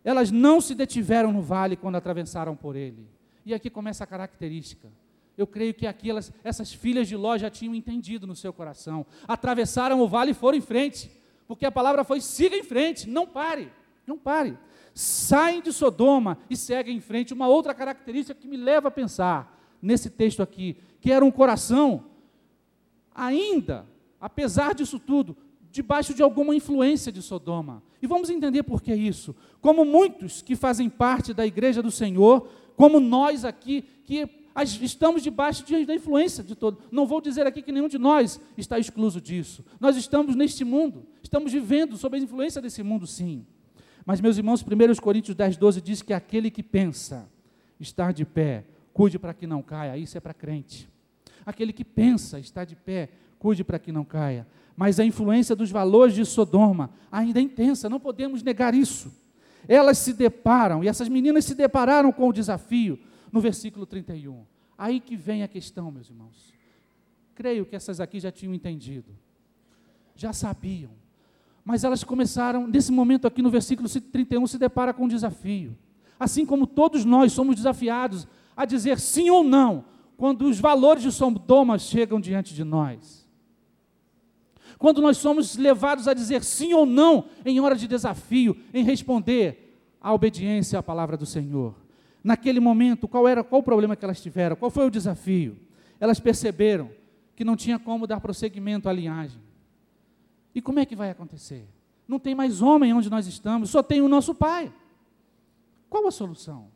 elas 0.04 0.30
não 0.30 0.62
se 0.62 0.76
detiveram 0.76 1.32
no 1.32 1.42
vale 1.42 1.76
quando 1.76 1.96
atravessaram 1.96 2.56
por 2.56 2.76
ele. 2.76 3.08
E 3.44 3.54
aqui 3.56 3.70
começa 3.70 4.04
a 4.04 4.08
característica. 4.08 4.88
Eu 5.38 5.48
creio 5.48 5.74
que 5.74 5.88
aqui 5.88 6.10
elas, 6.10 6.32
essas 6.44 6.74
filhas 6.74 7.08
de 7.08 7.16
Ló 7.16 7.38
já 7.38 7.50
tinham 7.50 7.74
entendido 7.74 8.28
no 8.28 8.36
seu 8.36 8.52
coração. 8.52 9.06
Atravessaram 9.28 10.00
o 10.02 10.08
vale 10.08 10.32
e 10.32 10.36
foram 10.36 10.58
em 10.58 10.62
frente. 10.62 11.12
Porque 11.48 11.66
a 11.66 11.72
palavra 11.72 12.04
foi: 12.04 12.22
siga 12.22 12.56
em 12.56 12.64
frente, 12.64 13.10
não 13.10 13.26
pare, 13.26 13.72
não 14.06 14.18
pare 14.18 14.58
saem 14.94 15.62
de 15.62 15.72
Sodoma 15.72 16.38
e 16.50 16.56
seguem 16.56 16.98
em 16.98 17.02
frente. 17.02 17.34
Uma 17.34 17.48
outra 17.48 17.74
característica 17.74 18.40
que 18.40 18.48
me 18.48 18.58
leva 18.58 18.90
a 18.90 18.92
pensar 18.92 19.60
nesse 19.82 20.10
texto 20.10 20.44
aqui, 20.44 20.78
que 21.00 21.12
era 21.12 21.26
um 21.26 21.32
coração 21.32 22.06
ainda, 23.14 23.86
apesar 24.20 24.74
disso 24.74 25.00
tudo, 25.00 25.36
debaixo 25.72 26.14
de 26.14 26.22
alguma 26.22 26.56
influência 26.56 27.12
de 27.12 27.22
Sodoma. 27.22 27.82
E 28.02 28.08
vamos 28.08 28.30
entender 28.30 28.64
por 28.64 28.82
que 28.82 28.94
isso. 28.94 29.36
Como 29.60 29.86
muitos 29.86 30.42
que 30.42 30.56
fazem 30.56 30.90
parte 30.90 31.34
da 31.34 31.46
igreja 31.46 31.82
do 31.82 31.92
Senhor, 31.92 32.48
como 32.76 33.00
nós 33.00 33.46
aqui, 33.46 33.84
que 34.04 34.28
estamos 34.82 35.24
debaixo 35.24 35.64
de, 35.66 35.86
da 35.86 35.96
influência 35.96 36.44
de 36.44 36.56
todo. 36.56 36.80
Não 36.92 37.06
vou 37.06 37.22
dizer 37.22 37.48
aqui 37.48 37.62
que 37.62 37.72
nenhum 37.72 37.88
de 37.88 37.98
nós 37.98 38.40
está 38.58 38.78
excluso 38.78 39.22
disso. 39.22 39.64
Nós 39.80 39.96
estamos 39.96 40.36
neste 40.36 40.64
mundo, 40.64 41.06
estamos 41.24 41.52
vivendo 41.52 41.96
sob 41.98 42.18
a 42.18 42.20
influência 42.20 42.62
desse 42.62 42.84
mundo, 42.84 43.08
sim. 43.08 43.46
Mas, 44.06 44.20
meus 44.20 44.38
irmãos, 44.38 44.64
1 44.64 45.02
Coríntios 45.02 45.36
10, 45.36 45.58
12 45.58 45.82
diz 45.82 46.02
que 46.02 46.14
aquele 46.14 46.50
que 46.50 46.64
pensa 46.64 47.30
estar 47.80 48.12
de 48.12 48.26
pé, 48.26 48.66
cuide 48.94 49.18
para 49.18 49.34
que 49.34 49.48
não 49.48 49.62
caia. 49.62 49.98
Isso 49.98 50.18
é 50.18 50.22
para 50.22 50.34
crente. 50.34 50.90
Aquele 51.46 51.72
que 51.72 51.86
pensa 51.86 52.40
estar 52.40 52.66
de 52.66 52.76
pé, 52.76 53.10
cuide 53.40 53.64
para 53.64 53.80
que 53.80 53.92
não 53.92 54.04
caia. 54.04 54.48
Mas 54.76 55.00
a 55.00 55.06
influência 55.06 55.56
dos 55.56 55.72
valores 55.72 56.16
de 56.16 56.26
Sodoma 56.26 56.92
ainda 57.12 57.40
é 57.40 57.42
intensa, 57.44 57.90
não 57.90 58.00
podemos 58.00 58.44
negar 58.44 58.74
isso. 58.74 59.12
Elas 59.68 59.98
se 59.98 60.14
deparam, 60.14 60.84
e 60.84 60.88
essas 60.88 61.08
meninas 61.08 61.46
se 61.46 61.54
depararam 61.54 62.12
com 62.12 62.28
o 62.28 62.34
desafio 62.34 63.00
no 63.32 63.40
versículo 63.40 63.86
31. 63.86 64.46
Aí 64.78 65.00
que 65.00 65.16
vem 65.16 65.44
a 65.44 65.48
questão, 65.48 65.92
meus 65.92 66.10
irmãos. 66.10 66.54
Creio 67.36 67.66
que 67.66 67.76
essas 67.76 68.00
aqui 68.00 68.20
já 68.20 68.32
tinham 68.32 68.54
entendido, 68.54 69.16
já 70.16 70.34
sabiam 70.34 70.92
mas 71.64 71.84
elas 71.84 72.04
começaram, 72.04 72.68
nesse 72.68 72.92
momento 72.92 73.28
aqui 73.28 73.42
no 73.42 73.50
versículo 73.50 73.88
31, 73.88 74.48
se 74.48 74.58
depara 74.58 74.94
com 74.94 75.06
um 75.06 75.08
desafio. 75.08 75.78
Assim 76.20 76.46
como 76.46 76.68
todos 76.68 77.06
nós 77.06 77.32
somos 77.34 77.56
desafiados 77.56 78.28
a 78.56 78.66
dizer 78.66 79.00
sim 79.00 79.30
ou 79.30 79.44
não, 79.44 79.86
quando 80.18 80.46
os 80.46 80.60
valores 80.60 81.04
de 81.04 81.12
Sodoma 81.12 81.78
chegam 81.80 82.20
diante 82.20 82.54
de 82.54 82.64
nós. 82.64 83.28
Quando 84.78 85.02
nós 85.02 85.18
somos 85.18 85.56
levados 85.56 86.08
a 86.08 86.14
dizer 86.14 86.44
sim 86.44 86.74
ou 86.74 86.86
não 86.86 87.26
em 87.46 87.60
hora 87.60 87.76
de 87.76 87.88
desafio, 87.88 88.58
em 88.74 88.84
responder 88.84 89.78
à 90.02 90.14
obediência 90.14 90.80
à 90.80 90.84
palavra 90.84 91.16
do 91.16 91.26
Senhor. 91.26 91.76
Naquele 92.24 92.60
momento, 92.60 93.08
qual 93.08 93.28
era 93.28 93.44
qual 93.44 93.62
o 93.62 93.64
problema 93.64 93.96
que 93.96 94.06
elas 94.06 94.22
tiveram? 94.22 94.56
Qual 94.56 94.70
foi 94.70 94.86
o 94.86 94.92
desafio? 94.92 95.58
Elas 96.00 96.20
perceberam 96.20 96.92
que 97.36 97.44
não 97.44 97.56
tinha 97.56 97.80
como 97.80 98.06
dar 98.06 98.20
prosseguimento 98.20 98.88
à 98.88 98.94
linhagem. 98.94 99.42
E 100.54 100.62
como 100.62 100.80
é 100.80 100.86
que 100.86 100.96
vai 100.96 101.10
acontecer? 101.10 101.68
Não 102.08 102.20
tem 102.20 102.36
mais 102.36 102.62
homem 102.62 102.94
onde 102.94 103.10
nós 103.10 103.26
estamos, 103.26 103.70
só 103.70 103.82
tem 103.82 104.02
o 104.02 104.08
nosso 104.08 104.36
pai. 104.36 104.72
Qual 105.90 106.08
a 106.08 106.12
solução? 106.12 106.68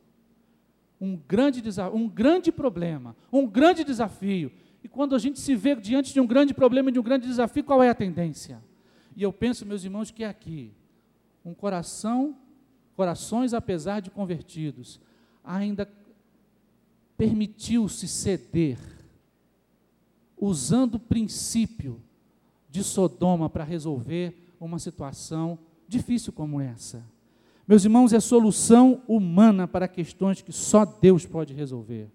Um 1.00 1.16
grande, 1.16 1.62
um 1.92 2.08
grande 2.08 2.50
problema, 2.50 3.14
um 3.32 3.46
grande 3.46 3.84
desafio. 3.84 4.50
E 4.82 4.88
quando 4.88 5.14
a 5.14 5.18
gente 5.18 5.38
se 5.38 5.54
vê 5.54 5.74
diante 5.76 6.12
de 6.12 6.20
um 6.20 6.26
grande 6.26 6.54
problema, 6.54 6.90
de 6.90 6.98
um 6.98 7.02
grande 7.02 7.26
desafio, 7.26 7.62
qual 7.62 7.82
é 7.82 7.90
a 7.90 7.94
tendência? 7.94 8.62
E 9.14 9.22
eu 9.22 9.32
penso, 9.32 9.66
meus 9.66 9.84
irmãos, 9.84 10.10
que 10.10 10.24
é 10.24 10.28
aqui, 10.28 10.72
um 11.44 11.54
coração, 11.54 12.36
corações 12.94 13.54
apesar 13.54 14.00
de 14.00 14.10
convertidos, 14.10 15.00
ainda 15.46 15.88
permitiu-se 17.16 18.08
ceder, 18.08 18.78
usando 20.36 20.96
o 20.96 21.00
princípio 21.00 22.02
de 22.68 22.82
Sodoma 22.82 23.48
para 23.48 23.64
resolver 23.64 24.52
uma 24.60 24.78
situação 24.78 25.58
difícil 25.88 26.32
como 26.32 26.60
essa. 26.60 27.02
Meus 27.66 27.84
irmãos, 27.84 28.12
é 28.12 28.20
solução 28.20 29.02
humana 29.08 29.66
para 29.66 29.88
questões 29.88 30.42
que 30.42 30.52
só 30.52 30.84
Deus 30.84 31.24
pode 31.24 31.54
resolver. 31.54 32.10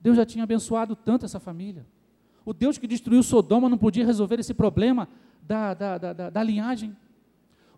Deus 0.00 0.16
já 0.16 0.26
tinha 0.26 0.44
abençoado 0.44 0.94
tanto 0.94 1.24
essa 1.24 1.40
família. 1.40 1.86
O 2.44 2.52
Deus 2.52 2.78
que 2.78 2.86
destruiu 2.86 3.22
Sodoma 3.22 3.68
não 3.68 3.78
podia 3.78 4.06
resolver 4.06 4.38
esse 4.38 4.54
problema 4.54 5.08
da, 5.42 5.74
da, 5.74 5.98
da, 5.98 6.12
da, 6.12 6.30
da 6.30 6.42
linhagem. 6.42 6.96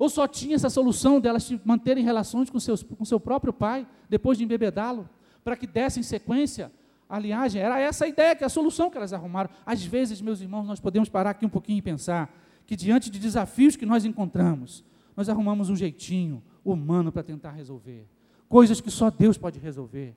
Ou 0.00 0.08
só 0.08 0.26
tinha 0.26 0.54
essa 0.54 0.70
solução 0.70 1.20
delas 1.20 1.52
manterem 1.62 2.02
relações 2.02 2.48
com, 2.48 2.58
seus, 2.58 2.82
com 2.82 3.04
seu 3.04 3.20
próprio 3.20 3.52
pai, 3.52 3.86
depois 4.08 4.38
de 4.38 4.44
embebedá-lo, 4.44 5.06
para 5.44 5.54
que 5.54 5.66
dessem 5.66 6.02
sequência 6.02 6.72
a 7.06 7.18
linhagem. 7.18 7.60
Era 7.60 7.78
essa 7.78 8.06
a 8.06 8.08
ideia, 8.08 8.34
que 8.34 8.42
é 8.42 8.46
a 8.46 8.48
solução 8.48 8.88
que 8.88 8.96
elas 8.96 9.12
arrumaram. 9.12 9.50
Às 9.66 9.84
vezes, 9.84 10.22
meus 10.22 10.40
irmãos, 10.40 10.66
nós 10.66 10.80
podemos 10.80 11.10
parar 11.10 11.32
aqui 11.32 11.44
um 11.44 11.50
pouquinho 11.50 11.80
e 11.80 11.82
pensar 11.82 12.34
que 12.66 12.74
diante 12.74 13.10
de 13.10 13.18
desafios 13.18 13.76
que 13.76 13.84
nós 13.84 14.06
encontramos, 14.06 14.82
nós 15.14 15.28
arrumamos 15.28 15.68
um 15.68 15.76
jeitinho 15.76 16.42
humano 16.64 17.12
para 17.12 17.22
tentar 17.22 17.50
resolver. 17.50 18.08
Coisas 18.48 18.80
que 18.80 18.90
só 18.90 19.10
Deus 19.10 19.36
pode 19.36 19.58
resolver. 19.58 20.16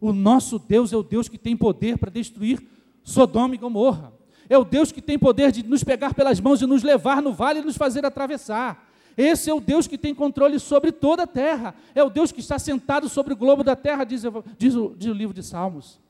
O 0.00 0.12
nosso 0.12 0.58
Deus 0.58 0.92
é 0.92 0.96
o 0.96 1.04
Deus 1.04 1.28
que 1.28 1.38
tem 1.38 1.56
poder 1.56 1.98
para 1.98 2.10
destruir 2.10 2.60
Sodoma 3.04 3.54
e 3.54 3.58
Gomorra. 3.58 4.12
É 4.48 4.58
o 4.58 4.64
Deus 4.64 4.90
que 4.90 5.00
tem 5.00 5.16
poder 5.16 5.52
de 5.52 5.62
nos 5.62 5.84
pegar 5.84 6.14
pelas 6.14 6.40
mãos 6.40 6.60
e 6.60 6.66
nos 6.66 6.82
levar 6.82 7.22
no 7.22 7.32
vale 7.32 7.60
e 7.60 7.62
nos 7.62 7.76
fazer 7.76 8.04
atravessar. 8.04 8.89
Esse 9.16 9.50
é 9.50 9.54
o 9.54 9.60
Deus 9.60 9.86
que 9.86 9.98
tem 9.98 10.14
controle 10.14 10.58
sobre 10.58 10.92
toda 10.92 11.24
a 11.24 11.26
terra. 11.26 11.74
É 11.94 12.02
o 12.02 12.10
Deus 12.10 12.32
que 12.32 12.40
está 12.40 12.58
sentado 12.58 13.08
sobre 13.08 13.32
o 13.32 13.36
globo 13.36 13.62
da 13.62 13.76
terra, 13.76 14.04
diz, 14.04 14.22
diz, 14.58 14.74
o, 14.74 14.94
diz 14.96 15.10
o 15.10 15.14
livro 15.14 15.34
de 15.34 15.42
Salmos. 15.42 16.00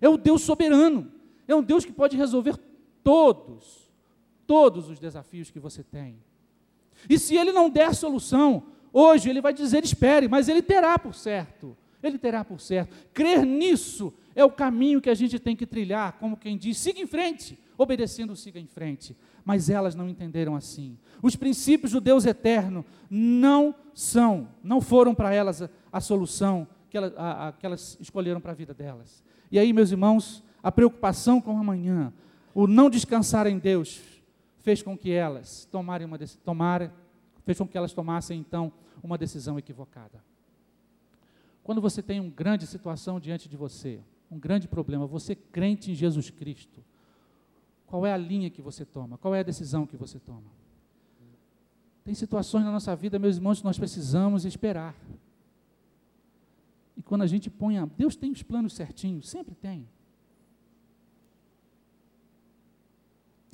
É 0.00 0.08
o 0.08 0.16
Deus 0.16 0.42
soberano. 0.42 1.10
É 1.46 1.54
um 1.54 1.62
Deus 1.62 1.84
que 1.84 1.92
pode 1.92 2.16
resolver 2.16 2.56
todos 3.02 3.84
todos 4.46 4.88
os 4.88 4.98
desafios 4.98 5.50
que 5.50 5.58
você 5.58 5.82
tem. 5.82 6.16
E 7.08 7.18
se 7.18 7.36
ele 7.36 7.52
não 7.52 7.68
der 7.68 7.94
solução, 7.94 8.64
hoje 8.92 9.28
ele 9.28 9.40
vai 9.40 9.52
dizer 9.52 9.84
espere, 9.84 10.28
mas 10.28 10.48
ele 10.48 10.62
terá 10.62 10.98
por 10.98 11.14
certo. 11.14 11.76
Ele 12.02 12.18
terá 12.18 12.44
por 12.44 12.60
certo. 12.60 12.94
Crer 13.12 13.44
nisso 13.44 14.12
é 14.34 14.44
o 14.44 14.50
caminho 14.50 15.00
que 15.00 15.10
a 15.10 15.14
gente 15.14 15.38
tem 15.38 15.56
que 15.56 15.66
trilhar, 15.66 16.12
como 16.18 16.36
quem 16.36 16.56
diz, 16.56 16.78
siga 16.78 17.00
em 17.00 17.06
frente, 17.06 17.58
obedecendo, 17.76 18.36
siga 18.36 18.58
em 18.58 18.66
frente. 18.66 19.16
Mas 19.44 19.68
elas 19.68 19.94
não 19.94 20.08
entenderam 20.08 20.54
assim. 20.54 20.98
Os 21.22 21.36
princípios 21.36 21.92
do 21.92 22.00
Deus 22.00 22.24
eterno 22.24 22.84
não 23.10 23.74
são, 23.92 24.48
não 24.62 24.80
foram 24.80 25.14
para 25.14 25.32
elas 25.34 25.62
a, 25.62 25.70
a 25.92 26.00
solução 26.00 26.66
que, 26.88 26.96
ela, 26.96 27.12
a, 27.16 27.48
a, 27.48 27.52
que 27.52 27.66
elas 27.66 27.96
escolheram 28.00 28.40
para 28.40 28.52
a 28.52 28.54
vida 28.54 28.72
delas. 28.72 29.22
E 29.50 29.58
aí, 29.58 29.72
meus 29.72 29.90
irmãos, 29.90 30.42
a 30.62 30.72
preocupação 30.72 31.40
com 31.40 31.58
amanhã, 31.58 32.12
o 32.54 32.66
não 32.66 32.88
descansar 32.88 33.46
em 33.46 33.58
Deus, 33.58 34.00
fez 34.60 34.82
com 34.82 34.96
que 34.96 35.10
elas 35.10 35.68
tomarem 35.70 36.06
uma 36.06 36.18
tomara, 36.42 36.92
fez 37.44 37.58
com 37.58 37.68
que 37.68 37.76
elas 37.76 37.92
tomassem 37.92 38.40
então 38.40 38.72
uma 39.02 39.18
decisão 39.18 39.58
equivocada. 39.58 40.24
Quando 41.62 41.80
você 41.80 42.02
tem 42.02 42.20
uma 42.20 42.30
grande 42.30 42.66
situação 42.66 43.20
diante 43.20 43.48
de 43.48 43.56
você, 43.56 44.00
um 44.30 44.38
grande 44.38 44.66
problema, 44.66 45.06
você 45.06 45.34
crente 45.34 45.90
em 45.90 45.94
Jesus 45.94 46.30
Cristo, 46.30 46.82
qual 47.94 48.04
é 48.04 48.12
a 48.12 48.16
linha 48.16 48.50
que 48.50 48.60
você 48.60 48.84
toma? 48.84 49.16
Qual 49.16 49.36
é 49.36 49.38
a 49.38 49.42
decisão 49.44 49.86
que 49.86 49.96
você 49.96 50.18
toma? 50.18 50.50
Tem 52.02 52.12
situações 52.12 52.64
na 52.64 52.72
nossa 52.72 52.96
vida, 52.96 53.20
meus 53.20 53.36
irmãos, 53.36 53.60
que 53.60 53.64
nós 53.64 53.78
precisamos 53.78 54.44
esperar. 54.44 54.96
E 56.96 57.02
quando 57.04 57.22
a 57.22 57.26
gente 57.28 57.48
põe 57.48 57.78
a. 57.78 57.86
Deus 57.86 58.16
tem 58.16 58.32
os 58.32 58.42
planos 58.42 58.72
certinhos, 58.72 59.28
sempre 59.28 59.54
tem. 59.54 59.88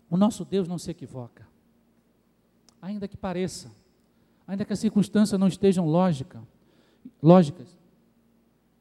O 0.08 0.16
nosso 0.16 0.42
Deus 0.42 0.66
não 0.66 0.78
se 0.78 0.90
equivoca. 0.90 1.46
Ainda 2.80 3.06
que 3.06 3.18
pareça, 3.18 3.70
ainda 4.48 4.64
que 4.64 4.72
as 4.72 4.78
circunstâncias 4.78 5.38
não 5.38 5.48
estejam 5.48 5.84
lógica, 5.84 6.42
lógicas. 7.22 7.78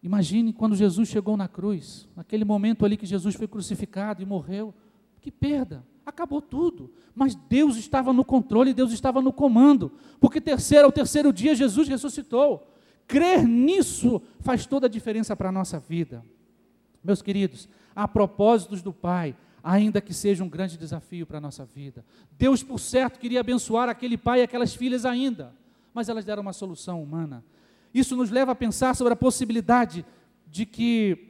Imagine 0.02 0.54
quando 0.54 0.74
Jesus 0.74 1.10
chegou 1.10 1.36
na 1.36 1.50
cruz, 1.50 2.08
naquele 2.16 2.46
momento 2.46 2.86
ali 2.86 2.96
que 2.96 3.06
Jesus 3.06 3.36
foi 3.36 3.46
crucificado 3.46 4.22
e 4.22 4.26
morreu. 4.26 4.74
Que 5.22 5.32
perda! 5.32 5.86
Acabou 6.06 6.42
tudo. 6.42 6.92
Mas 7.14 7.36
Deus 7.36 7.78
estava 7.78 8.12
no 8.12 8.26
controle, 8.26 8.74
Deus 8.74 8.92
estava 8.92 9.22
no 9.22 9.32
comando. 9.32 9.92
Porque 10.20 10.42
terceiro 10.42 10.86
ao 10.86 10.92
terceiro 10.92 11.32
dia 11.32 11.54
Jesus 11.54 11.88
ressuscitou. 11.88 12.68
Crer 13.08 13.48
nisso 13.48 14.22
faz 14.40 14.66
toda 14.66 14.88
a 14.88 14.90
diferença 14.90 15.36
para 15.36 15.50
a 15.50 15.52
nossa 15.52 15.80
vida. 15.80 16.24
Meus 17.04 17.22
queridos, 17.22 17.68
a 17.96 18.08
propósitos 18.08 18.82
do 18.82 18.92
Pai, 18.92 19.36
ainda 19.64 20.02
que 20.02 20.14
seja 20.14 20.44
um 20.44 20.50
grande 20.50 20.78
desafio 20.78 21.26
para 21.26 21.38
a 21.38 21.42
nossa 21.42 21.66
vida. 21.66 22.04
Deus, 22.38 22.64
por 22.64 22.80
certo, 22.80 23.20
queria 23.20 23.40
abençoar 23.40 23.90
aquele 23.90 24.18
pai 24.18 24.40
e 24.40 24.44
aquelas 24.44 24.74
filhas 24.74 25.06
ainda, 25.06 25.54
mas 25.94 26.10
elas 26.10 26.26
deram 26.26 26.42
uma 26.42 26.54
solução 26.54 27.02
humana. 27.02 27.44
Isso 27.94 28.16
nos 28.16 28.30
leva 28.30 28.52
a 28.52 28.56
pensar 28.56 28.96
sobre 28.96 29.14
a 29.14 29.18
possibilidade 29.18 30.06
de 30.48 30.66
que 30.66 31.30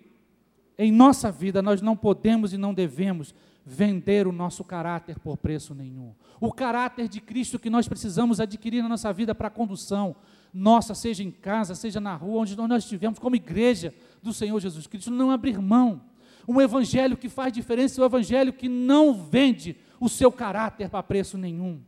em 0.77 0.91
nossa 0.91 1.31
vida 1.31 1.61
nós 1.61 1.81
não 1.81 1.95
podemos 1.95 2.53
e 2.53 2.57
não 2.57 2.73
devemos 2.73 3.33
vender 3.69 4.25
o 4.25 4.31
nosso 4.31 4.63
caráter 4.63 5.19
por 5.19 5.37
preço 5.37 5.75
nenhum. 5.75 6.13
O 6.41 6.51
caráter 6.51 7.07
de 7.07 7.21
Cristo 7.21 7.59
que 7.59 7.69
nós 7.69 7.87
precisamos 7.87 8.39
adquirir 8.39 8.81
na 8.81 8.89
nossa 8.89 9.13
vida 9.13 9.35
para 9.35 9.49
condução 9.49 10.15
nossa, 10.51 10.95
seja 10.95 11.23
em 11.23 11.29
casa, 11.29 11.75
seja 11.75 11.99
na 11.99 12.15
rua, 12.15 12.41
onde 12.41 12.55
nós 12.55 12.83
estivermos, 12.83 13.19
como 13.19 13.35
igreja 13.35 13.93
do 14.23 14.33
Senhor 14.33 14.59
Jesus 14.59 14.87
Cristo, 14.87 15.11
não 15.11 15.29
abrir 15.29 15.59
mão 15.59 16.01
um 16.47 16.59
evangelho 16.59 17.15
que 17.15 17.29
faz 17.29 17.53
diferença, 17.53 18.01
um 18.01 18.05
evangelho 18.05 18.51
que 18.51 18.67
não 18.67 19.13
vende 19.13 19.77
o 19.99 20.09
seu 20.09 20.31
caráter 20.31 20.89
para 20.89 21.03
preço 21.03 21.37
nenhum. 21.37 21.79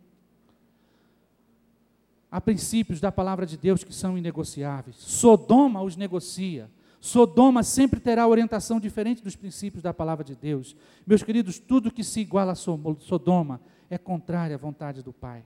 Há 2.29 2.39
princípios 2.39 3.01
da 3.01 3.11
palavra 3.11 3.47
de 3.47 3.57
Deus 3.57 3.83
que 3.83 3.91
são 3.91 4.15
inegociáveis. 4.15 4.97
Sodoma 4.97 5.81
os 5.81 5.95
negocia. 5.95 6.69
Sodoma 7.01 7.63
sempre 7.63 7.99
terá 7.99 8.27
orientação 8.27 8.79
diferente 8.79 9.23
dos 9.23 9.35
princípios 9.35 9.81
da 9.81 9.91
palavra 9.91 10.23
de 10.23 10.35
Deus. 10.35 10.75
Meus 11.05 11.23
queridos, 11.23 11.57
tudo 11.57 11.91
que 11.91 12.03
se 12.03 12.21
iguala 12.21 12.51
a 12.51 12.55
Sodoma 12.55 13.59
é 13.89 13.97
contrário 13.97 14.55
à 14.55 14.57
vontade 14.57 15.01
do 15.01 15.11
Pai. 15.11 15.43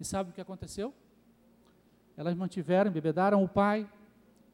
E 0.00 0.04
sabe 0.04 0.30
o 0.30 0.32
que 0.32 0.40
aconteceu? 0.40 0.92
Elas 2.16 2.34
mantiveram, 2.34 2.90
bebedaram 2.90 3.44
o 3.44 3.48
pai, 3.48 3.88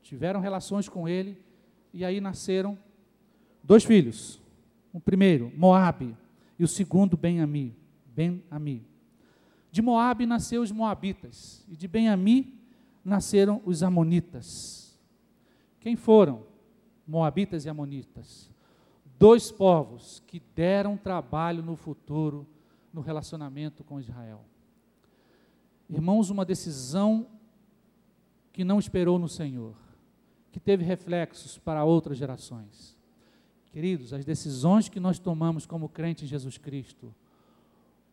tiveram 0.02 0.40
relações 0.40 0.88
com 0.88 1.08
ele, 1.08 1.40
e 1.92 2.04
aí 2.04 2.20
nasceram 2.20 2.78
dois 3.62 3.82
filhos. 3.82 4.40
O 4.92 5.00
primeiro, 5.00 5.50
Moabe, 5.56 6.14
e 6.58 6.64
o 6.64 6.68
segundo, 6.68 7.16
Ben-Ami. 7.16 7.74
Ben-Ami. 8.14 8.84
De 9.70 9.80
Moabe 9.80 10.26
nasceu 10.26 10.62
os 10.62 10.70
Moabitas, 10.70 11.64
e 11.68 11.76
de 11.76 11.88
Ben-Ami 11.88 12.54
nasceram 13.04 13.62
os 13.64 13.82
Amonitas. 13.82 14.85
Quem 15.86 15.94
foram? 15.94 16.42
Moabitas 17.06 17.64
e 17.64 17.68
Amonitas. 17.68 18.50
Dois 19.16 19.52
povos 19.52 20.20
que 20.26 20.42
deram 20.52 20.96
trabalho 20.96 21.62
no 21.62 21.76
futuro 21.76 22.44
no 22.92 23.00
relacionamento 23.00 23.84
com 23.84 24.00
Israel. 24.00 24.44
Irmãos, 25.88 26.28
uma 26.28 26.44
decisão 26.44 27.28
que 28.52 28.64
não 28.64 28.80
esperou 28.80 29.16
no 29.16 29.28
Senhor, 29.28 29.76
que 30.50 30.58
teve 30.58 30.82
reflexos 30.82 31.56
para 31.56 31.84
outras 31.84 32.18
gerações. 32.18 32.98
Queridos, 33.66 34.12
as 34.12 34.24
decisões 34.24 34.88
que 34.88 34.98
nós 34.98 35.20
tomamos 35.20 35.66
como 35.66 35.88
crente 35.88 36.24
em 36.24 36.26
Jesus 36.26 36.58
Cristo, 36.58 37.14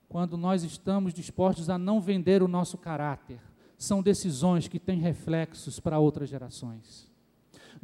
quando 0.08 0.38
nós 0.38 0.64
estamos 0.64 1.12
dispostos 1.12 1.72
a 1.72 1.80
não 1.80 2.00
vender 2.00 2.44
o 2.44 2.48
nosso 2.48 2.78
caráter, 2.78 3.42
são 3.80 4.04
decisões 4.04 4.68
que 4.68 4.78
têm 4.78 5.00
reflexos 5.00 5.80
para 5.80 5.98
outras 5.98 6.30
gerações. 6.30 7.12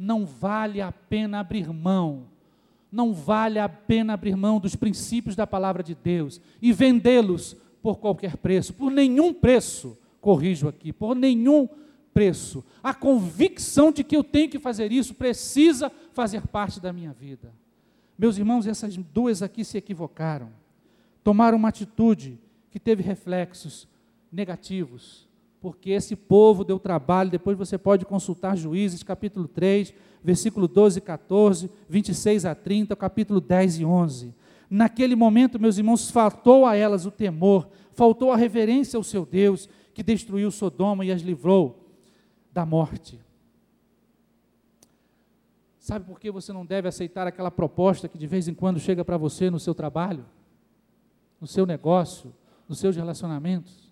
Não 0.00 0.24
vale 0.24 0.80
a 0.80 0.90
pena 0.90 1.40
abrir 1.40 1.70
mão, 1.70 2.24
não 2.90 3.12
vale 3.12 3.58
a 3.58 3.68
pena 3.68 4.14
abrir 4.14 4.34
mão 4.34 4.58
dos 4.58 4.74
princípios 4.74 5.36
da 5.36 5.46
palavra 5.46 5.82
de 5.82 5.94
Deus 5.94 6.40
e 6.62 6.72
vendê-los 6.72 7.54
por 7.82 7.98
qualquer 7.98 8.38
preço, 8.38 8.72
por 8.72 8.90
nenhum 8.90 9.34
preço, 9.34 9.98
corrijo 10.18 10.66
aqui, 10.66 10.90
por 10.90 11.14
nenhum 11.14 11.68
preço. 12.14 12.64
A 12.82 12.94
convicção 12.94 13.92
de 13.92 14.02
que 14.02 14.16
eu 14.16 14.24
tenho 14.24 14.48
que 14.48 14.58
fazer 14.58 14.90
isso 14.90 15.12
precisa 15.12 15.92
fazer 16.14 16.46
parte 16.46 16.80
da 16.80 16.94
minha 16.94 17.12
vida. 17.12 17.52
Meus 18.18 18.38
irmãos, 18.38 18.66
essas 18.66 18.96
duas 18.96 19.42
aqui 19.42 19.62
se 19.66 19.76
equivocaram. 19.76 20.48
Tomaram 21.22 21.58
uma 21.58 21.68
atitude 21.68 22.38
que 22.70 22.80
teve 22.80 23.02
reflexos 23.02 23.86
negativos, 24.32 25.28
porque 25.60 25.90
esse 25.90 26.16
povo 26.16 26.64
deu 26.64 26.78
trabalho. 26.78 27.30
Depois 27.30 27.56
você 27.56 27.76
pode 27.76 28.04
consultar 28.04 28.56
Juízes, 28.56 29.02
capítulo 29.02 29.46
3, 29.46 29.92
versículo 30.24 30.66
12 30.66 30.98
e 30.98 31.02
14, 31.02 31.70
26 31.88 32.44
a 32.46 32.54
30, 32.54 32.96
capítulo 32.96 33.40
10 33.40 33.80
e 33.80 33.84
11. 33.84 34.34
Naquele 34.68 35.14
momento, 35.14 35.60
meus 35.60 35.76
irmãos, 35.78 36.10
faltou 36.10 36.64
a 36.64 36.76
elas 36.76 37.04
o 37.04 37.10
temor, 37.10 37.68
faltou 37.92 38.32
a 38.32 38.36
reverência 38.36 38.96
ao 38.96 39.02
seu 39.02 39.26
Deus, 39.26 39.68
que 39.92 40.02
destruiu 40.02 40.50
Sodoma 40.50 41.04
e 41.04 41.12
as 41.12 41.20
livrou 41.20 41.88
da 42.52 42.64
morte. 42.64 43.20
Sabe 45.78 46.06
por 46.06 46.20
que 46.20 46.30
você 46.30 46.52
não 46.52 46.64
deve 46.64 46.86
aceitar 46.86 47.26
aquela 47.26 47.50
proposta 47.50 48.08
que 48.08 48.16
de 48.16 48.26
vez 48.26 48.46
em 48.46 48.54
quando 48.54 48.78
chega 48.78 49.04
para 49.04 49.16
você 49.16 49.50
no 49.50 49.58
seu 49.58 49.74
trabalho, 49.74 50.24
no 51.40 51.46
seu 51.46 51.66
negócio, 51.66 52.32
nos 52.68 52.78
seus 52.78 52.94
relacionamentos? 52.94 53.89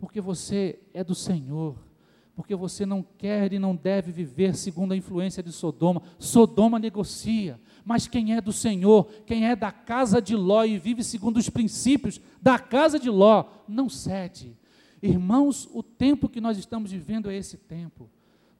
Porque 0.00 0.20
você 0.20 0.80
é 0.92 1.04
do 1.04 1.14
Senhor, 1.14 1.76
porque 2.34 2.56
você 2.56 2.84
não 2.84 3.04
quer 3.16 3.52
e 3.52 3.58
não 3.60 3.76
deve 3.76 4.10
viver 4.10 4.56
segundo 4.56 4.90
a 4.90 4.96
influência 4.96 5.42
de 5.42 5.52
Sodoma. 5.52 6.02
Sodoma 6.18 6.80
negocia, 6.80 7.60
mas 7.84 8.08
quem 8.08 8.34
é 8.34 8.40
do 8.40 8.52
Senhor, 8.52 9.04
quem 9.24 9.46
é 9.46 9.54
da 9.54 9.70
casa 9.70 10.20
de 10.20 10.34
Ló 10.34 10.64
e 10.64 10.78
vive 10.78 11.04
segundo 11.04 11.36
os 11.36 11.48
princípios 11.48 12.20
da 12.42 12.58
casa 12.58 12.98
de 12.98 13.08
Ló, 13.08 13.44
não 13.68 13.88
cede. 13.88 14.56
Irmãos, 15.00 15.68
o 15.72 15.82
tempo 15.82 16.28
que 16.28 16.40
nós 16.40 16.58
estamos 16.58 16.90
vivendo 16.90 17.30
é 17.30 17.36
esse 17.36 17.56
tempo 17.56 18.10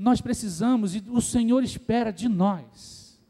nós 0.00 0.22
precisamos 0.22 0.94
e 0.94 1.04
o 1.10 1.20
Senhor 1.20 1.62
espera 1.62 2.10
de 2.10 2.26
nós, 2.26 3.20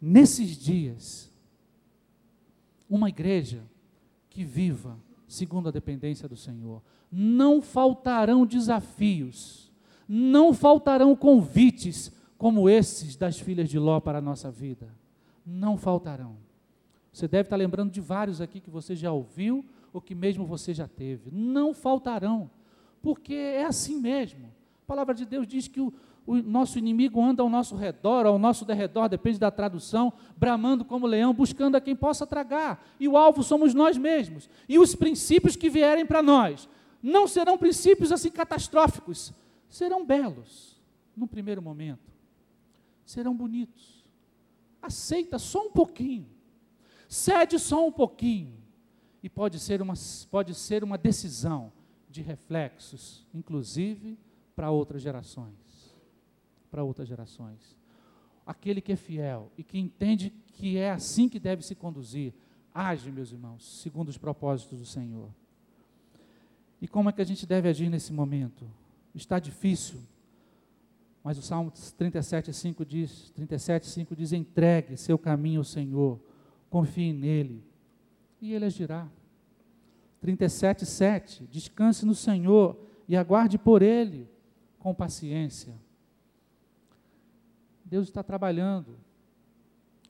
nesses 0.00 0.56
dias, 0.56 1.30
uma 2.88 3.10
igreja 3.10 3.62
que 4.30 4.42
viva 4.42 4.98
segundo 5.28 5.68
a 5.68 5.72
dependência 5.72 6.26
do 6.26 6.38
Senhor. 6.38 6.82
Não 7.16 7.62
faltarão 7.62 8.44
desafios, 8.44 9.70
não 10.08 10.52
faltarão 10.52 11.14
convites 11.14 12.10
como 12.36 12.68
esses 12.68 13.14
das 13.14 13.38
filhas 13.38 13.70
de 13.70 13.78
Ló 13.78 14.00
para 14.00 14.18
a 14.18 14.20
nossa 14.20 14.50
vida. 14.50 14.92
Não 15.46 15.76
faltarão. 15.76 16.34
Você 17.12 17.28
deve 17.28 17.46
estar 17.46 17.54
lembrando 17.54 17.92
de 17.92 18.00
vários 18.00 18.40
aqui 18.40 18.58
que 18.58 18.68
você 18.68 18.96
já 18.96 19.12
ouviu 19.12 19.64
ou 19.92 20.00
que 20.00 20.12
mesmo 20.12 20.44
você 20.44 20.74
já 20.74 20.88
teve. 20.88 21.30
Não 21.30 21.72
faltarão, 21.72 22.50
porque 23.00 23.34
é 23.34 23.64
assim 23.64 24.00
mesmo. 24.00 24.46
A 24.82 24.86
palavra 24.86 25.14
de 25.14 25.24
Deus 25.24 25.46
diz 25.46 25.68
que 25.68 25.80
o, 25.80 25.94
o 26.26 26.34
nosso 26.34 26.80
inimigo 26.80 27.22
anda 27.22 27.44
ao 27.44 27.48
nosso 27.48 27.76
redor, 27.76 28.26
ao 28.26 28.40
nosso 28.40 28.64
derredor, 28.64 29.08
depende 29.08 29.38
da 29.38 29.52
tradução, 29.52 30.12
bramando 30.36 30.84
como 30.84 31.06
leão, 31.06 31.32
buscando 31.32 31.76
a 31.76 31.80
quem 31.80 31.94
possa 31.94 32.26
tragar. 32.26 32.84
E 32.98 33.06
o 33.06 33.16
alvo 33.16 33.44
somos 33.44 33.72
nós 33.72 33.96
mesmos. 33.96 34.50
E 34.68 34.80
os 34.80 34.96
princípios 34.96 35.54
que 35.54 35.70
vierem 35.70 36.04
para 36.04 36.20
nós 36.20 36.68
não 37.04 37.28
serão 37.28 37.58
princípios 37.58 38.10
assim 38.10 38.30
catastróficos, 38.30 39.30
serão 39.68 40.06
belos 40.06 40.80
no 41.14 41.26
primeiro 41.26 41.60
momento, 41.60 42.10
serão 43.04 43.36
bonitos. 43.36 44.08
Aceita 44.80 45.38
só 45.38 45.66
um 45.66 45.70
pouquinho, 45.70 46.26
cede 47.06 47.58
só 47.58 47.86
um 47.86 47.92
pouquinho, 47.92 48.56
e 49.22 49.28
pode 49.28 49.58
ser 49.58 49.82
uma, 49.82 49.92
pode 50.30 50.54
ser 50.54 50.82
uma 50.82 50.96
decisão 50.96 51.70
de 52.08 52.22
reflexos, 52.22 53.26
inclusive 53.34 54.18
para 54.56 54.70
outras 54.70 55.02
gerações. 55.02 55.94
Para 56.70 56.82
outras 56.82 57.06
gerações. 57.06 57.76
Aquele 58.46 58.80
que 58.80 58.92
é 58.92 58.96
fiel 58.96 59.52
e 59.58 59.62
que 59.62 59.78
entende 59.78 60.30
que 60.54 60.78
é 60.78 60.90
assim 60.90 61.28
que 61.28 61.38
deve 61.38 61.62
se 61.62 61.74
conduzir, 61.74 62.32
age, 62.72 63.12
meus 63.12 63.30
irmãos, 63.30 63.82
segundo 63.82 64.08
os 64.08 64.16
propósitos 64.16 64.78
do 64.78 64.86
Senhor. 64.86 65.28
E 66.84 66.86
como 66.86 67.08
é 67.08 67.12
que 67.14 67.22
a 67.22 67.24
gente 67.24 67.46
deve 67.46 67.66
agir 67.66 67.88
nesse 67.88 68.12
momento? 68.12 68.70
Está 69.14 69.38
difícil, 69.38 70.00
mas 71.22 71.38
o 71.38 71.40
Salmo 71.40 71.70
37,5 71.70 72.84
diz, 72.84 73.30
37, 73.30 74.06
diz, 74.14 74.32
entregue 74.34 74.94
seu 74.98 75.16
caminho 75.16 75.60
ao 75.60 75.64
Senhor, 75.64 76.20
confie 76.68 77.14
nele, 77.14 77.64
e 78.38 78.52
ele 78.52 78.66
agirá. 78.66 79.08
37,7, 80.22 81.48
descanse 81.48 82.04
no 82.04 82.14
Senhor 82.14 82.78
e 83.08 83.16
aguarde 83.16 83.56
por 83.56 83.80
ele 83.80 84.28
com 84.78 84.94
paciência. 84.94 85.74
Deus 87.82 88.08
está 88.08 88.22
trabalhando 88.22 88.98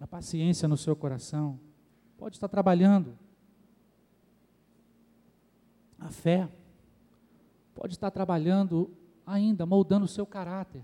a 0.00 0.08
paciência 0.08 0.66
no 0.66 0.76
seu 0.76 0.96
coração, 0.96 1.56
pode 2.18 2.34
estar 2.34 2.48
trabalhando 2.48 3.16
a 6.00 6.10
fé, 6.10 6.48
pode 7.74 7.94
estar 7.94 8.10
trabalhando 8.10 8.90
ainda, 9.26 9.66
moldando 9.66 10.04
o 10.04 10.08
seu 10.08 10.24
caráter, 10.24 10.82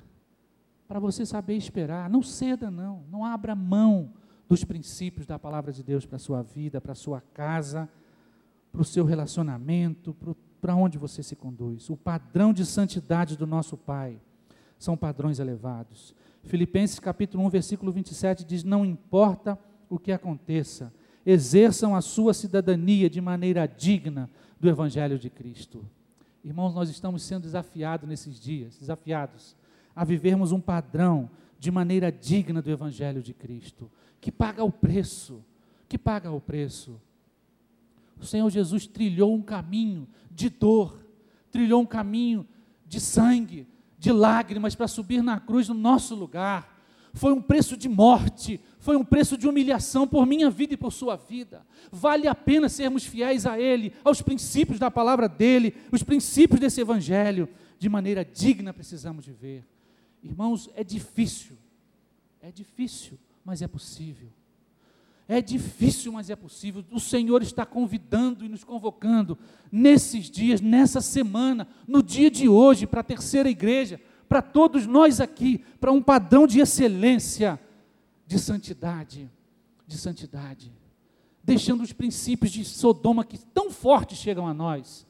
para 0.88 0.98
você 0.98 1.24
saber 1.24 1.54
esperar. 1.54 2.10
Não 2.10 2.22
ceda, 2.22 2.70
não, 2.70 3.04
não 3.10 3.24
abra 3.24 3.54
mão 3.54 4.12
dos 4.48 4.64
princípios 4.64 5.26
da 5.26 5.38
palavra 5.38 5.72
de 5.72 5.82
Deus 5.82 6.04
para 6.04 6.16
a 6.16 6.20
sua 6.20 6.42
vida, 6.42 6.80
para 6.80 6.92
a 6.92 6.96
sua 6.96 7.20
casa, 7.20 7.88
para 8.72 8.80
o 8.80 8.84
seu 8.84 9.04
relacionamento, 9.04 10.16
para 10.60 10.74
onde 10.74 10.98
você 10.98 11.22
se 11.22 11.36
conduz. 11.36 11.88
O 11.88 11.96
padrão 11.96 12.52
de 12.52 12.66
santidade 12.66 13.36
do 13.36 13.46
nosso 13.46 13.76
Pai 13.76 14.20
são 14.78 14.96
padrões 14.96 15.38
elevados. 15.38 16.14
Filipenses 16.42 16.98
capítulo 16.98 17.44
1, 17.44 17.50
versículo 17.50 17.92
27 17.92 18.44
diz: 18.44 18.64
Não 18.64 18.84
importa 18.84 19.58
o 19.88 19.98
que 19.98 20.10
aconteça, 20.10 20.92
exerçam 21.24 21.94
a 21.94 22.00
sua 22.00 22.32
cidadania 22.32 23.08
de 23.10 23.20
maneira 23.20 23.66
digna 23.66 24.30
do 24.58 24.68
Evangelho 24.68 25.18
de 25.18 25.28
Cristo. 25.30 25.84
Irmãos, 26.44 26.74
nós 26.74 26.88
estamos 26.88 27.22
sendo 27.22 27.42
desafiados 27.42 28.08
nesses 28.08 28.40
dias, 28.40 28.78
desafiados 28.78 29.54
a 29.94 30.04
vivermos 30.04 30.52
um 30.52 30.60
padrão 30.60 31.30
de 31.58 31.70
maneira 31.70 32.10
digna 32.10 32.62
do 32.62 32.70
Evangelho 32.70 33.22
de 33.22 33.34
Cristo, 33.34 33.90
que 34.20 34.32
paga 34.32 34.64
o 34.64 34.72
preço, 34.72 35.44
que 35.88 35.98
paga 35.98 36.30
o 36.30 36.40
preço. 36.40 37.00
O 38.18 38.24
Senhor 38.24 38.48
Jesus 38.48 38.86
trilhou 38.86 39.34
um 39.34 39.42
caminho 39.42 40.08
de 40.30 40.48
dor, 40.48 41.04
trilhou 41.50 41.82
um 41.82 41.86
caminho 41.86 42.46
de 42.86 43.00
sangue, 43.00 43.66
de 43.98 44.10
lágrimas 44.10 44.74
para 44.74 44.88
subir 44.88 45.22
na 45.22 45.38
cruz 45.38 45.68
no 45.68 45.74
nosso 45.74 46.14
lugar. 46.14 46.79
Foi 47.12 47.32
um 47.32 47.40
preço 47.40 47.76
de 47.76 47.88
morte, 47.88 48.60
foi 48.78 48.96
um 48.96 49.04
preço 49.04 49.36
de 49.36 49.48
humilhação 49.48 50.06
por 50.06 50.24
minha 50.24 50.50
vida 50.50 50.74
e 50.74 50.76
por 50.76 50.92
sua 50.92 51.16
vida. 51.16 51.66
Vale 51.90 52.26
a 52.26 52.34
pena 52.34 52.68
sermos 52.68 53.04
fiéis 53.04 53.46
a 53.46 53.58
Ele, 53.58 53.92
aos 54.04 54.22
princípios 54.22 54.78
da 54.78 54.90
palavra 54.90 55.28
dEle, 55.28 55.74
os 55.90 56.02
princípios 56.02 56.60
desse 56.60 56.80
Evangelho. 56.80 57.48
De 57.78 57.88
maneira 57.88 58.24
digna 58.24 58.72
precisamos 58.72 59.26
viver. 59.26 59.64
Irmãos, 60.22 60.68
é 60.74 60.84
difícil, 60.84 61.56
é 62.42 62.52
difícil, 62.52 63.18
mas 63.44 63.62
é 63.62 63.68
possível. 63.68 64.28
É 65.26 65.40
difícil, 65.40 66.12
mas 66.12 66.28
é 66.28 66.34
possível. 66.34 66.84
O 66.90 66.98
Senhor 66.98 67.40
está 67.40 67.64
convidando 67.64 68.44
e 68.44 68.48
nos 68.48 68.64
convocando 68.64 69.38
nesses 69.70 70.28
dias, 70.28 70.60
nessa 70.60 71.00
semana, 71.00 71.68
no 71.86 72.02
dia 72.02 72.28
de 72.28 72.48
hoje, 72.48 72.84
para 72.84 73.00
a 73.00 73.04
terceira 73.04 73.48
igreja, 73.48 74.00
para 74.30 74.40
todos 74.40 74.86
nós 74.86 75.20
aqui, 75.20 75.62
para 75.78 75.92
um 75.92 76.00
padrão 76.00 76.46
de 76.46 76.58
excelência, 76.58 77.60
de 78.26 78.38
santidade, 78.38 79.30
de 79.86 79.98
santidade. 79.98 80.72
Deixando 81.44 81.82
os 81.82 81.92
princípios 81.92 82.50
de 82.50 82.64
Sodoma 82.64 83.24
que 83.24 83.36
tão 83.36 83.70
fortes 83.70 84.16
chegam 84.16 84.46
a 84.46 84.54
nós 84.54 85.06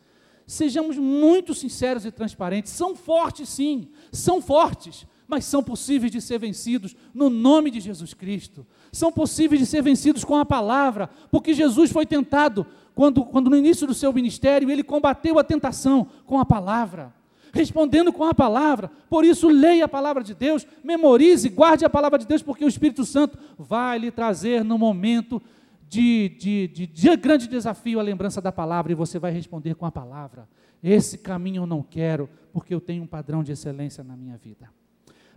Sejamos 0.51 0.99
muito 0.99 1.55
sinceros 1.55 2.05
e 2.05 2.11
transparentes. 2.11 2.73
São 2.73 2.97
fortes, 2.97 3.49
sim, 3.49 3.87
são 4.11 4.43
fortes, 4.43 5.07
mas 5.29 5.45
são 5.45 5.63
possíveis 5.63 6.11
de 6.11 6.21
ser 6.21 6.41
vencidos 6.41 6.97
no 7.15 7.31
nome 7.31 7.71
de 7.71 7.79
Jesus 7.79 8.13
Cristo. 8.13 8.67
São 8.91 9.13
possíveis 9.13 9.61
de 9.61 9.67
ser 9.67 9.81
vencidos 9.81 10.25
com 10.25 10.35
a 10.35 10.45
palavra, 10.45 11.09
porque 11.31 11.55
Jesus 11.55 11.93
foi 11.93 12.05
tentado 12.05 12.67
quando, 12.97 13.25
quando 13.25 13.49
no 13.49 13.57
início 13.57 13.87
do 13.87 13.95
seu 13.95 14.13
ministério 14.13 14.69
ele 14.69 14.83
combateu 14.83 15.39
a 15.39 15.45
tentação 15.45 16.09
com 16.27 16.41
a 16.41 16.45
palavra. 16.45 17.15
Respondendo 17.53 18.13
com 18.13 18.25
a 18.25 18.35
palavra, 18.35 18.91
por 19.09 19.25
isso 19.25 19.49
leia 19.49 19.85
a 19.85 19.89
palavra 19.89 20.23
de 20.23 20.35
Deus, 20.35 20.67
memorize, 20.85 21.49
guarde 21.49 21.85
a 21.85 21.91
palavra 21.91 22.19
de 22.19 22.27
Deus, 22.27 22.43
porque 22.43 22.65
o 22.65 22.69
Espírito 22.69 23.05
Santo 23.05 23.39
vai 23.59 23.99
lhe 23.99 24.11
trazer 24.11 24.65
no 24.65 24.79
momento 24.79 25.43
de, 25.89 26.29
de, 26.39 26.69
de, 26.69 26.87
de 26.87 27.17
grande 27.17 27.49
desafio 27.49 27.99
a 27.99 28.03
lembrança 28.03 28.41
da 28.41 28.53
palavra 28.53 28.93
e 28.93 28.95
você 28.95 29.19
vai 29.19 29.33
responder 29.33 29.75
com 29.75 29.85
a 29.85 29.91
palavra. 29.91 30.49
Esse 30.83 31.19
caminho 31.19 31.63
eu 31.63 31.67
não 31.67 31.83
quero, 31.83 32.31
porque 32.53 32.73
eu 32.73 32.81
tenho 32.81 33.03
um 33.03 33.07
padrão 33.07 33.43
de 33.43 33.53
excelência 33.53 34.05
na 34.05 34.17
minha 34.17 34.37
vida. 34.37 34.71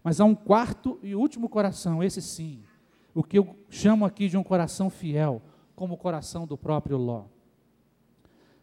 Mas 0.03 0.19
há 0.19 0.25
um 0.25 0.35
quarto 0.35 0.99
e 1.01 1.15
último 1.15 1.49
coração, 1.49 2.03
esse 2.03 2.21
sim, 2.21 2.61
o 3.15 3.23
que 3.23 3.39
eu 3.39 3.55
chamo 3.69 4.05
aqui 4.05 4.27
de 4.27 4.37
um 4.37 4.43
coração 4.43 4.89
fiel, 4.89 5.41
como 5.75 5.95
o 5.95 5.97
coração 5.97 6.45
do 6.45 6.57
próprio 6.57 6.97
Ló. 6.97 7.25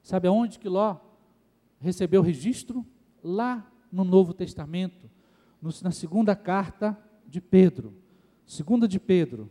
Sabe 0.02 0.28
aonde 0.28 0.58
que 0.58 0.68
Ló 0.68 0.96
recebeu 1.80 2.22
registro? 2.22 2.84
Lá 3.22 3.70
no 3.90 4.04
Novo 4.04 4.32
Testamento, 4.32 5.10
na 5.82 5.90
segunda 5.90 6.34
carta 6.34 6.98
de 7.26 7.40
Pedro. 7.40 7.92
Segunda 8.46 8.88
de 8.88 8.98
Pedro, 8.98 9.48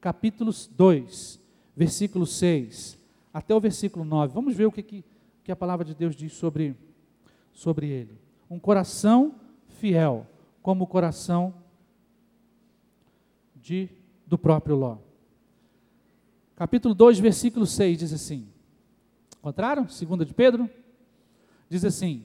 capítulo 0.00 0.50
2, 0.70 1.40
versículo 1.76 2.26
6 2.26 2.98
até 3.32 3.54
o 3.54 3.60
versículo 3.60 4.04
9. 4.04 4.32
Vamos 4.32 4.54
ver 4.54 4.64
o 4.64 4.72
que, 4.72 4.82
que, 4.82 5.04
que 5.44 5.52
a 5.52 5.56
palavra 5.56 5.84
de 5.84 5.94
Deus 5.94 6.16
diz 6.16 6.32
sobre, 6.32 6.74
sobre 7.52 7.88
ele. 7.88 8.18
Um 8.48 8.58
coração 8.58 9.34
fiel, 9.68 10.26
como 10.62 10.84
o 10.84 10.86
coração 10.86 11.52
de, 13.54 13.90
do 14.26 14.38
próprio 14.38 14.76
Ló. 14.76 14.96
Capítulo 16.54 16.94
2, 16.94 17.18
versículo 17.18 17.66
6 17.66 17.98
diz 17.98 18.12
assim: 18.14 18.48
Encontraram? 19.38 19.86
Segunda 19.88 20.24
de 20.24 20.32
Pedro? 20.32 20.70
Diz 21.68 21.84
assim: 21.84 22.24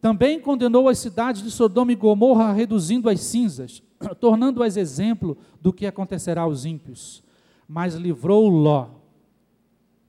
Também 0.00 0.40
condenou 0.40 0.88
as 0.88 0.98
cidades 0.98 1.42
de 1.42 1.50
Sodoma 1.50 1.92
e 1.92 1.96
Gomorra, 1.96 2.52
reduzindo 2.52 3.08
as 3.08 3.20
cinzas, 3.20 3.82
tornando-as 4.20 4.76
exemplo 4.76 5.36
do 5.60 5.72
que 5.72 5.86
acontecerá 5.86 6.42
aos 6.42 6.64
ímpios 6.64 7.24
mas 7.68 7.94
livrou 7.94 8.48
Ló. 8.48 8.88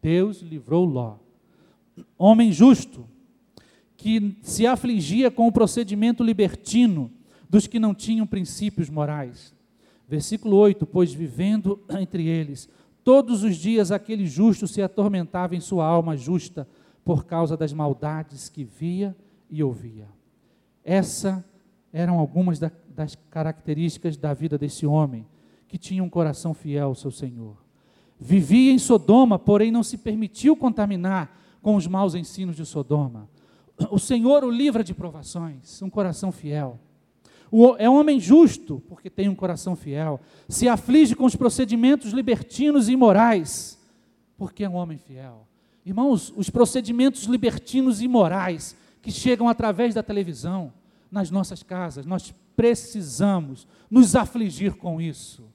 Deus 0.02 0.42
livrou 0.42 0.86
Ló. 0.86 1.18
Homem 2.18 2.52
justo, 2.52 3.08
que 3.96 4.38
se 4.42 4.68
afligia 4.68 5.32
com 5.32 5.48
o 5.48 5.52
procedimento 5.52 6.24
libertino 6.24 7.12
dos 7.50 7.66
que 7.66 7.80
não 7.80 7.96
tinham 7.96 8.28
princípios 8.28 8.90
morais. 8.90 9.56
Versículo 10.08 10.56
8: 10.58 10.86
Pois 10.86 11.12
vivendo 11.12 11.84
entre 12.00 12.28
eles, 12.28 12.70
todos 13.04 13.44
os 13.44 13.56
dias 13.56 13.92
aquele 13.92 14.28
justo 14.28 14.68
se 14.68 14.82
atormentava 14.82 15.56
em 15.56 15.60
sua 15.60 15.86
alma 15.86 16.16
justa 16.16 16.68
por 17.04 17.26
causa 17.26 17.58
das 17.58 17.74
maldades 17.74 18.50
que 18.50 18.64
via 18.64 19.16
e 19.50 19.64
ouvia. 19.64 20.08
Essa 20.84 21.44
eram 21.92 22.20
algumas 22.20 22.60
das 22.60 23.16
características 23.30 24.18
da 24.18 24.34
vida 24.34 24.58
desse 24.58 24.86
homem 24.86 25.26
que 25.68 25.78
tinha 25.78 26.04
um 26.04 26.10
coração 26.10 26.54
fiel 26.54 26.88
ao 26.88 26.96
seu 26.96 27.12
Senhor. 27.12 27.58
Vivia 28.20 28.72
em 28.72 28.80
Sodoma, 28.80 29.38
porém 29.38 29.72
não 29.72 29.84
se 29.84 29.98
permitiu 29.98 30.56
contaminar 30.56 31.38
com 31.62 31.76
os 31.76 31.86
maus 31.86 32.16
ensinos 32.16 32.56
de 32.56 32.66
Sodoma. 32.66 33.30
O 33.92 34.00
Senhor 34.00 34.44
o 34.44 34.50
livra 34.50 34.84
de 34.84 34.94
provações, 34.94 35.82
um 35.82 35.90
coração 35.90 36.32
fiel. 36.32 36.80
O, 37.52 37.76
é 37.78 37.90
um 37.90 37.96
homem 37.96 38.20
justo, 38.20 38.82
porque 38.90 39.10
tem 39.10 39.30
um 39.30 39.36
coração 39.36 39.76
fiel. 39.76 40.20
Se 40.50 40.68
aflige 40.68 41.16
com 41.16 41.26
os 41.26 41.36
procedimentos 41.36 42.12
libertinos 42.12 42.90
e 42.90 42.94
imorais, 42.94 43.78
porque 44.38 44.64
é 44.64 44.70
um 44.70 44.76
homem 44.76 44.98
fiel. 44.98 45.48
Irmãos, 45.86 46.34
os 46.36 46.50
procedimentos 46.50 47.24
libertinos 47.24 48.02
e 48.02 48.06
imorais 48.06 48.76
que 49.08 49.12
chegam 49.14 49.48
através 49.48 49.96
da 49.96 50.04
televisão, 50.04 50.74
nas 51.10 51.32
nossas 51.32 51.64
casas. 51.64 52.06
Nós 52.06 52.34
precisamos 52.58 53.66
nos 53.90 54.18
afligir 54.18 54.74
com 54.74 55.00
isso. 55.00 55.46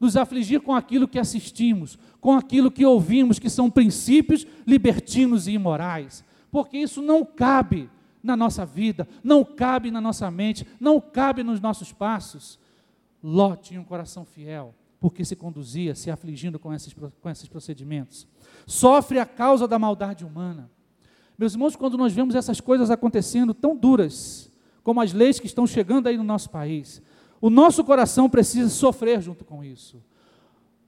Nos 0.00 0.16
afligir 0.16 0.60
com 0.60 0.74
aquilo 0.74 1.06
que 1.06 1.16
assistimos, 1.16 1.96
com 2.20 2.32
aquilo 2.32 2.68
que 2.68 2.84
ouvimos, 2.84 3.38
que 3.38 3.48
são 3.48 3.70
princípios 3.70 4.44
libertinos 4.66 5.46
e 5.46 5.52
imorais. 5.52 6.24
Porque 6.50 6.78
isso 6.78 7.00
não 7.00 7.24
cabe 7.24 7.88
na 8.20 8.36
nossa 8.36 8.66
vida, 8.66 9.06
não 9.22 9.44
cabe 9.44 9.92
na 9.92 10.00
nossa 10.00 10.28
mente, 10.28 10.66
não 10.80 11.00
cabe 11.00 11.44
nos 11.44 11.60
nossos 11.60 11.92
passos. 11.92 12.58
Ló 13.22 13.54
tinha 13.54 13.80
um 13.80 13.84
coração 13.84 14.24
fiel, 14.24 14.74
porque 14.98 15.24
se 15.24 15.36
conduzia 15.36 15.94
se 15.94 16.10
afligindo 16.10 16.58
com 16.58 16.74
esses, 16.74 16.92
com 16.92 17.30
esses 17.30 17.48
procedimentos. 17.48 18.26
Sofre 18.66 19.20
a 19.20 19.24
causa 19.24 19.68
da 19.68 19.78
maldade 19.78 20.24
humana. 20.24 20.68
Meus 21.38 21.52
irmãos, 21.52 21.76
quando 21.76 21.98
nós 21.98 22.12
vemos 22.12 22.34
essas 22.34 22.60
coisas 22.60 22.90
acontecendo 22.90 23.52
tão 23.52 23.76
duras, 23.76 24.50
como 24.82 25.00
as 25.00 25.12
leis 25.12 25.38
que 25.38 25.46
estão 25.46 25.66
chegando 25.66 26.06
aí 26.06 26.16
no 26.16 26.24
nosso 26.24 26.48
país, 26.48 27.02
o 27.40 27.50
nosso 27.50 27.84
coração 27.84 28.28
precisa 28.30 28.70
sofrer 28.70 29.20
junto 29.20 29.44
com 29.44 29.62
isso. 29.62 30.02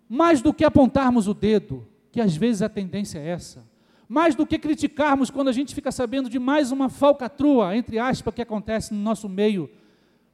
Mais 0.08 0.40
do 0.40 0.54
que 0.54 0.64
apontarmos 0.64 1.28
o 1.28 1.34
dedo, 1.34 1.86
que 2.10 2.20
às 2.20 2.34
vezes 2.34 2.62
a 2.62 2.68
tendência 2.68 3.18
é 3.18 3.28
essa, 3.28 3.62
mais 4.08 4.34
do 4.34 4.46
que 4.46 4.58
criticarmos 4.58 5.30
quando 5.30 5.48
a 5.48 5.52
gente 5.52 5.74
fica 5.74 5.92
sabendo 5.92 6.30
de 6.30 6.38
mais 6.38 6.72
uma 6.72 6.88
falcatrua, 6.88 7.76
entre 7.76 7.98
aspas, 7.98 8.34
que 8.34 8.40
acontece 8.40 8.94
no 8.94 9.00
nosso 9.00 9.28
meio 9.28 9.68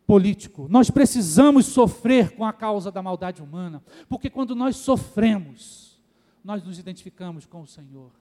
político. 0.06 0.68
Nós 0.70 0.90
precisamos 0.90 1.66
sofrer 1.66 2.36
com 2.36 2.44
a 2.44 2.52
causa 2.52 2.92
da 2.92 3.02
maldade 3.02 3.42
humana, 3.42 3.82
porque 4.08 4.30
quando 4.30 4.54
nós 4.54 4.76
sofremos, 4.76 5.98
nós 6.44 6.62
nos 6.62 6.78
identificamos 6.78 7.46
com 7.46 7.62
o 7.62 7.66
Senhor, 7.66 8.12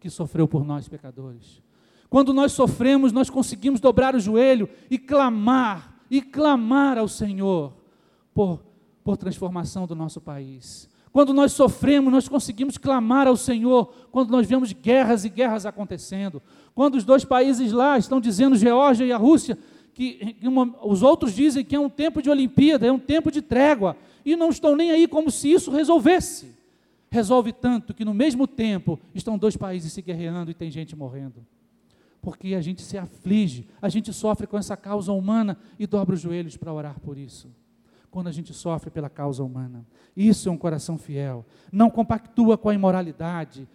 que 0.00 0.08
sofreu 0.08 0.48
por 0.48 0.64
nós 0.64 0.88
pecadores. 0.88 1.62
Quando 2.08 2.32
nós 2.32 2.52
sofremos, 2.52 3.12
nós 3.12 3.30
conseguimos 3.30 3.78
dobrar 3.78 4.16
o 4.16 4.20
joelho 4.20 4.68
e 4.90 4.98
clamar, 4.98 5.94
e 6.10 6.20
clamar 6.20 6.98
ao 6.98 7.06
Senhor 7.06 7.72
por, 8.34 8.60
por 9.04 9.16
transformação 9.16 9.86
do 9.86 9.94
nosso 9.94 10.20
país. 10.20 10.88
Quando 11.12 11.34
nós 11.34 11.52
sofremos, 11.52 12.12
nós 12.12 12.28
conseguimos 12.28 12.78
clamar 12.78 13.28
ao 13.28 13.36
Senhor 13.36 13.92
quando 14.10 14.30
nós 14.30 14.46
vemos 14.46 14.72
guerras 14.72 15.24
e 15.24 15.28
guerras 15.28 15.66
acontecendo. 15.66 16.42
Quando 16.74 16.94
os 16.94 17.04
dois 17.04 17.24
países 17.24 17.72
lá 17.72 17.98
estão 17.98 18.20
dizendo, 18.20 18.56
Geórgia 18.56 19.04
e 19.04 19.12
a 19.12 19.16
Rússia, 19.16 19.58
que 19.92 20.36
uma, 20.42 20.74
os 20.82 21.02
outros 21.02 21.34
dizem 21.34 21.64
que 21.64 21.76
é 21.76 21.80
um 21.80 21.88
tempo 21.88 22.22
de 22.22 22.30
Olimpíada, 22.30 22.86
é 22.86 22.92
um 22.92 22.98
tempo 22.98 23.30
de 23.30 23.42
trégua, 23.42 23.96
e 24.24 24.34
não 24.34 24.50
estão 24.50 24.74
nem 24.74 24.90
aí 24.90 25.06
como 25.06 25.30
se 25.30 25.52
isso 25.52 25.70
resolvesse. 25.70 26.59
Resolve 27.10 27.52
tanto 27.52 27.92
que 27.92 28.04
no 28.04 28.14
mesmo 28.14 28.46
tempo 28.46 28.98
estão 29.14 29.36
dois 29.36 29.56
países 29.56 29.92
se 29.92 30.00
guerreando 30.00 30.50
e 30.50 30.54
tem 30.54 30.70
gente 30.70 30.94
morrendo. 30.94 31.44
Porque 32.22 32.54
a 32.54 32.60
gente 32.60 32.82
se 32.82 32.96
aflige, 32.96 33.66
a 33.80 33.88
gente 33.88 34.12
sofre 34.12 34.46
com 34.46 34.56
essa 34.58 34.76
causa 34.76 35.12
humana 35.12 35.56
e 35.78 35.86
dobra 35.86 36.14
os 36.14 36.20
joelhos 36.20 36.56
para 36.56 36.72
orar 36.72 37.00
por 37.00 37.18
isso 37.18 37.48
quando 38.10 38.26
a 38.26 38.32
gente 38.32 38.52
sofre 38.52 38.90
pela 38.90 39.08
causa 39.08 39.42
humana. 39.42 39.86
Isso 40.16 40.48
é 40.48 40.52
um 40.52 40.56
coração 40.56 40.98
fiel. 40.98 41.46
Não 41.70 41.88
compactua 41.88 42.58
com 42.58 42.68
a 42.68 42.74
imoralidade. 42.74 43.68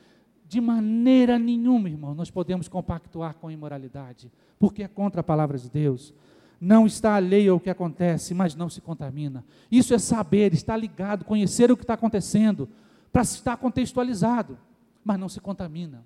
De 0.47 0.61
maneira 0.61 1.39
nenhuma, 1.39 1.89
irmão, 1.89 2.13
nós 2.13 2.29
podemos 2.29 2.67
compactuar 2.67 3.35
com 3.35 3.47
a 3.47 3.53
imoralidade, 3.53 4.31
porque 4.59 4.83
é 4.83 4.87
contra 4.87 5.21
a 5.21 5.23
palavra 5.23 5.57
de 5.57 5.69
Deus. 5.69 6.13
Não 6.61 6.85
está 6.85 7.15
alheio 7.15 7.53
ao 7.53 7.59
que 7.59 7.69
acontece, 7.69 8.33
mas 8.33 8.55
não 8.55 8.69
se 8.69 8.79
contamina. 8.79 9.43
Isso 9.71 9.93
é 9.93 9.97
saber, 9.97 10.53
estar 10.53 10.77
ligado, 10.77 11.25
conhecer 11.25 11.71
o 11.71 11.77
que 11.77 11.83
está 11.83 11.95
acontecendo, 11.95 12.69
para 13.15 13.21
estar 13.21 13.55
contextualizado, 13.55 14.59
mas 15.01 15.17
não 15.17 15.29
se 15.29 15.39
contamina. 15.39 16.05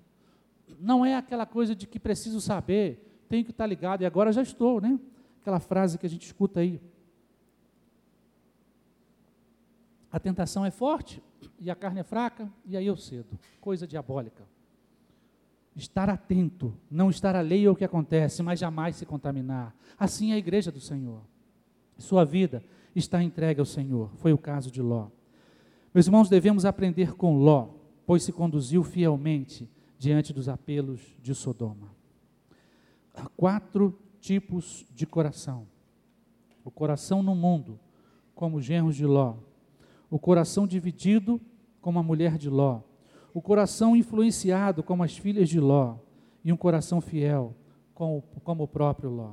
Não 0.78 1.04
é 1.04 1.16
aquela 1.16 1.44
coisa 1.44 1.74
de 1.74 1.84
que 1.84 1.98
preciso 1.98 2.40
saber, 2.40 3.24
tenho 3.28 3.44
que 3.44 3.50
estar 3.50 3.66
ligado, 3.66 4.02
e 4.02 4.06
agora 4.06 4.30
já 4.30 4.42
estou, 4.42 4.80
né? 4.80 4.96
Aquela 5.40 5.58
frase 5.58 5.98
que 5.98 6.06
a 6.06 6.08
gente 6.08 6.24
escuta 6.24 6.60
aí. 6.60 6.80
A 10.12 10.20
tentação 10.20 10.64
é 10.64 10.70
forte 10.70 11.20
e 11.58 11.68
a 11.68 11.74
carne 11.74 11.98
é 11.98 12.04
fraca, 12.04 12.48
e 12.64 12.76
aí 12.76 12.86
eu 12.86 12.96
cedo. 12.96 13.36
Coisa 13.60 13.88
diabólica. 13.88 14.44
Estar 15.74 16.08
atento, 16.08 16.72
não 16.88 17.10
estar 17.10 17.34
alheio 17.34 17.70
ao 17.70 17.76
que 17.76 17.84
acontece, 17.84 18.40
mas 18.40 18.60
jamais 18.60 18.94
se 18.94 19.04
contaminar. 19.04 19.74
Assim 19.98 20.30
é 20.30 20.36
a 20.36 20.38
igreja 20.38 20.70
do 20.70 20.80
Senhor. 20.80 21.22
Sua 21.98 22.24
vida 22.24 22.62
está 22.94 23.20
entregue 23.20 23.58
ao 23.58 23.66
Senhor. 23.66 24.12
Foi 24.18 24.32
o 24.32 24.38
caso 24.38 24.70
de 24.70 24.80
Ló. 24.80 25.08
Meus 25.92 26.06
irmãos, 26.06 26.28
devemos 26.28 26.64
aprender 26.64 27.14
com 27.14 27.36
Ló, 27.36 27.70
pois 28.06 28.22
se 28.22 28.32
conduziu 28.32 28.84
fielmente 28.84 29.68
diante 29.98 30.32
dos 30.32 30.48
apelos 30.48 31.00
de 31.20 31.34
Sodoma. 31.34 31.94
Há 33.12 33.26
quatro 33.36 33.98
tipos 34.20 34.86
de 34.94 35.04
coração: 35.04 35.66
o 36.64 36.70
coração 36.70 37.24
no 37.24 37.34
mundo, 37.34 37.78
como 38.36 38.58
os 38.58 38.64
genros 38.64 38.94
de 38.94 39.04
Ló, 39.04 39.34
o 40.08 40.18
coração 40.18 40.64
dividido 40.64 41.40
como 41.80 41.98
a 41.98 42.02
mulher 42.04 42.38
de 42.38 42.48
Ló, 42.48 42.82
o 43.34 43.42
coração 43.42 43.96
influenciado 43.96 44.84
como 44.84 45.02
as 45.02 45.16
filhas 45.16 45.48
de 45.48 45.58
Ló, 45.58 45.96
e 46.44 46.52
um 46.52 46.56
coração 46.56 47.00
fiel 47.00 47.56
como, 47.94 48.22
como 48.44 48.62
o 48.62 48.68
próprio 48.68 49.10
Ló. 49.10 49.32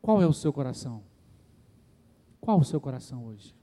Qual 0.00 0.20
é 0.20 0.26
o 0.26 0.32
seu 0.32 0.52
coração? 0.52 1.04
Qual 2.40 2.58
o 2.58 2.64
seu 2.64 2.80
coração 2.80 3.26
hoje? 3.26 3.54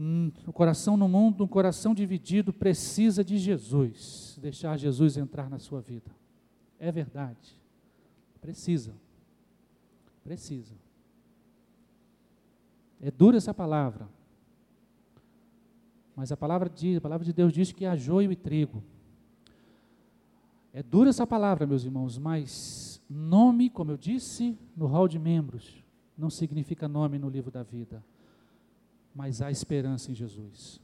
Hum, 0.00 0.30
o 0.46 0.52
coração 0.52 0.96
no 0.96 1.08
mundo, 1.08 1.42
um 1.42 1.48
coração 1.48 1.92
dividido, 1.92 2.52
precisa 2.52 3.24
de 3.24 3.36
Jesus, 3.36 4.38
deixar 4.40 4.76
Jesus 4.76 5.16
entrar 5.16 5.50
na 5.50 5.58
sua 5.58 5.80
vida. 5.80 6.14
É 6.78 6.92
verdade. 6.92 7.60
Precisa. 8.40 8.94
Precisa. 10.22 10.76
É 13.00 13.10
dura 13.10 13.38
essa 13.38 13.52
palavra. 13.52 14.08
Mas 16.14 16.30
a 16.30 16.36
palavra, 16.36 16.70
diz, 16.70 16.98
a 16.98 17.00
palavra 17.00 17.24
de 17.24 17.32
Deus 17.32 17.52
diz 17.52 17.72
que 17.72 17.84
há 17.84 17.96
joio 17.96 18.30
e 18.30 18.36
trigo. 18.36 18.84
É 20.72 20.80
dura 20.80 21.10
essa 21.10 21.26
palavra, 21.26 21.66
meus 21.66 21.82
irmãos, 21.82 22.18
mas 22.18 23.02
nome, 23.10 23.68
como 23.68 23.90
eu 23.90 23.96
disse 23.96 24.56
no 24.76 24.86
hall 24.86 25.08
de 25.08 25.18
membros, 25.18 25.82
não 26.16 26.30
significa 26.30 26.86
nome 26.86 27.18
no 27.18 27.28
livro 27.28 27.50
da 27.50 27.64
vida, 27.64 28.00
mas 29.18 29.42
há 29.42 29.50
esperança 29.50 30.12
em 30.12 30.14
Jesus. 30.14 30.80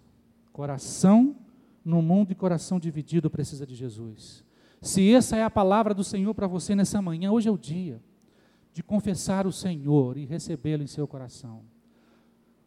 Coração 0.52 1.36
no 1.84 2.02
mundo 2.02 2.32
e 2.32 2.34
coração 2.34 2.80
dividido 2.80 3.30
precisa 3.30 3.64
de 3.64 3.76
Jesus. 3.76 4.42
Se 4.82 5.14
essa 5.14 5.36
é 5.36 5.44
a 5.44 5.48
palavra 5.48 5.94
do 5.94 6.02
Senhor 6.02 6.34
para 6.34 6.48
você 6.48 6.74
nessa 6.74 7.00
manhã, 7.00 7.30
hoje 7.30 7.48
é 7.48 7.52
o 7.52 7.56
dia 7.56 8.02
de 8.72 8.82
confessar 8.82 9.46
o 9.46 9.52
Senhor 9.52 10.16
e 10.16 10.24
recebê-lo 10.24 10.82
em 10.82 10.88
seu 10.88 11.06
coração. 11.06 11.62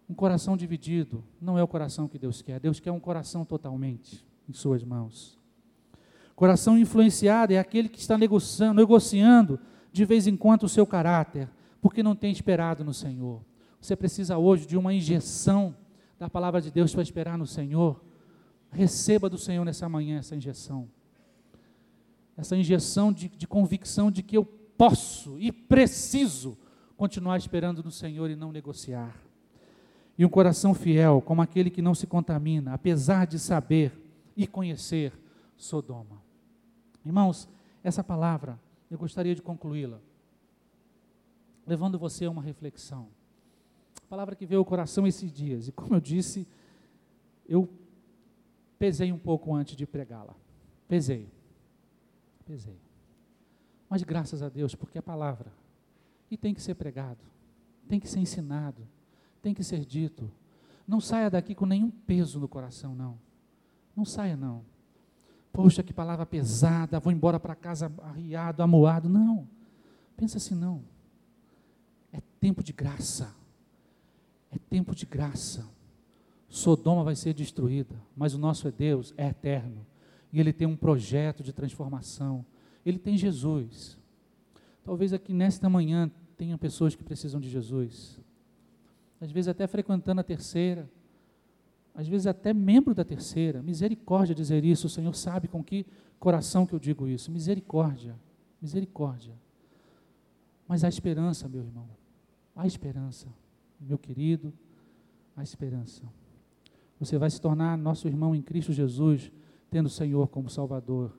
Um 0.09 0.13
coração 0.13 0.55
dividido 0.55 1.21
não 1.41 1.59
é 1.59 1.63
o 1.63 1.67
coração 1.67 2.07
que 2.07 2.17
Deus 2.17 2.41
quer. 2.41 2.61
Deus 2.61 2.79
quer 2.79 2.93
um 2.93 2.99
coração 2.99 3.43
totalmente 3.43 4.25
em 4.47 4.53
Suas 4.53 4.85
mãos. 4.85 5.37
Coração 6.33 6.77
influenciado 6.77 7.51
é 7.51 7.59
aquele 7.59 7.89
que 7.89 7.99
está 7.99 8.17
negociando, 8.17 8.75
negociando 8.75 9.59
de 9.91 10.05
vez 10.05 10.27
em 10.27 10.37
quando 10.37 10.63
o 10.63 10.69
seu 10.69 10.87
caráter, 10.87 11.49
porque 11.81 12.01
não 12.01 12.15
tem 12.15 12.31
esperado 12.31 12.85
no 12.85 12.93
Senhor. 12.93 13.41
Você 13.79 13.95
precisa 13.95 14.37
hoje 14.37 14.65
de 14.65 14.77
uma 14.77 14.93
injeção 14.93 15.75
da 16.19 16.29
palavra 16.29 16.61
de 16.61 16.71
Deus 16.71 16.93
para 16.93 17.01
esperar 17.01 17.37
no 17.37 17.45
Senhor. 17.45 18.03
Receba 18.71 19.29
do 19.29 19.37
Senhor 19.37 19.63
nessa 19.63 19.87
manhã 19.87 20.19
essa 20.19 20.35
injeção. 20.35 20.89
Essa 22.35 22.55
injeção 22.55 23.11
de, 23.11 23.29
de 23.29 23.47
convicção 23.47 24.11
de 24.11 24.21
que 24.21 24.37
eu 24.37 24.45
posso 24.45 25.39
e 25.39 25.51
preciso 25.51 26.57
continuar 26.95 27.37
esperando 27.37 27.83
no 27.83 27.91
Senhor 27.91 28.29
e 28.29 28.35
não 28.35 28.51
negociar 28.51 29.27
e 30.17 30.25
um 30.25 30.29
coração 30.29 30.73
fiel, 30.73 31.21
como 31.21 31.41
aquele 31.41 31.69
que 31.69 31.81
não 31.81 31.93
se 31.93 32.07
contamina, 32.07 32.73
apesar 32.73 33.27
de 33.27 33.37
saber 33.37 33.93
e 34.35 34.47
conhecer 34.47 35.13
Sodoma. 35.55 36.21
Irmãos, 37.05 37.47
essa 37.83 38.03
palavra, 38.03 38.59
eu 38.89 38.97
gostaria 38.97 39.35
de 39.35 39.41
concluí-la, 39.41 39.99
levando 41.65 41.99
você 41.99 42.25
a 42.25 42.31
uma 42.31 42.41
reflexão. 42.41 43.09
Palavra 44.09 44.35
que 44.35 44.45
veio 44.45 44.59
ao 44.59 44.65
coração 44.65 45.05
esses 45.05 45.31
dias, 45.31 45.67
e 45.67 45.71
como 45.71 45.95
eu 45.95 45.99
disse, 45.99 46.47
eu 47.47 47.69
pesei 48.79 49.11
um 49.11 49.17
pouco 49.17 49.53
antes 49.53 49.75
de 49.75 49.85
pregá-la. 49.85 50.35
Pesei. 50.87 51.29
Pesei. 52.45 52.79
Mas 53.89 54.03
graças 54.03 54.41
a 54.41 54.49
Deus, 54.49 54.75
porque 54.75 54.97
a 54.97 55.03
palavra, 55.03 55.51
e 56.31 56.37
tem 56.37 56.53
que 56.53 56.61
ser 56.61 56.75
pregado, 56.75 57.23
tem 57.87 57.99
que 57.99 58.07
ser 58.07 58.19
ensinado, 58.19 58.87
tem 59.41 59.53
que 59.53 59.63
ser 59.63 59.85
dito. 59.85 60.29
Não 60.87 61.01
saia 61.01 61.29
daqui 61.29 61.53
com 61.53 61.65
nenhum 61.65 61.89
peso 61.89 62.39
no 62.39 62.47
coração, 62.47 62.95
não. 62.95 63.19
Não 63.95 64.05
saia, 64.05 64.37
não. 64.37 64.63
Poxa, 65.51 65.83
que 65.83 65.93
palavra 65.93 66.25
pesada, 66.25 66.99
vou 66.99 67.11
embora 67.11 67.39
para 67.39 67.55
casa 67.55 67.91
arriado, 68.03 68.61
amuado. 68.61 69.09
Não. 69.09 69.47
Pensa 70.15 70.37
assim, 70.37 70.55
não. 70.55 70.83
É 72.13 72.21
tempo 72.39 72.63
de 72.63 72.71
graça. 72.71 73.35
É 74.57 74.69
tempo 74.69 74.95
de 74.95 75.05
graça. 75.05 75.65
Sodoma 76.49 77.03
vai 77.03 77.15
ser 77.15 77.33
destruída, 77.33 77.95
mas 78.15 78.33
o 78.33 78.39
nosso 78.39 78.67
é 78.67 78.71
Deus, 78.71 79.13
é 79.15 79.27
eterno. 79.27 79.85
E 80.33 80.39
Ele 80.39 80.51
tem 80.51 80.67
um 80.67 80.75
projeto 80.75 81.43
de 81.43 81.53
transformação. 81.53 82.43
Ele 82.85 82.97
tem 82.97 83.15
Jesus. 83.17 83.97
Talvez 84.83 85.13
aqui 85.13 85.33
nesta 85.33 85.69
manhã 85.69 86.09
tenha 86.35 86.57
pessoas 86.57 86.95
que 86.95 87.03
precisam 87.03 87.39
de 87.39 87.49
Jesus. 87.49 88.19
Às 89.21 89.31
vezes 89.31 89.47
até 89.47 89.67
frequentando 89.67 90.21
a 90.21 90.23
terceira, 90.23 90.89
às 91.93 92.07
vezes 92.07 92.27
até 92.27 92.53
membro 92.53 92.95
da 92.95 93.03
terceira. 93.03 93.61
Misericórdia 93.61 94.33
dizer 94.33 94.63
isso, 94.63 94.87
o 94.87 94.89
Senhor 94.89 95.13
sabe 95.15 95.47
com 95.47 95.63
que 95.63 95.85
coração 96.19 96.65
que 96.65 96.73
eu 96.73 96.79
digo 96.79 97.07
isso. 97.07 97.31
Misericórdia, 97.31 98.15
misericórdia. 98.61 99.33
Mas 100.67 100.83
há 100.83 100.89
esperança, 100.89 101.47
meu 101.47 101.61
irmão. 101.61 101.87
Há 102.55 102.65
esperança, 102.65 103.27
meu 103.79 103.97
querido, 103.97 104.53
há 105.35 105.43
esperança. 105.43 106.03
Você 106.99 107.17
vai 107.17 107.29
se 107.29 107.39
tornar 107.39 107.77
nosso 107.77 108.07
irmão 108.07 108.35
em 108.35 108.41
Cristo 108.41 108.73
Jesus, 108.73 109.31
tendo 109.69 109.85
o 109.85 109.89
Senhor 109.89 110.27
como 110.29 110.49
Salvador, 110.49 111.17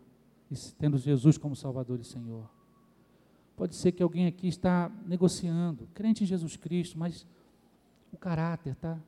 tendo 0.79 0.99
Jesus 0.99 1.39
como 1.39 1.55
Salvador 1.55 2.01
e 2.01 2.05
Senhor. 2.05 2.49
Pode 3.57 3.75
ser 3.75 3.93
que 3.93 4.03
alguém 4.03 4.27
aqui 4.27 4.49
está 4.49 4.91
negociando, 5.07 5.89
crente 5.95 6.25
em 6.25 6.27
Jesus 6.27 6.57
Cristo, 6.57 6.99
mas 6.99 7.27
o 8.13 8.17
caráter 8.17 8.73
está 8.73 8.99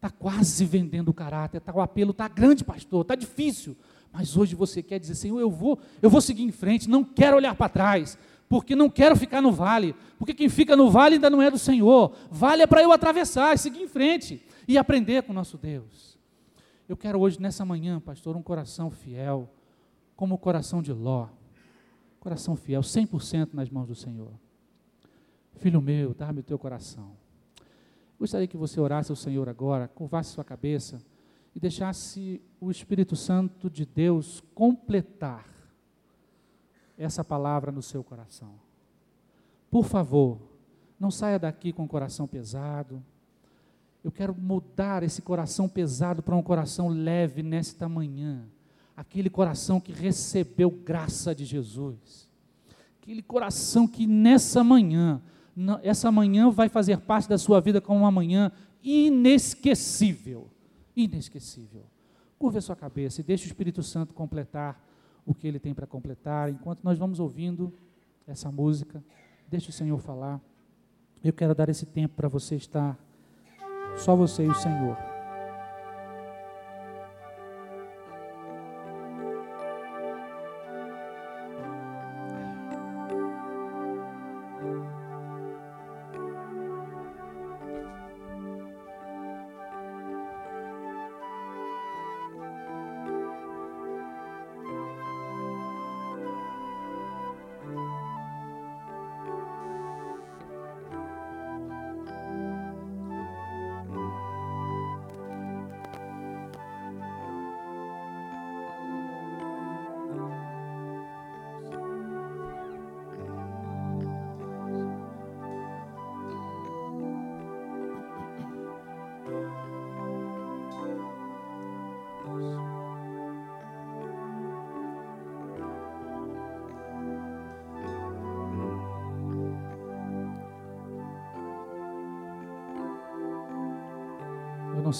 tá 0.00 0.10
quase 0.10 0.64
vendendo 0.64 1.08
o 1.08 1.14
caráter, 1.14 1.60
tá, 1.60 1.74
o 1.74 1.80
apelo 1.80 2.12
está 2.12 2.26
grande, 2.26 2.64
pastor, 2.64 3.02
está 3.02 3.14
difícil. 3.14 3.76
Mas 4.12 4.36
hoje 4.36 4.54
você 4.54 4.82
quer 4.82 4.98
dizer, 4.98 5.14
Senhor, 5.14 5.38
eu 5.38 5.50
vou, 5.50 5.78
eu 6.02 6.10
vou 6.10 6.20
seguir 6.20 6.42
em 6.42 6.50
frente, 6.50 6.88
não 6.88 7.04
quero 7.04 7.36
olhar 7.36 7.54
para 7.54 7.68
trás, 7.68 8.18
porque 8.50 8.74
não 8.74 8.90
quero 8.90 9.14
ficar 9.14 9.40
no 9.40 9.52
vale, 9.52 9.94
porque 10.18 10.34
quem 10.34 10.48
fica 10.48 10.76
no 10.76 10.90
vale 10.90 11.14
ainda 11.14 11.30
não 11.30 11.40
é 11.40 11.48
do 11.48 11.56
Senhor. 11.56 12.12
Vale 12.28 12.64
é 12.64 12.66
para 12.66 12.82
eu 12.82 12.90
atravessar, 12.90 13.56
seguir 13.56 13.80
em 13.80 13.86
frente 13.86 14.44
e 14.66 14.76
aprender 14.76 15.22
com 15.22 15.30
o 15.30 15.34
nosso 15.34 15.56
Deus. 15.56 16.18
Eu 16.88 16.96
quero 16.96 17.20
hoje, 17.20 17.40
nessa 17.40 17.64
manhã, 17.64 18.00
pastor, 18.00 18.36
um 18.36 18.42
coração 18.42 18.90
fiel, 18.90 19.48
como 20.16 20.34
o 20.34 20.38
coração 20.38 20.82
de 20.82 20.92
Ló. 20.92 21.28
Coração 22.18 22.56
fiel, 22.56 22.80
100% 22.80 23.50
nas 23.52 23.70
mãos 23.70 23.86
do 23.86 23.94
Senhor. 23.94 24.32
Filho 25.54 25.80
meu, 25.80 26.12
dá-me 26.12 26.40
o 26.40 26.42
teu 26.42 26.58
coração. 26.58 27.12
Gostaria 28.18 28.48
que 28.48 28.56
você 28.56 28.80
orasse 28.80 29.12
ao 29.12 29.16
Senhor 29.16 29.48
agora, 29.48 29.86
curvasse 29.86 30.32
sua 30.32 30.42
cabeça 30.42 31.00
e 31.54 31.60
deixasse 31.60 32.42
o 32.60 32.68
Espírito 32.68 33.14
Santo 33.14 33.70
de 33.70 33.86
Deus 33.86 34.42
completar 34.56 35.59
essa 37.00 37.24
palavra 37.24 37.72
no 37.72 37.80
seu 37.80 38.04
coração. 38.04 38.52
Por 39.70 39.84
favor, 39.86 40.38
não 40.98 41.10
saia 41.10 41.38
daqui 41.38 41.72
com 41.72 41.84
o 41.84 41.88
coração 41.88 42.26
pesado. 42.26 43.02
Eu 44.04 44.12
quero 44.12 44.34
mudar 44.34 45.02
esse 45.02 45.22
coração 45.22 45.66
pesado 45.66 46.22
para 46.22 46.36
um 46.36 46.42
coração 46.42 46.88
leve 46.88 47.42
nesta 47.42 47.88
manhã. 47.88 48.44
Aquele 48.94 49.30
coração 49.30 49.80
que 49.80 49.92
recebeu 49.92 50.70
graça 50.70 51.34
de 51.34 51.46
Jesus. 51.46 52.28
Aquele 53.00 53.22
coração 53.22 53.88
que 53.88 54.06
nessa 54.06 54.62
manhã, 54.62 55.22
essa 55.82 56.12
manhã 56.12 56.50
vai 56.50 56.68
fazer 56.68 56.98
parte 56.98 57.28
da 57.30 57.38
sua 57.38 57.60
vida 57.60 57.80
como 57.80 58.00
uma 58.00 58.10
manhã 58.10 58.52
inesquecível. 58.82 60.50
Inesquecível. 60.94 61.84
Curva 62.38 62.58
a 62.58 62.62
sua 62.62 62.76
cabeça 62.76 63.22
e 63.22 63.24
deixe 63.24 63.44
o 63.44 63.46
Espírito 63.46 63.82
Santo 63.82 64.12
completar 64.12 64.89
o 65.26 65.34
que 65.34 65.46
ele 65.46 65.58
tem 65.58 65.74
para 65.74 65.86
completar. 65.86 66.50
Enquanto 66.50 66.80
nós 66.82 66.98
vamos 66.98 67.20
ouvindo 67.20 67.72
essa 68.26 68.50
música, 68.50 69.02
deixe 69.48 69.70
o 69.70 69.72
Senhor 69.72 69.98
falar. 69.98 70.40
Eu 71.22 71.32
quero 71.32 71.54
dar 71.54 71.68
esse 71.68 71.86
tempo 71.86 72.14
para 72.14 72.28
você 72.28 72.56
estar 72.56 72.98
só 73.96 74.16
você 74.16 74.44
e 74.44 74.48
o 74.48 74.54
Senhor. 74.54 75.09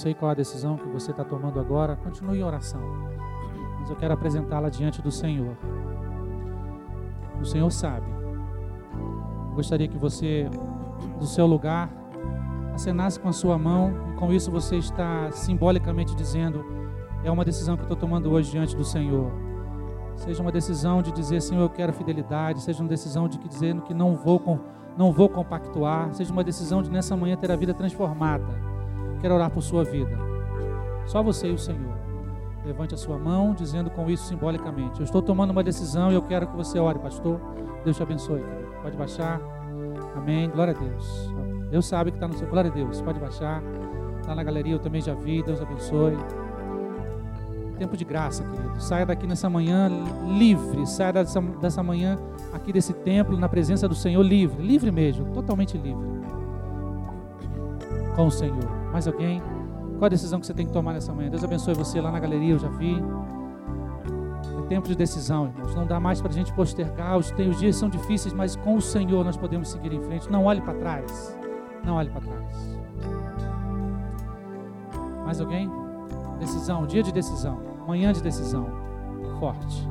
Sei 0.01 0.15
qual 0.15 0.31
a 0.31 0.33
decisão 0.33 0.77
que 0.77 0.87
você 0.87 1.11
está 1.11 1.23
tomando 1.23 1.59
agora, 1.59 1.95
continue 1.95 2.39
em 2.39 2.43
oração. 2.43 2.81
Mas 3.79 3.89
eu 3.89 3.95
quero 3.95 4.13
apresentá-la 4.13 4.69
diante 4.69 4.99
do 5.01 5.11
Senhor. 5.11 5.55
O 7.39 7.45
Senhor 7.45 7.69
sabe. 7.71 8.07
Gostaria 9.53 9.87
que 9.87 9.97
você, 9.97 10.49
do 11.19 11.27
seu 11.27 11.45
lugar, 11.45 11.89
acenasse 12.73 13.19
com 13.19 13.29
a 13.29 13.33
sua 13.33 13.57
mão 13.59 13.93
e 14.11 14.15
com 14.17 14.33
isso 14.33 14.49
você 14.49 14.77
está 14.77 15.31
simbolicamente 15.31 16.15
dizendo: 16.15 16.65
é 17.23 17.29
uma 17.29 17.45
decisão 17.45 17.75
que 17.75 17.81
eu 17.81 17.85
estou 17.85 17.97
tomando 17.97 18.31
hoje 18.31 18.49
diante 18.49 18.75
do 18.75 18.83
Senhor. 18.83 19.31
Seja 20.15 20.41
uma 20.41 20.51
decisão 20.51 21.01
de 21.01 21.11
dizer, 21.11 21.41
Senhor, 21.41 21.61
eu 21.61 21.69
quero 21.69 21.93
fidelidade. 21.93 22.61
Seja 22.61 22.81
uma 22.81 22.89
decisão 22.89 23.27
de 23.27 23.37
dizer 23.37 23.79
que 23.81 23.93
não 23.93 24.15
vou, 24.15 24.59
não 24.97 25.11
vou 25.11 25.29
compactuar. 25.29 26.13
Seja 26.13 26.33
uma 26.33 26.43
decisão 26.43 26.81
de 26.81 26.89
nessa 26.89 27.15
manhã 27.15 27.35
ter 27.35 27.51
a 27.51 27.55
vida 27.55 27.73
transformada 27.73 28.70
Quero 29.21 29.35
orar 29.35 29.51
por 29.51 29.61
sua 29.61 29.83
vida. 29.83 30.17
Só 31.05 31.21
você 31.21 31.47
e 31.47 31.53
o 31.53 31.57
Senhor. 31.57 32.01
Levante 32.65 32.93
a 32.93 32.97
sua 32.97 33.17
mão, 33.17 33.53
dizendo 33.53 33.89
com 33.89 34.09
isso 34.09 34.25
simbolicamente: 34.25 34.99
Eu 34.99 35.03
estou 35.03 35.21
tomando 35.21 35.51
uma 35.51 35.63
decisão 35.63 36.11
e 36.11 36.15
eu 36.15 36.21
quero 36.21 36.47
que 36.47 36.55
você 36.55 36.79
ore, 36.79 36.99
pastor. 36.99 37.39
Deus 37.83 37.97
te 37.97 38.03
abençoe. 38.03 38.43
Pode 38.81 38.97
baixar. 38.97 39.39
Amém. 40.15 40.49
Glória 40.49 40.75
a 40.75 40.79
Deus. 40.79 41.33
Deus 41.69 41.85
sabe 41.85 42.11
que 42.11 42.17
está 42.17 42.27
no 42.27 42.33
seu. 42.33 42.47
Glória 42.47 42.69
a 42.69 42.73
Deus. 42.73 43.01
Pode 43.01 43.19
baixar. 43.19 43.63
Está 44.19 44.35
na 44.35 44.43
galeria, 44.43 44.73
eu 44.73 44.79
também 44.79 45.01
já 45.01 45.13
vi. 45.13 45.41
Deus 45.41 45.61
abençoe. 45.61 46.17
Tempo 47.77 47.97
de 47.97 48.05
graça, 48.05 48.43
querido. 48.43 48.79
Saia 48.79 49.05
daqui 49.05 49.25
nessa 49.25 49.49
manhã 49.49 49.89
livre. 50.37 50.85
Saia 50.85 51.13
dessa, 51.13 51.41
dessa 51.41 51.81
manhã 51.81 52.19
aqui 52.53 52.71
desse 52.71 52.93
templo, 52.93 53.37
na 53.37 53.49
presença 53.49 53.87
do 53.87 53.95
Senhor, 53.95 54.21
livre. 54.21 54.61
Livre 54.61 54.91
mesmo. 54.91 55.25
Totalmente 55.33 55.77
livre. 55.77 56.05
Com 58.15 58.27
o 58.27 58.31
Senhor. 58.31 58.80
Mais 58.91 59.07
alguém? 59.07 59.41
Qual 59.97 60.07
a 60.07 60.09
decisão 60.09 60.39
que 60.39 60.47
você 60.47 60.53
tem 60.53 60.65
que 60.65 60.73
tomar 60.73 60.93
nessa 60.93 61.13
manhã? 61.13 61.29
Deus 61.29 61.43
abençoe 61.43 61.73
você 61.75 62.01
lá 62.01 62.11
na 62.11 62.19
galeria, 62.19 62.53
eu 62.53 62.59
já 62.59 62.69
vi. 62.69 62.95
É 64.57 64.67
tempo 64.67 64.87
de 64.87 64.95
decisão, 64.95 65.45
irmãos. 65.45 65.75
Não 65.75 65.85
dá 65.85 65.99
mais 65.99 66.19
para 66.19 66.31
a 66.31 66.33
gente 66.33 66.51
postergar. 66.53 67.17
Os, 67.17 67.31
dias 67.59 67.75
são 67.75 67.89
difíceis, 67.89 68.33
mas 68.33 68.55
com 68.55 68.75
o 68.75 68.81
Senhor 68.81 69.23
nós 69.23 69.37
podemos 69.37 69.69
seguir 69.69 69.93
em 69.93 70.01
frente. 70.01 70.31
Não 70.31 70.45
olhe 70.45 70.61
para 70.61 70.73
trás. 70.73 71.37
Não 71.85 71.95
olhe 71.95 72.09
para 72.09 72.21
trás. 72.21 72.79
Mais 75.23 75.39
alguém? 75.39 75.69
Decisão, 76.39 76.85
dia 76.87 77.03
de 77.03 77.11
decisão. 77.11 77.61
Manhã 77.87 78.11
de 78.11 78.21
decisão. 78.21 78.67
Forte. 79.39 79.87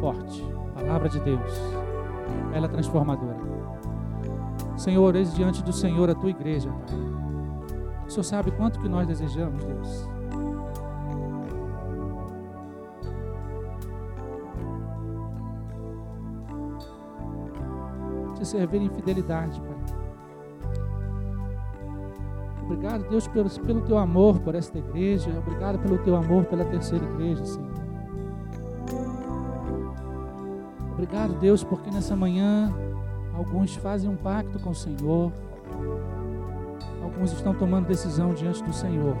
Forte. 0.00 0.44
Palavra 0.74 1.08
de 1.08 1.20
Deus. 1.20 1.52
Ela 2.52 2.66
é 2.66 2.68
transformadora. 2.68 3.33
Senhor, 4.76 5.14
eis 5.14 5.34
diante 5.34 5.62
do 5.62 5.72
Senhor 5.72 6.10
a 6.10 6.14
tua 6.14 6.30
igreja, 6.30 6.70
Pai. 6.70 7.14
O 8.06 8.10
Senhor 8.10 8.24
sabe 8.24 8.50
quanto 8.50 8.80
que 8.80 8.88
nós 8.88 9.06
desejamos, 9.06 9.64
Deus. 9.64 10.08
Te 18.36 18.44
servir 18.44 18.82
em 18.82 18.90
fidelidade, 18.90 19.60
Pai. 19.60 19.74
Obrigado, 22.64 23.08
Deus, 23.08 23.28
pelo, 23.28 23.50
pelo 23.50 23.80
teu 23.82 23.98
amor 23.98 24.40
por 24.40 24.54
esta 24.54 24.78
igreja. 24.78 25.30
Obrigado 25.38 25.78
pelo 25.78 25.98
teu 25.98 26.16
amor 26.16 26.44
pela 26.46 26.64
terceira 26.64 27.04
igreja, 27.04 27.44
Senhor. 27.44 27.74
Obrigado, 30.92 31.34
Deus, 31.38 31.62
porque 31.62 31.90
nessa 31.90 32.16
manhã 32.16 32.72
Alguns 33.36 33.74
fazem 33.76 34.08
um 34.08 34.16
pacto 34.16 34.58
com 34.58 34.70
o 34.70 34.74
Senhor. 34.74 35.32
Alguns 37.02 37.32
estão 37.32 37.54
tomando 37.54 37.86
decisão 37.86 38.32
diante 38.32 38.62
do 38.62 38.72
Senhor. 38.72 39.16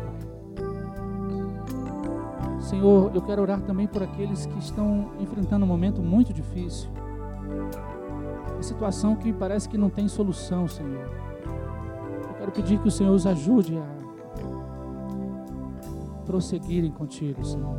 Senhor, 2.60 3.14
eu 3.14 3.20
quero 3.20 3.42
orar 3.42 3.60
também 3.60 3.86
por 3.86 4.02
aqueles 4.02 4.46
que 4.46 4.58
estão 4.58 5.10
enfrentando 5.20 5.64
um 5.64 5.68
momento 5.68 6.00
muito 6.02 6.32
difícil. 6.32 6.88
situação 8.60 9.14
que 9.14 9.30
parece 9.30 9.68
que 9.68 9.76
não 9.76 9.90
tem 9.90 10.08
solução, 10.08 10.66
Senhor. 10.66 11.10
Eu 12.28 12.34
quero 12.38 12.52
pedir 12.52 12.78
que 12.78 12.88
o 12.88 12.90
Senhor 12.90 13.12
os 13.12 13.26
ajude 13.26 13.76
a 13.76 13.94
prosseguirem 16.24 16.90
contigo, 16.90 17.44
Senhor. 17.44 17.78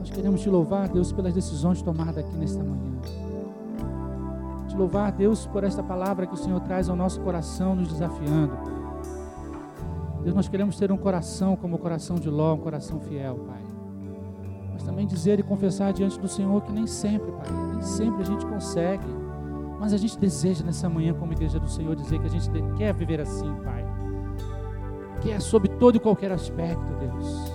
Nós 0.00 0.10
queremos 0.10 0.40
te 0.40 0.50
louvar, 0.50 0.88
Deus, 0.88 1.12
pelas 1.12 1.32
decisões 1.32 1.80
tomadas 1.80 2.18
aqui 2.18 2.36
nesta 2.36 2.62
manhã. 2.62 3.25
Louvar, 4.76 5.10
Deus, 5.12 5.46
por 5.46 5.64
esta 5.64 5.82
palavra 5.82 6.26
que 6.26 6.34
o 6.34 6.36
Senhor 6.36 6.60
traz 6.60 6.88
ao 6.88 6.96
nosso 6.96 7.20
coração, 7.20 7.74
nos 7.74 7.88
desafiando. 7.88 8.56
Deus, 10.22 10.34
nós 10.34 10.48
queremos 10.48 10.76
ter 10.76 10.92
um 10.92 10.96
coração 10.96 11.56
como 11.56 11.76
o 11.76 11.78
coração 11.78 12.16
de 12.16 12.28
Ló, 12.28 12.54
um 12.54 12.58
coração 12.58 13.00
fiel, 13.00 13.36
Pai. 13.46 13.62
Mas 14.72 14.82
também 14.82 15.06
dizer 15.06 15.38
e 15.38 15.42
confessar 15.42 15.92
diante 15.92 16.18
do 16.18 16.28
Senhor 16.28 16.62
que 16.62 16.72
nem 16.72 16.86
sempre, 16.86 17.32
Pai, 17.32 17.46
nem 17.72 17.82
sempre 17.82 18.22
a 18.22 18.24
gente 18.24 18.44
consegue. 18.44 19.06
Mas 19.80 19.92
a 19.92 19.96
gente 19.96 20.18
deseja 20.18 20.64
nessa 20.64 20.88
manhã, 20.88 21.14
como 21.14 21.32
igreja 21.32 21.58
do 21.58 21.68
Senhor, 21.68 21.94
dizer 21.94 22.18
que 22.18 22.26
a 22.26 22.30
gente 22.30 22.50
quer 22.76 22.92
viver 22.92 23.20
assim, 23.20 23.52
Pai 23.64 23.86
que 25.20 25.32
é 25.32 25.40
sobre 25.40 25.68
todo 25.68 25.96
e 25.96 26.00
qualquer 26.00 26.30
aspecto, 26.30 26.92
Deus. 27.00 27.52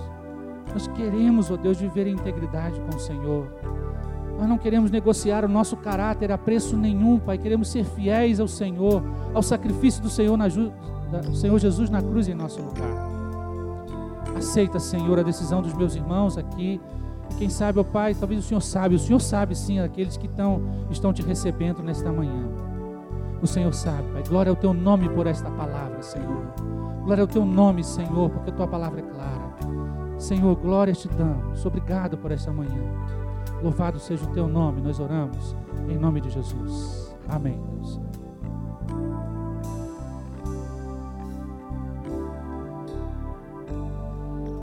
Nós 0.72 0.86
queremos, 0.88 1.50
ó 1.50 1.56
Deus, 1.56 1.80
viver 1.80 2.06
em 2.06 2.12
integridade 2.12 2.80
com 2.80 2.96
o 2.96 3.00
Senhor. 3.00 3.46
Nós 4.38 4.48
não 4.48 4.58
queremos 4.58 4.90
negociar 4.90 5.44
o 5.44 5.48
nosso 5.48 5.76
caráter 5.76 6.32
a 6.32 6.38
preço 6.38 6.76
nenhum, 6.76 7.18
Pai. 7.18 7.38
Queremos 7.38 7.70
ser 7.70 7.84
fiéis 7.84 8.40
ao 8.40 8.48
Senhor, 8.48 9.02
ao 9.34 9.42
sacrifício 9.42 10.02
do 10.02 10.10
Senhor, 10.10 10.36
na, 10.36 10.48
do 10.48 11.36
Senhor 11.36 11.58
Jesus 11.58 11.90
na 11.90 12.02
cruz 12.02 12.28
em 12.28 12.34
nosso 12.34 12.60
lugar. 12.60 13.12
Aceita, 14.36 14.78
Senhor, 14.78 15.18
a 15.18 15.22
decisão 15.22 15.62
dos 15.62 15.74
meus 15.74 15.94
irmãos 15.94 16.36
aqui. 16.36 16.80
E 17.30 17.34
quem 17.34 17.48
sabe, 17.48 17.78
ó 17.78 17.84
Pai, 17.84 18.14
talvez 18.14 18.40
o 18.40 18.42
Senhor 18.42 18.60
sabe, 18.60 18.94
o 18.94 18.98
Senhor 18.98 19.20
sabe 19.20 19.54
sim 19.54 19.78
aqueles 19.78 20.16
que 20.16 20.26
estão, 20.26 20.60
estão 20.90 21.12
te 21.12 21.22
recebendo 21.22 21.82
nesta 21.82 22.10
manhã. 22.10 22.48
O 23.40 23.46
Senhor 23.46 23.72
sabe, 23.72 24.10
Pai. 24.12 24.22
Glória 24.28 24.50
ao 24.50 24.56
teu 24.56 24.72
nome 24.72 25.08
por 25.08 25.26
esta 25.26 25.50
palavra, 25.50 26.02
Senhor. 26.02 26.52
Glória 27.04 27.22
ao 27.22 27.28
teu 27.28 27.44
nome, 27.44 27.82
Senhor, 27.82 28.30
porque 28.30 28.50
a 28.50 28.54
tua 28.54 28.68
palavra 28.68 29.00
é 29.00 29.02
clara. 29.02 29.52
Senhor, 30.18 30.54
glória 30.54 30.94
te 30.94 31.08
damos. 31.08 31.66
Obrigado 31.66 32.16
por 32.16 32.30
esta 32.30 32.52
manhã. 32.52 32.80
Louvado 33.62 33.98
seja 33.98 34.24
o 34.24 34.32
teu 34.32 34.48
nome. 34.48 34.80
Nós 34.80 34.98
oramos 34.98 35.56
em 35.88 35.96
nome 35.96 36.20
de 36.20 36.30
Jesus. 36.30 37.14
Amém. 37.28 37.60